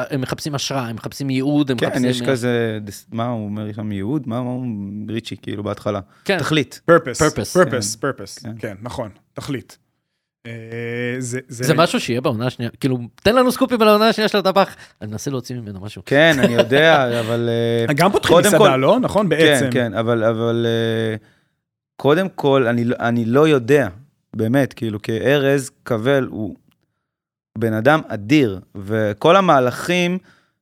[0.09, 2.09] הם מחפשים השראה, הם מחפשים ייעוד, הם כן, מחפשים...
[2.09, 2.79] יש כזה,
[3.11, 4.27] מה הוא אומר שם, ייעוד?
[4.27, 4.65] מה מה הוא,
[5.09, 5.99] ריצ'י, כאילו, בהתחלה.
[6.25, 6.39] כן.
[6.39, 6.81] תכלית.
[6.85, 8.51] פרפס, Purpose, פרפס, פרפס, כן.
[8.59, 9.77] כן, נכון, תכלית.
[10.45, 10.51] אה,
[11.19, 14.75] זה, זה משהו שיהיה בעונה השנייה, כאילו, תן לנו סקופים על העונה השנייה של הטבח,
[15.01, 16.01] אני מנסה להוציא ממנו משהו.
[16.05, 17.49] כן, אני יודע, אבל...
[17.89, 18.99] אה, גם פותחים קודם מסעדה, כל- לא?
[19.01, 19.29] נכון?
[19.29, 19.65] בעצם.
[19.65, 21.15] כן, כן, אבל, אבל אה,
[21.95, 23.87] קודם כל, אני, לא- אני לא יודע,
[24.35, 26.55] באמת, כאילו, כי ארז קבל הוא
[27.57, 30.17] בן אדם אדיר, וכל המהלכים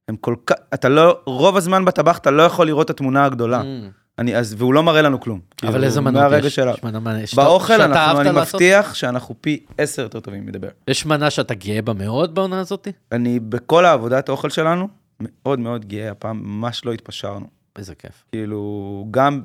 [0.07, 3.61] הם כל כך, אתה לא, רוב הזמן בטבח אתה לא יכול לראות את התמונה הגדולה.
[3.61, 3.91] Mm.
[4.19, 5.39] אני, אז, והוא לא מראה לנו כלום.
[5.63, 6.55] אבל כאילו, איזה מנות יש?
[6.55, 6.71] שלה.
[6.71, 8.61] יש מנה שאתה- באוכל, שאתה אנחנו, אני לעשות?
[8.61, 10.69] מבטיח שאנחנו פי עשר יותר טובים מדבר.
[10.87, 12.87] יש מנה שאתה גאה בה מאוד בעונה הזאת?
[13.11, 14.87] אני, בכל העבודת האוכל שלנו,
[15.19, 17.47] מאוד מאוד גאה, הפעם ממש לא התפשרנו.
[17.77, 18.25] איזה כיף.
[18.31, 19.41] כאילו, גם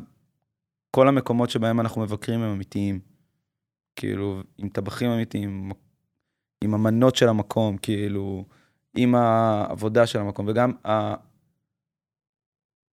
[0.90, 3.00] כל המקומות שבהם אנחנו מבקרים הם אמיתיים.
[3.96, 5.70] כאילו, עם טבחים אמיתיים,
[6.64, 8.44] עם המנות של המקום, כאילו,
[8.96, 10.72] עם העבודה של המקום, וגם.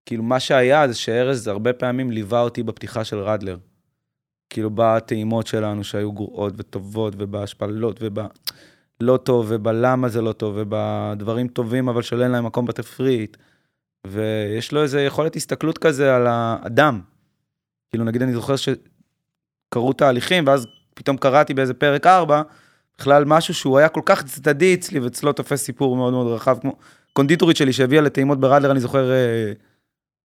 [0.09, 3.57] כאילו, מה שהיה זה שארז הרבה פעמים ליווה אותי בפתיחה של רדלר.
[4.51, 8.19] כאילו, בטעימות שלנו שהיו גרועות וטובות, ובהשפלות, וב...
[9.01, 13.37] לא טוב, ובלמה זה לא טוב, ובדברים טובים, אבל שאין להם מקום בתפריט.
[14.07, 17.01] ויש לו איזה יכולת הסתכלות כזה על האדם.
[17.91, 22.43] כאילו, נגיד אני זוכר שקרו תהליכים, ואז פתאום קראתי באיזה פרק 4,
[22.99, 26.77] בכלל משהו שהוא היה כל כך צדדי אצלי, ואצלו תופס סיפור מאוד מאוד רחב, כמו
[27.13, 29.53] קונדיטורית שלי שהביאה לטעימות ברדלר, אני זוכר, אה,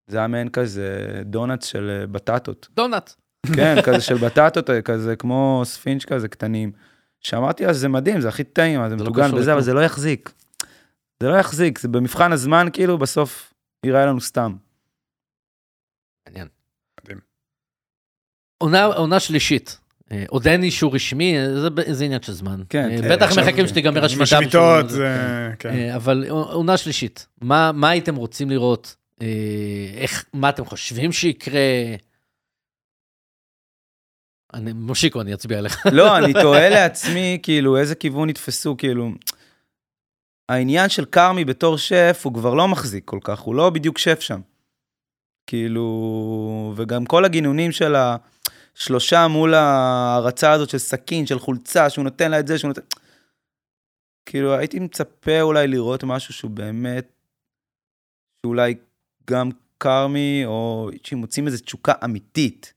[0.08, 2.68] זה היה מעין כזה דונלדס של אה, בטטות.
[2.76, 3.10] דונלד.
[3.56, 6.72] כן, כזה של בטטות, אה, כזה כמו ספינץ' כזה קטנים.
[7.20, 9.62] שאמרתי אז זה מדהים, זה הכי טעים, זה זה לא מטוגן קשור וזה, אבל.
[9.62, 10.32] זה לא יחזיק.
[11.24, 13.54] זה לא יחזיק, זה במבחן הזמן, כאילו, בסוף
[13.86, 14.56] ייראה לנו סתם.
[16.28, 16.48] מעניין.
[17.04, 17.20] מדהים.
[18.58, 19.80] עונה, עונה שלישית.
[20.12, 22.62] אה, עוד אין אישור רשמי, אה, זה, זה עניין של זמן.
[22.70, 23.10] כן, אה, כן.
[23.16, 24.24] בטח עכשיו, מחכים שתיגמר השביתה.
[24.38, 25.52] השביתות, בשביל- זה...
[25.60, 25.70] כן.
[25.70, 28.96] אה, אבל עונה שלישית, מה, מה הייתם רוצים לראות?
[29.24, 31.62] אה, איך, מה אתם חושבים שיקרה?
[34.54, 35.86] אני, מושיקו, אני אצביע עליך.
[35.92, 39.10] לא, אני תוהה לעצמי, כאילו, איזה כיוון יתפסו, כאילו...
[40.50, 44.20] העניין של כרמי בתור שף, הוא כבר לא מחזיק כל כך, הוא לא בדיוק שף
[44.20, 44.42] שם.
[45.48, 52.32] כאילו, וגם כל הגינונים של השלושה מול ההרצה הזאת של סכין, של חולצה, שהוא נותן
[52.32, 52.82] לה את זה, שהוא נותן...
[54.26, 57.12] כאילו, הייתי מצפה אולי לראות משהו שהוא באמת,
[58.46, 58.76] שאולי
[59.30, 62.74] גם כרמי, או שמוצאים איזו תשוקה אמיתית.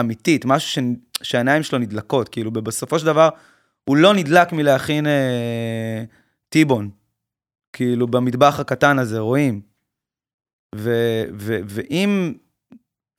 [0.00, 0.78] אמיתית, משהו ש...
[1.22, 3.28] שהעיניים שלו נדלקות, כאילו בסופו של דבר
[3.84, 6.04] הוא לא נדלק מלהכין אה,
[6.48, 6.90] טיבון,
[7.72, 9.60] כאילו במטבח הקטן הזה, רואים.
[10.74, 10.90] ו,
[11.38, 12.34] ו, ואם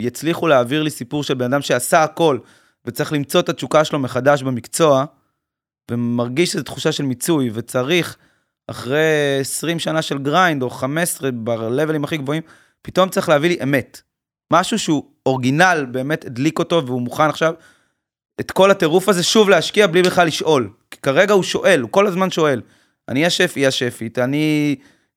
[0.01, 2.39] יצליחו להעביר לי סיפור של בן אדם שעשה הכל
[2.85, 5.05] וצריך למצוא את התשוקה שלו מחדש במקצוע,
[5.91, 8.17] ומרגיש שזו תחושה של מיצוי, וצריך
[8.71, 12.41] אחרי 20 שנה של grind, או 15 ב levels הכי גבוהים,
[12.81, 14.01] פתאום צריך להביא לי אמת.
[14.53, 17.53] משהו שהוא original, באמת הדליק אותו, והוא מוכן עכשיו
[18.39, 20.69] את כל הטירוף הזה שוב להשקיע בלי בכלל לשאול.
[20.91, 22.61] כי כרגע הוא שואל, הוא כל הזמן שואל.
[23.09, 24.75] אני אהיה שף, היא השפית, אני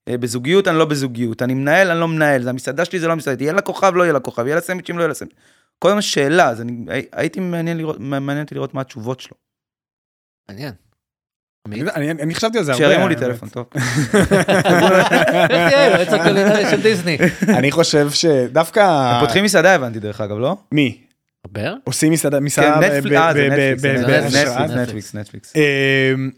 [0.09, 3.13] אה, בזוגיות, אני לא בזוגיות, אני מנהל, אני לא מנהל, זה המסעדה שלי, זה לא
[3.13, 5.45] המסעדה, יהיה לה כוכב, לא יהיה לה כוכב, יהיה לה סנדוויצ'ים, לא יהיה לה סנדוויצ'ים.
[5.79, 9.37] כל הזמן שאלה, אז אני הי- הייתי מעניין לראות, מעניין אותי לראות מה התשובות שלו.
[10.49, 10.73] מעניין.
[11.69, 12.85] אני יודע, אני אני חשבתי על זה הרבה.
[12.85, 13.17] שירימו לי.
[13.17, 13.67] טלפון, טוב.
[16.71, 17.19] של דיסני.
[17.49, 18.81] אני חושב שדווקא...
[18.81, 20.57] הם פותחים מסעדה, הבנתי, דרך אגב, לא?
[20.73, 20.99] מי?
[21.47, 21.75] דבר?
[21.85, 22.85] עושים מסעדה, כן, מסעדה ב-
[24.77, 25.53] נטפליקס, נטפליקס.
[25.57, 26.31] אמ,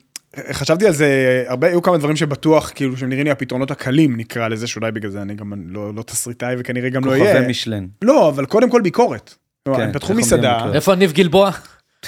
[0.53, 4.49] חשבתי על זה, הרבה, היו כמה דברים שבטוח, כאילו, שהם נראים לי הפתרונות הקלים, נקרא
[4.49, 7.49] לזה, שאולי בגלל זה אני גם לא לא תסריטאי וכנראה גם לא כוכבי יהיה.
[7.49, 7.87] מישלן.
[8.03, 9.35] לא, אבל קודם כל ביקורת.
[9.65, 10.59] כן, הם פתחו מסעדה?
[10.75, 11.51] איפה ניב גלבוע?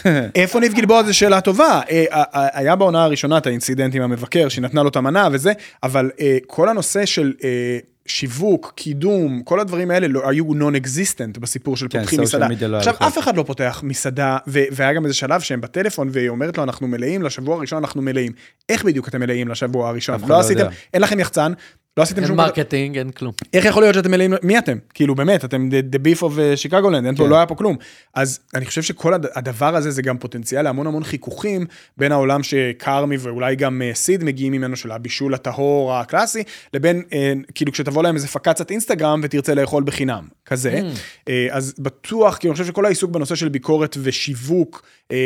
[0.34, 1.80] איפה ניב גלבוע זו שאלה טובה.
[1.90, 4.96] אה, אה, אה, היה בעונה הראשונה את ה incident עם המבקר, שהיא נתנה לו את
[4.96, 5.52] המנה וזה,
[5.82, 6.10] אבל
[6.46, 7.32] כל הנושא של
[8.06, 12.48] שיווק, קידום, כל הדברים האלה לא, היו non-existent בסיפור של כן, פותחים מסעדה.
[12.68, 12.94] לא עכשיו.
[12.98, 16.64] אף אחד לא פותח מסעדה, ו- והיה גם איזה שלב שהם בטלפון, והיא אומרת לו,
[16.64, 18.32] אנחנו מלאים, לשבוע הראשון אנחנו מלאים.
[18.68, 20.20] איך בדיוק אתם מלאים לשבוע הראשון?
[20.20, 20.72] לא לא עשיתם, יודע.
[20.94, 21.52] אין לכם יחצן,
[21.98, 22.36] לא עשיתם אין שום...
[22.36, 23.32] marketing, אין כלום.
[23.52, 24.78] איך יכול להיות שאתם מלאים, מי אתם?
[24.94, 27.30] כאילו באמת, אתם the beef of Chicagoland, אין פה, כן.
[27.30, 27.76] לא היה פה כלום.
[28.14, 31.66] אז אני חושב שכל הד- הדבר הזה זה גם פוטנציאל להמון המון חיכוכים
[31.96, 36.42] בין העולם שכרמי ואולי גם אה, סיד מגיעים ממנו של הבישול הטהור הקלאסי,
[36.74, 40.80] לבין אה, כאילו כשתבוא להם איזה פקצת אינסטגרם ותרצה לאכול בחינם, כזה.
[41.28, 44.82] אה, אז בטוח, כי אני חושב שכל העיסוק בנושא של ביקורת ושיווק,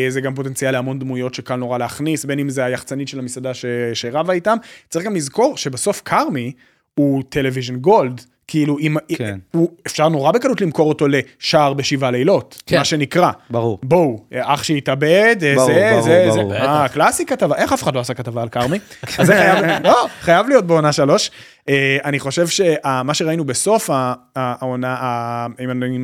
[0.08, 3.64] זה גם פוטנציאל להמון דמויות שקל נורא להכניס, בין אם זה היחצנית של המסעדה ש-
[3.94, 4.56] שרבה איתם.
[4.90, 6.52] צריך גם לזכור שבסוף כרמי
[6.94, 8.20] הוא television gold.
[8.46, 9.38] כאילו, אם, כן.
[9.50, 12.78] הוא, אפשר נורא בקלות למכור אותו לשער בשבעה לילות, כן.
[12.78, 13.30] מה שנקרא.
[13.50, 13.78] ברור.
[13.82, 16.50] בואו, אח שהתאבד, אה, ברור, זה, ברור, זה, ברור.
[16.50, 16.58] זה.
[16.60, 18.78] אה, קלאסי כתבה, איך אף אחד לא עשה כתבה על כרמי?
[19.18, 21.30] אז זה חייב, לא, חייב להיות בעונה שלוש.
[21.68, 23.90] אה, אני חושב שמה שראינו בסוף
[24.36, 25.98] העונה, אם אני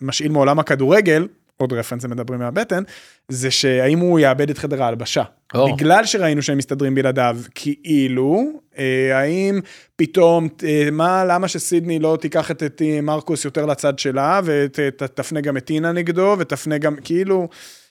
[0.00, 1.26] משאיל מעולם הכדורגל,
[1.62, 2.82] עוד רפרנס הם מדברים מהבטן,
[3.28, 5.22] זה שהאם הוא יאבד את חדר ההלבשה.
[5.54, 5.74] או.
[5.74, 8.44] בגלל שראינו שהם מסתדרים בלעדיו, כאילו,
[8.78, 9.60] אה, האם
[9.96, 15.40] פתאום, אה, מה, למה שסידני לא תיקח את, את אה, מרקוס יותר לצד שלה, ותפנה
[15.40, 17.48] גם את טינה נגדו, ותפנה גם, כאילו,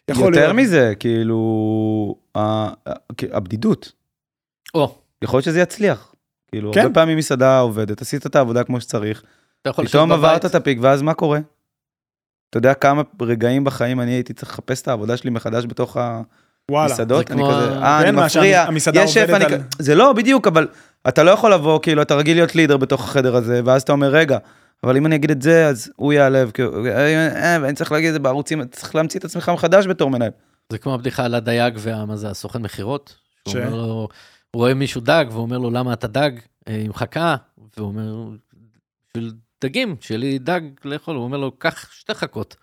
[0.10, 0.56] יכול יותר להיות.
[0.56, 2.16] מזה, כאילו,
[3.32, 3.92] הבדידות.
[4.74, 6.14] או, יכול להיות שזה יצליח.
[6.52, 6.82] כאילו, כן.
[6.82, 9.24] הרבה פעמים מסעדה עובדת, עשית את העבודה כמו שצריך,
[9.62, 10.12] אתה יכול לשבת פתאום.
[10.12, 11.40] עברת את הפיק, ואז מה קורה?
[12.50, 15.98] אתה יודע כמה רגעים בחיים אני הייתי צריך לחפש את העבודה שלי מחדש בתוך
[16.72, 16.90] וואלה.
[16.92, 17.28] המסעדות?
[17.28, 19.46] זה אני כמו- כזה, אה, אני מפריע, יש שף, אני...
[19.46, 20.68] על- כ- זה לא בדיוק, אבל
[21.08, 24.08] אתה לא יכול לבוא, כאילו, אתה רגיל להיות לידר בתוך החדר הזה, ואז אתה אומר,
[24.10, 24.38] רגע,
[24.84, 28.08] אבל אם אני אגיד את זה, אז הוא ייעלב, כאילו, אה, אה, ואני צריך להגיד
[28.08, 30.32] את זה בערוצים, אתה צריך להמציא את עצמך מחדש בתור מנהל.
[30.72, 33.16] זה כמו הבדיחה על הדייג ומה זה, הסוכן מכירות.
[33.48, 33.56] שהוא ש?
[33.66, 34.08] אומר לו, הוא
[34.62, 36.32] רואה מישהו דג, והוא אומר לו, למה אתה דג
[36.68, 37.36] אה, עם חכה?
[37.78, 38.28] והוא אומר,
[39.62, 41.16] דגים, שיהיה לי דג לאכול.
[41.16, 42.56] הוא אומר לו, קח שתי חכות,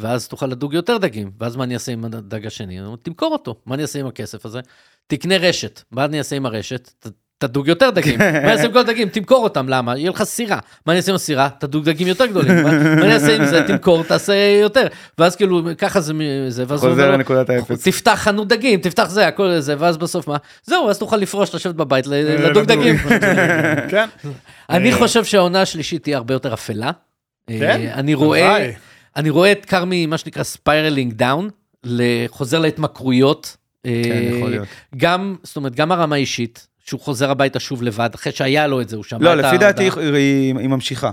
[0.00, 1.32] ואז תוכל לדוג יותר דגים.
[1.40, 2.78] ואז מה אני אעשה עם הדג השני?
[2.78, 4.60] הוא אומר, תמכור אותו, מה אני אעשה עם הכסף הזה?
[5.06, 6.88] תקנה רשת, מה אני אעשה עם הרשת?
[6.98, 7.06] ת,
[7.46, 8.18] תדוג יותר דגים.
[8.20, 9.08] מה אני אעשה עם כל הדגים?
[9.08, 9.98] תמכור אותם, למה?
[9.98, 10.58] יהיה לך סירה.
[10.86, 11.48] מה אני אעשה עם הסירה?
[11.58, 12.62] תדוג דגים יותר גדולים.
[12.62, 12.70] מה
[13.04, 13.62] אני אעשה עם זה?
[13.66, 14.86] תמכור, תעשה יותר.
[15.18, 16.12] ואז כאילו, ככה זה,
[16.48, 17.76] זה, ואז הוא אומר לו.
[17.82, 20.36] תפתח חנות דגים, תפתח זה, הכל זה, ואז בסוף מה?
[20.64, 22.96] זהו, אז תוכל לפרוש, לשבת בבית, אה, לדוג דגים.
[23.90, 24.08] כן.
[24.70, 26.90] אני אה, חושב שהעונה השלישית תהיה הרבה יותר אפלה.
[27.46, 27.62] כן?
[27.62, 28.70] אה, אני רואה.
[29.16, 31.50] אני רואה את כרמי, מה שנקרא spiraling down,
[32.28, 33.56] חוזר להתמכרויות.
[33.84, 33.90] כן,
[34.36, 34.68] יכול להיות.
[34.96, 38.88] גם, זאת אומרת, גם הרמה האישית, שהוא חוזר הביתה שוב לבד, אחרי שהיה לו את
[38.88, 39.82] זה, הוא שמע לא, את לפי דעתי.
[39.82, 41.10] היא- היא היא ממשיכה.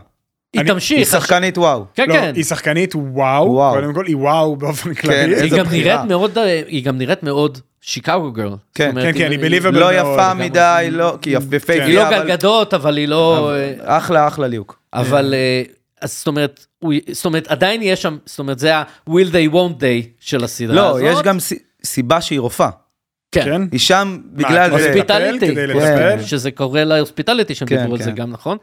[0.54, 1.08] היא אני- היא תמשיך.
[1.12, 1.86] שחקנית וואו.
[1.94, 2.32] כן, לא, כן.
[2.36, 3.74] היא שחקנית וואו, וואו.
[3.76, 5.16] קודם כל היא וואו באופן כן, כללי.
[5.36, 5.94] היא איזו גם בחירה.
[5.96, 8.56] נראית מאוד, אה, היא גם נראית מאוד שיקגו גרל.
[8.76, 10.34] כן, כן, כן, היא believable לא מאוד, יפה.
[10.34, 11.46] מדי, לא, כי היא כן.
[11.50, 11.82] בפייק.
[11.84, 13.52] היא לא גלגדות, אבל היא לא...
[13.54, 14.80] אה, אחלה, אחלה ליהוק.
[14.94, 15.62] אבל אה,
[16.02, 16.66] אז זאת אומרת,
[17.12, 20.90] זאת אומרת, עדיין יש שם, זאת אומרת, זה ה-will they won't they של הסדרה לא,
[20.90, 21.02] הזאת.
[21.04, 22.70] יש גם סי- סיבה שהיא רופאה.
[23.32, 23.44] כן.
[23.44, 23.62] כן?
[23.72, 24.76] היא שם בגלל זה.
[24.76, 26.24] הוספיטליטי, כן?
[26.24, 28.12] שזה קורה להוספיטליטי, שהם כן, דיברו על זה.
[28.12, 28.58] גם, נכון?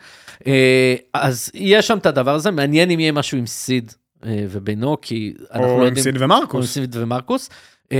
[0.46, 3.92] אה, אז יש שם את הדבר הזה, מעניין אם יהיה משהו עם סיד
[4.26, 6.02] אה, ובינו, כי אנחנו לא או עם יודעים...
[6.04, 6.72] סיד או עם ומרקוס.
[6.72, 7.50] סיד ומרקוס.
[7.92, 7.98] אה,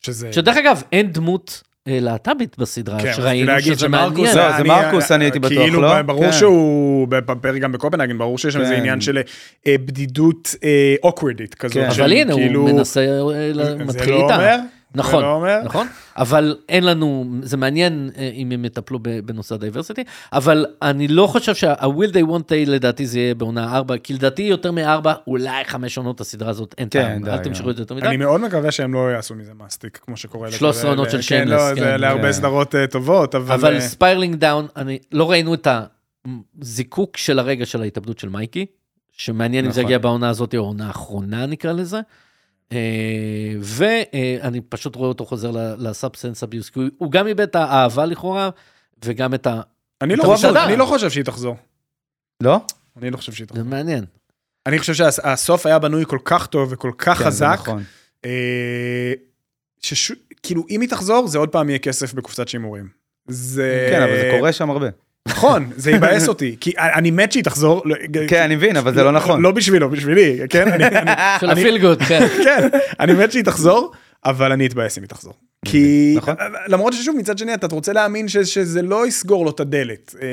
[0.00, 0.32] שזה...
[0.32, 4.36] שדרך אגב, אין דמות להט"בית בסדרה, כן, שראינו שזה מעניין.
[4.36, 6.02] לא, זה מרקוס, אני הייתי בטוח, כאילו, לא?
[6.02, 6.32] ברור כן.
[6.32, 8.76] שהוא, בפרק גם בקופנהגן, ברור שיש שם איזה.
[8.76, 9.18] עניין של
[9.66, 10.54] אה, בדידות
[11.02, 11.76] אוקוורדית כזאת.
[11.76, 11.88] כן.
[11.90, 14.56] אבל הנה, כאילו- הוא מנסה, אה, זה מתחיל לא איתה.
[14.94, 15.60] נכון, זה לא אומר?
[15.64, 21.08] נכון, אבל אין לנו, זה מעניין אה, אם הם יטפלו בנושא ה diversity, אבל אני
[21.08, 24.72] לא חושב שה- will they won't they לדעתי זה יהיה בעונה 4, כי לדעתי יותר
[24.72, 28.06] מ-4, אולי 5 עונות הסדרה הזאת, אין כן, טעם, אל תמשכו את זה יותר מדי.
[28.06, 30.52] אני מאוד מקווה שהם לא יעשו מזה מסטיק, כמו שקורה.
[30.52, 31.80] 13 עונות של כן, Shameless, לא, כן.
[31.80, 32.32] זה להרבה כן.
[32.32, 33.54] סדרות אה, טובות, אבל...
[33.54, 35.68] אבל אה, spiraling down, אני לא ראינו את
[36.60, 38.66] הזיקוק של הרגע של ההתאבדות של מייקי,
[39.12, 39.88] שמעניין אם זה נכון.
[39.88, 42.00] יגיע בעונה הזאת או העונה האחרונה נקרא לזה.
[43.60, 48.50] ואני פשוט רואה אותו חוזר לסאבסנס אביוס, כי הוא- גם איבד את האהבה לכאורה,
[49.04, 49.60] וגם את ה...
[50.02, 50.36] אני לא.
[50.64, 51.56] אני לא חושב שהיא תחזור.
[52.42, 52.60] לא?
[52.96, 53.64] אני לא חושב שהיא תחזור.
[53.64, 54.04] זה מעניין.
[54.66, 57.82] אני חושב שהסוף היה בנוי כל כך טוב וכל כך כן, זה חזק, נכון.
[58.24, 59.12] אה,
[59.82, 62.88] שכאילו אם היא תחזור זה עוד פעם יהיה כסף בקופסת שימורים.
[63.28, 63.86] זה...
[63.90, 64.86] כן, אבל זה קורה שם הרבה.
[65.28, 67.82] נכון, זה יבאס אותי, כי אני מת שהיא תחזור.
[67.84, 67.96] לא-
[68.28, 69.42] כן, אני מבין, אבל זה לא נכון.
[69.42, 70.64] לא בשבילו, בשבילי, כן?
[72.08, 72.26] כן.
[72.44, 72.68] כן,
[73.00, 73.92] אני מת שהיא תחזור,
[74.26, 75.32] אבל אני אתבאס אם היא תחזור.
[75.66, 76.34] כי נכון.
[76.68, 80.26] למרות ששוב, מצד שני, אתה רוצה להאמין ש- שזה לא יסגור לו את הדלת, אה,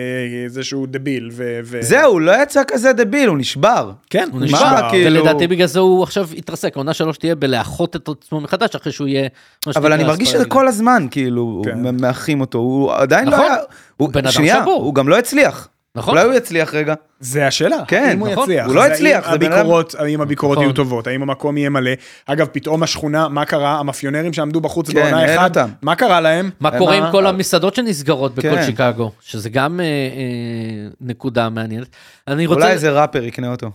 [0.47, 1.29] זה שהוא דביל.
[1.33, 3.91] ו- ו- זהו, לא יצא כזה דביל, הוא נשבר.
[4.09, 7.95] כן, הוא מה, נשמע, כאילו- ולדעתי בגלל זה הוא עכשיו יתרסק, העונה שלוש תהיה בלאחות
[7.95, 9.27] את עצמו מחדש, אחרי שהוא יהיה...
[9.75, 10.45] אבל אני מרגיש שזה.
[10.45, 11.95] כל הזמן, כאילו, כן.
[12.01, 13.45] מאחים אותו, הוא עדיין לא נכון.
[13.45, 13.55] היה...
[13.97, 14.83] הוא בן אדם שנייה, שבור.
[14.83, 15.67] הוא גם לא הצליח.
[15.95, 16.17] נכון?
[16.17, 16.93] אולי הוא יצליח רגע.
[17.19, 18.43] זה השאלה, כן, אם הוא נכון.
[18.43, 18.65] יצליח.
[18.65, 20.65] הוא לא אז הצליח, האם הביקורות, האם הביקורות נכון.
[20.65, 21.91] יהיו טובות, האם המקום יהיה מלא.
[22.25, 23.79] אגב, פתאום השכונה, מה קרה?
[23.79, 25.69] המאפיונרים שעמדו בחוץ כן, בעונה אחת, אותם.
[25.81, 26.49] מה קרה להם?
[26.59, 28.65] מה קורה עם כל המסעדות שנסגרות בכל כן.
[28.65, 31.87] שיקגו, שזה גם אה, אה, נקודה מעניינת.
[32.27, 32.61] אני רוצה...
[32.61, 33.71] אולי איזה ראפר יקנה אותו.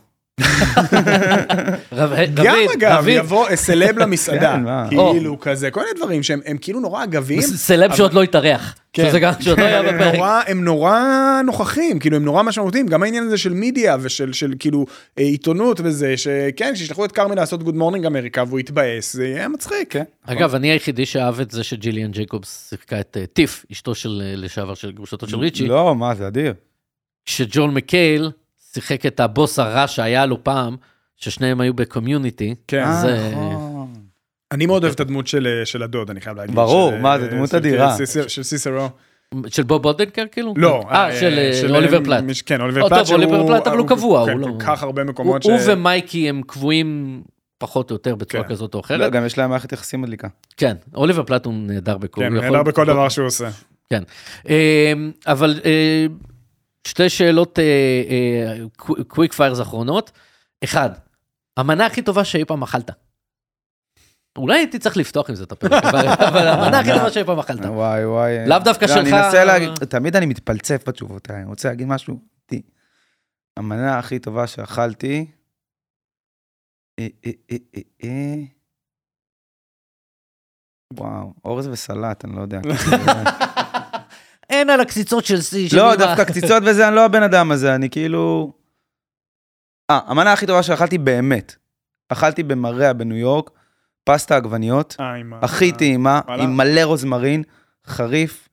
[2.34, 4.56] גם אגב, יבוא סלב למסעדה,
[4.90, 4.96] כן?
[4.96, 7.40] כאילו כזה, כל מיני דברים שהם הם כאילו נורא אגביים.
[7.40, 8.74] סלב שעוד לא התארח.
[8.92, 9.10] כן.
[9.56, 10.14] לא הם.
[10.14, 11.00] נורא, הם נורא
[11.44, 14.86] נוכחים, כאילו הם נורא משמעותיים, גם העניין הזה של מדיה ושל של, כאילו
[15.18, 19.48] אה, עיתונות וזה, שכן, כשישלחו את כרמי לעשות Good Morning America והוא יתבאס, זה יהיה
[19.48, 19.90] מצחיק.
[19.90, 20.04] כן.
[20.26, 24.36] אגב, אני היחידי שאהב את זה שג'יליאן ג'ייקובס שיחקה את אה, טיף, אשתו של אה,
[24.36, 26.54] לשעבר של גרושתו של ריצ'י, לא, מה, זה אדיר.
[27.26, 28.30] כשג'ואל מקייל
[28.76, 30.76] שיחק את הבוס הרע שהיה לו פעם,
[31.16, 32.54] ששניהם היו ב Community.
[32.68, 32.82] כן.
[32.84, 33.88] אה, זה- נכון.
[34.52, 36.54] אני מאוד אוהב את הדמות של, אה, של הדוד, אני חייב להגיד.
[36.54, 37.96] ברור, של, מה, אה, זה דמות של- אדירה.
[38.28, 38.88] של- סיסרו.
[39.48, 40.54] של בוב אודנקר כאילו?
[40.56, 40.82] לא.
[40.90, 42.24] אה, של אה, אוליבר פלאט.
[42.46, 43.06] כן, אוליבר או, פלאט.
[43.06, 45.46] טוב, אוליבר פלאט, אבל הוא קבוע, כן, הוא לא- כל כך הרבה הוא מקומות ש...
[45.46, 47.22] הוא ומייקי הם קבועים
[47.58, 48.48] פחות או יותר בצורה כן.
[48.50, 49.12] כזאת או לא, אחרת.
[49.12, 50.28] גם יש להם מערכת יחסים מדליקה.
[50.56, 52.20] כן, אוליבר פלאט הוא נהדר בכל.
[52.20, 53.48] כן, נהדר בכל דבר שהוא עושה.
[53.90, 54.02] כן.
[54.48, 54.92] אה,
[55.26, 56.06] אבל אה,
[56.86, 57.58] שתי שאלות
[59.08, 60.10] קוויק פיירס אחרונות.
[60.64, 60.90] אחד,
[61.56, 62.90] המנה הכי טובה שאי פעם אכלת.
[64.38, 65.84] אולי הייתי צריך לפתוח עם זה את הפרק,
[66.28, 67.60] אבל המנה הכי טובה שאי פעם אכלת.
[67.60, 68.48] וואי וואי.
[68.48, 68.98] לאו דווקא לא, שלך.
[68.98, 72.20] אני מנסה להגיד, תמיד אני מתפלצף בתשובות האלה, אני רוצה להגיד משהו.
[73.58, 75.26] המנה הכי טובה שאכלתי,
[76.98, 77.56] אה, אה,
[78.04, 78.34] אה.
[80.92, 82.60] וואו, אורז וסלט, אני לא יודע.
[84.50, 85.40] אין על הקציצות של.
[85.40, 85.96] של לא.
[85.96, 88.52] דווקא קציצות וזה, אני לא הבן אדם הזה, אני כאילו...
[89.90, 91.56] אה, המנה הכי טובה שאכלתי באמת.
[92.08, 93.50] אכלתי במריה בניו יורק,
[94.04, 96.20] פסטה עגבניות, אה, הכי טעימה.
[96.28, 97.42] עם מלא רוזמרין,
[97.86, 98.48] חריף.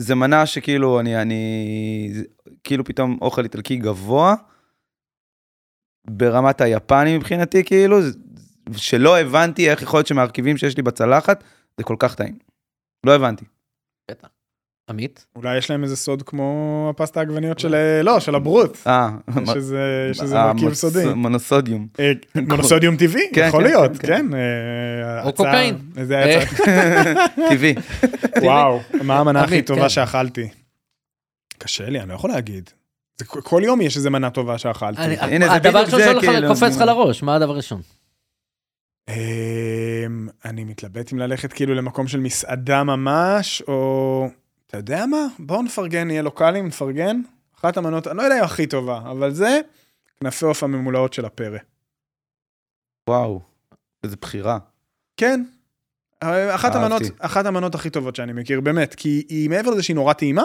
[0.00, 2.24] זה מנה שכאילו, אני, אני,
[2.64, 4.34] כאילו פתאום אוכל איטלקי גבוה,
[6.10, 7.98] ברמת היפני מבחינתי, כאילו,
[8.76, 11.44] שלא הבנתי איך יכול להיות שמהרכיבים שיש לי בצלחת,
[11.78, 12.38] זה כל כך טעים.
[13.06, 13.44] לא הבנתי.
[14.10, 14.28] בטח.
[14.88, 15.26] עמית?
[15.36, 16.52] אולי יש להם איזה סוד כמו
[16.94, 18.78] הפסטה העגבניות של, לא, של הברוט.
[18.86, 19.10] אה,
[19.46, 19.56] יש
[20.20, 21.04] איזה- אה, מרכיב סודי.
[21.14, 21.86] מונוסודיום.
[22.00, 22.12] אה,
[22.48, 24.26] מונוסודיום טבעי, כן, יכול כן, להיות, כן, כן.
[24.34, 25.78] אה, או קוקאין.
[25.96, 27.74] איזה הצעה- טבעי.
[28.42, 29.88] וואו, מה המנה הכי טובה כן.
[29.88, 30.48] שאכלתי?
[31.58, 32.70] קשה לי, אני לא יכול להגיד.
[33.18, 35.00] זה כל- כל יום יש איזה מנה טובה שאכלתי.
[35.02, 36.82] אני- הנה, זה הדבר בדיוק הראשון כאילו, קופץ לך.
[36.86, 37.80] לראש, מה הדבר הראשון?
[39.08, 39.14] אמ,
[40.44, 44.28] אני מתלבט אם ללכת כאילו למקום של מסעדה ממש, או...
[44.68, 45.26] אתה יודע מה?
[45.38, 47.20] בואו נפרגן, נהיה לוקאליים, נפרגן.
[47.58, 49.60] אחת המנות, אני לא יודע אם הכי טובה, אבל זה
[50.20, 51.58] כנפי עוף הממולאות של הפרא.
[53.08, 53.40] וואו,
[54.04, 54.58] איזה בחירה.
[55.16, 55.44] כן.
[56.20, 56.78] אחת אהבתי.
[56.78, 60.44] המנות, אחת המנות הכי טובות שאני מכיר, באמת, כי היא מעבר לזה שהיא נורא טעימה,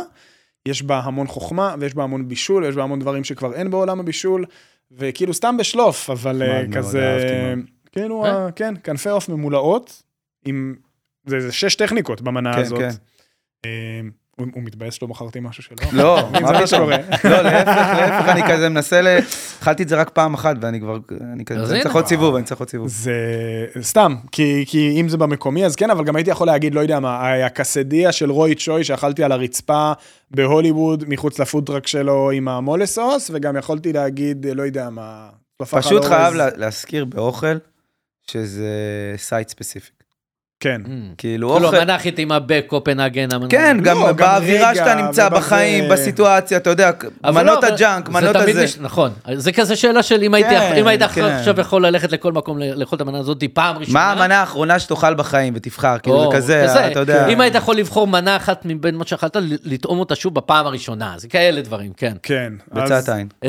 [0.66, 4.00] יש בה המון חוכמה, ויש בה המון בישול, ויש בה המון דברים שכבר אין בעולם
[4.00, 4.45] הבישול,
[4.91, 7.18] וכאילו סתם בשלוף, אבל מאוד, כזה,
[7.56, 7.66] מאוד.
[7.91, 8.52] כאילו, אה?
[8.52, 10.04] כן, כנפי עוף ממולאות,
[10.45, 10.76] עם,
[11.26, 12.80] זה, זה שש טכניקות במנה כן, הזאת.
[12.80, 12.90] כן.
[13.65, 13.69] אה,
[14.40, 15.76] הוא, מתבאס שלא מכרתי משהו שלו.
[15.91, 16.68] לא, זה מה פתאום?
[16.68, 16.98] שקורה.
[17.23, 17.68] לא, להפך,
[17.98, 19.07] להפך, אני כזה מנסה ל...
[19.61, 20.98] אכלתי את זה רק פעם אחת, ואני כבר,
[21.34, 21.80] אני כזה.
[21.84, 22.88] צריך עוד סיבוב, אני צריך עוד סיבוב.
[22.88, 23.14] זה
[23.81, 24.65] סתם, כי,
[25.02, 28.31] אם זה במקומי אז כן, אבל גם הייתי יכול להגיד, לא יודע מה, הקסדיה של
[28.31, 29.91] רוי צ'וי שאכלתי על הרצפה
[30.31, 35.30] בהוליווד מחוץ לפודטראק שלו עם המולה סוס, וגם יכולתי להגיד, לא יודע מה,
[35.69, 36.06] פשוט.
[36.06, 37.56] חייב לה- להזכיר באוכל
[38.31, 38.69] שזה
[39.18, 40.03] site specific.
[40.64, 40.81] כן.
[40.85, 40.88] Mm.
[41.18, 41.77] כאילו כאילו, אוכל...
[41.77, 43.27] המנה הכי טעימה בקופנהגן.
[43.34, 46.91] המנה- כן, גם לא, באווירה שאתה נמצא בחיים, בסיטואציה, אתה יודע,
[47.23, 48.77] מנות לא, אבל ה junk, זה מנות תמיד הזה.
[48.81, 51.23] נכון, זה כזה שאלה של אם כן, היית כן.
[51.26, 53.99] עכשיו יכול ללכת לכל מקום לאכול את המנה הזאת פעם ראשונה.
[53.99, 57.27] מה המנה האחרונה שתאכל בחיים ותבחר, כאילו זה כזה, אתה יודע.
[57.27, 61.27] אם היית יכול לבחור מנה אחת מבין מה שאכלת, לטעום אותה שוב בפעם הראשונה, זה
[61.27, 62.14] כאלה דברים, כן.
[62.23, 62.53] כן.
[62.74, 63.27] ביצת עין.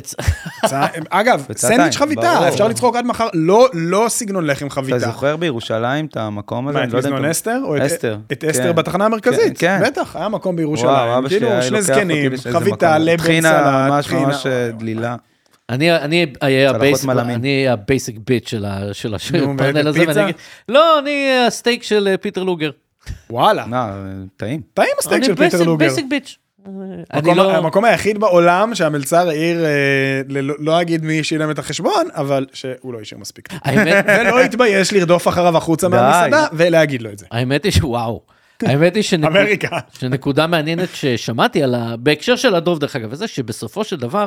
[1.11, 2.49] אגב, סנדוויץ' חביתה.
[2.49, 4.99] אפשר לצחוק עד מחר, לא, לא סגנון לחם אתה חביתה.
[4.99, 7.04] זוכר בירושלים את המקום הזה?
[7.13, 7.61] אני אתה- אסתר?
[7.87, 8.75] אסתר, את אסתר כן.
[8.75, 9.59] בתחנה המרכזית?
[9.59, 9.87] כן, כן.
[9.87, 10.89] בטח, היה מקום וואו, בירושלים.
[11.11, 12.99] אבא שלי כאילו, היה שני לוקח אותי זקנים, חביתה.
[12.99, 14.27] לבן, סלט, ממש טחינה.
[14.27, 15.17] ממש אה, דלילה.
[15.71, 16.71] אני אני אהיה.
[17.35, 18.65] אני ה basic bitch של
[19.15, 20.25] הפאנל הזה, ואני פיצה?
[20.25, 20.35] אגיד,
[20.69, 22.71] לא, אני הסטייק של אה, פיטר לוגר.
[23.31, 23.65] וואלה,
[24.37, 24.61] טעים.
[24.75, 25.87] טעים הסטייק אני של פיטר לוגר.
[25.89, 26.01] basic bitch.
[26.03, 26.44] אני
[27.11, 27.57] המקום- לא...
[27.57, 30.21] המקום היחיד בעולם שהמלצר העיר, אה,
[30.59, 33.49] לא אגיד מי שילם את החשבון, אבל שהוא לא השאיר מספיק.
[33.53, 35.89] האמת, ולא התבייש לרדוף אחריו החוצה.
[35.89, 37.27] מהמסעדה ולהגיד לו את זה.
[37.31, 38.23] האמת היא שוואו.
[38.63, 39.79] האמת היא שנקוד- אמריקה.
[39.99, 41.97] שנקודה מעניינת ששמעתי על ה...
[41.97, 44.27] בהקשר של הדוב דרך אגב, וזה שבסופו של דבר,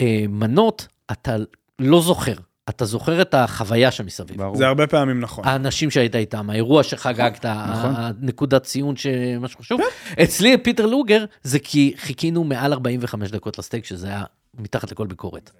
[0.00, 1.36] אה, מנות אתה
[1.78, 2.34] לא זוכר,
[2.68, 4.38] אתה זוכר את החוויה שמסביב.
[4.38, 4.56] ברור.
[4.56, 5.44] זה הרבה פעמים נכון.
[5.46, 7.94] האנשים שהיית איתם, האירוע שחגגת, נכון.
[7.96, 9.80] הנקודת ציון שמה שחשוב.
[10.22, 14.24] אצלי פיטר לוגר זה כי חיכינו מעל 45 דקות לסטייק, שזה היה
[14.58, 15.50] מתחת לכל ביקורת.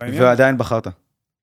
[0.00, 0.88] ועדיין בחרת.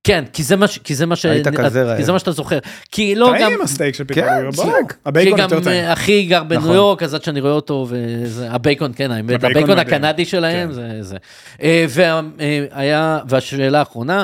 [0.04, 0.78] כן, כי זה מה ש...
[0.78, 1.26] כי זה מה ש...
[1.26, 1.98] היית כזה רעב.
[1.98, 2.60] כי זה מה שאתה זוכר.
[2.92, 3.38] כי לא גם...
[3.38, 4.78] טעים הסטייק של פיטר כן, לוגר, ברור.
[5.06, 5.84] הבייקון גם יותר טעים.
[5.84, 6.76] אה, אחי גר בניו נכון.
[6.76, 9.80] יורק, אז עד שאני רואה אותו, וזה, הבייקון, כן, האמת, הבייקון.
[9.80, 10.74] הקנדי שלהם, כן.
[10.74, 11.18] זה זה.
[11.62, 14.24] אה, והיה, והשאלה האחרונה, אה,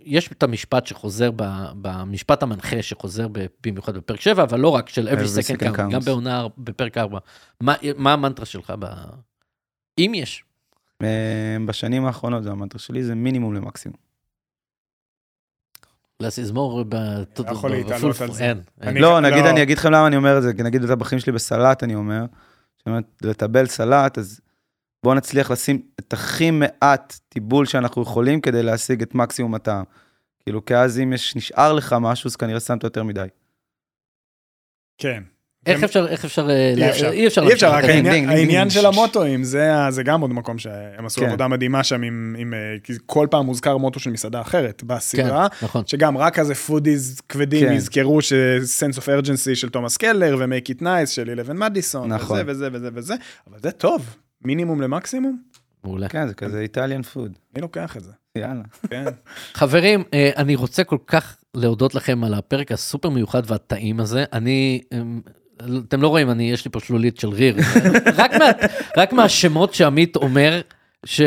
[0.00, 1.44] יש את המשפט שחוזר, ב-
[1.82, 5.76] במשפט המנחה שחוזר ב- במיוחד בפרק 7, אבל לא רק של every Every second second
[5.76, 6.00] count, גם.
[6.00, 7.18] בעונה, בפרק 4.
[7.60, 8.84] מה מה המנטרה שלך, ב...
[9.98, 10.44] אם יש?
[11.02, 13.96] אה, בשנים האחרונות, זה המנטרה שלי, זה מינימום למקסימום.
[16.20, 16.94] לסיזמור ב...
[16.94, 18.52] לא יכול להתעלות על זה.
[18.80, 19.50] אני- לא, נגיד, לא.
[19.50, 22.24] אני אגיד לכם למה אני אומר את זה, כי נגיד בטבחים שלי בסלט, אני אומר,
[22.78, 24.40] שאני אומר, לטבל סלט, אז
[25.02, 29.84] בואו נצליח לשים את הכי מעט טיבול שאנחנו יכולים כדי להשיג את מקסימום הטעם.
[30.40, 33.26] כאילו, כי אז אם יש, נשאר לך משהו, אז כנראה שמת יותר מדי.
[34.98, 35.22] כן.
[35.66, 38.70] איך אפשר, איך אפשר, אה, אי אפשר, אי אפשר, אי אפשר, רק העניין-.
[38.70, 41.26] של המוטואים, זה גם עוד מקום שהם עשו כן.
[41.26, 45.66] עבודה מדהימה שם עם, עם, אה, כל פעם מוזכר מוטו של מסעדה אחרת בסדרה, כן,
[45.66, 45.86] נכון.
[45.86, 47.72] שגם רק כזה foodies כבדים כן.
[47.72, 52.40] יזכרו ש-sense of urgency של תומאס קלר ו-make it nice של 11 מדיסון, נכון.
[52.46, 53.14] וזה וזה וזה וזה,
[53.50, 55.38] אבל זה טוב, מינימום למקסימום,
[55.84, 56.08] מעולה.
[56.08, 57.32] כן, זה כזה איטליאן פוד.
[57.54, 58.12] מי לוקח את זה?
[58.36, 58.62] יאללה.
[58.90, 59.04] כן.
[59.60, 64.24] חברים, אה, אני רוצה כל כך להודות לכם על הפרק הסופר מיוחד והטעים הזה.
[64.32, 65.20] אני, אמ,
[65.88, 67.56] אתם לא רואים, אני, יש לי פה שלולית של ריר.
[68.20, 68.50] רק, מה,
[68.96, 70.60] רק מהשמות שעמית אומר,
[71.06, 71.20] ש,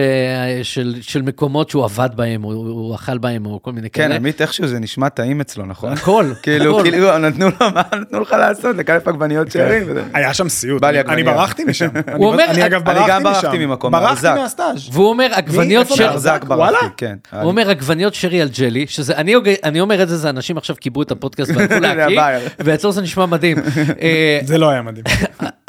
[0.64, 4.16] של, של מקומות שהוא עבד בהם, או הוא אכל בהם, או כל מיני כן, כאלה.
[4.16, 5.94] עמית איכשהו זה נשמע טעים אצלו, נכון?
[5.94, 6.90] הכל, כאילו, הכל.
[6.90, 8.76] כאילו, נתנו לו, מה נתנו לך לעשות?
[8.76, 9.84] לקלף עגבניות שארים?
[9.88, 10.04] וזה.
[10.14, 11.24] היה שם סיוט, אני- אני.
[11.24, 14.28] ברחתי משם, אני- אומר, אני אגב אני גם ברחתי ברחתי משם, ממקום, ברחתי.
[14.28, 14.90] מהסטאז'.
[14.92, 16.04] והוא אומר עגבניות של...
[16.06, 16.44] מהרזק?
[16.48, 17.16] ברחתי, כן.
[17.32, 19.34] הוא אומר עגבניות שרי על ג'לי, שזה, אני,
[19.64, 22.22] אני אומר את זה, זה אנשים עכשיו קיבלו את הפודקאסט והלכו להקיא.
[22.60, 23.58] ואצלו זה נשמע מדהים.
[24.02, 25.04] אה, זה לא היה מדהים.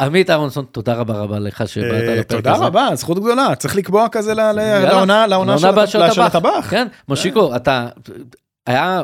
[0.00, 2.22] עמית אהרונסון, תודה רבה רבה לך שבאת אה, לפרק הזה.
[2.24, 4.88] תודה רבה, זכות גדולה, צריך לקבוע כזה ל- ל- יאללה.
[5.26, 5.58] לעונה
[6.14, 6.66] של הטבח.
[6.70, 7.86] כן, מושיקו, אתה,
[8.66, 9.02] היה,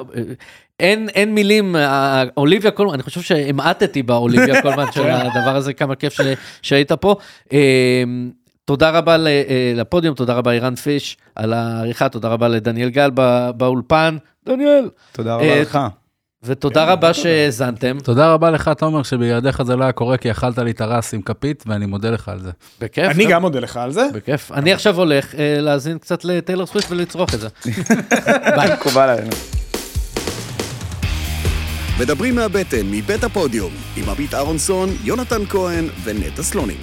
[0.80, 5.94] אין, אין מילים, אה, אוליביה קולמן, אני חושב שהמעטתי באוליביה קולמן של הדבר הזה, כמה
[5.94, 6.20] כיף ש,
[6.62, 7.16] שהיית פה.
[7.52, 8.02] אה,
[8.64, 9.42] תודה רבה אה,
[9.76, 14.16] לפודיום, תודה רבה אירן פיש על העריכה, תודה רבה לדניאל גל בא- באולפן.
[14.46, 14.88] דניאל.
[15.12, 15.78] תודה אה, רבה לך.
[16.44, 17.98] ותודה רבה שהאזנתם.
[18.02, 21.22] תודה רבה לך, תומר, שבלעדיך זה לא היה קורה, כי יכלת לי את הרס עם
[21.22, 22.50] כפית, ואני מודה לך על זה.
[22.80, 23.10] בכיף.
[23.10, 24.06] אני גם מודה לך על זה.
[24.14, 24.52] בכיף.
[24.52, 27.48] אני עכשיו הולך אה, להאזין קצת לטיילור סוויפט ולצרוך את זה.
[28.56, 28.72] ביי.
[28.72, 29.30] מקובל עלינו.
[32.00, 36.78] מדברים מהבטן, מבית הפודיום, עם עמית אהרונסון, יונתן כהן ונטע סלונים.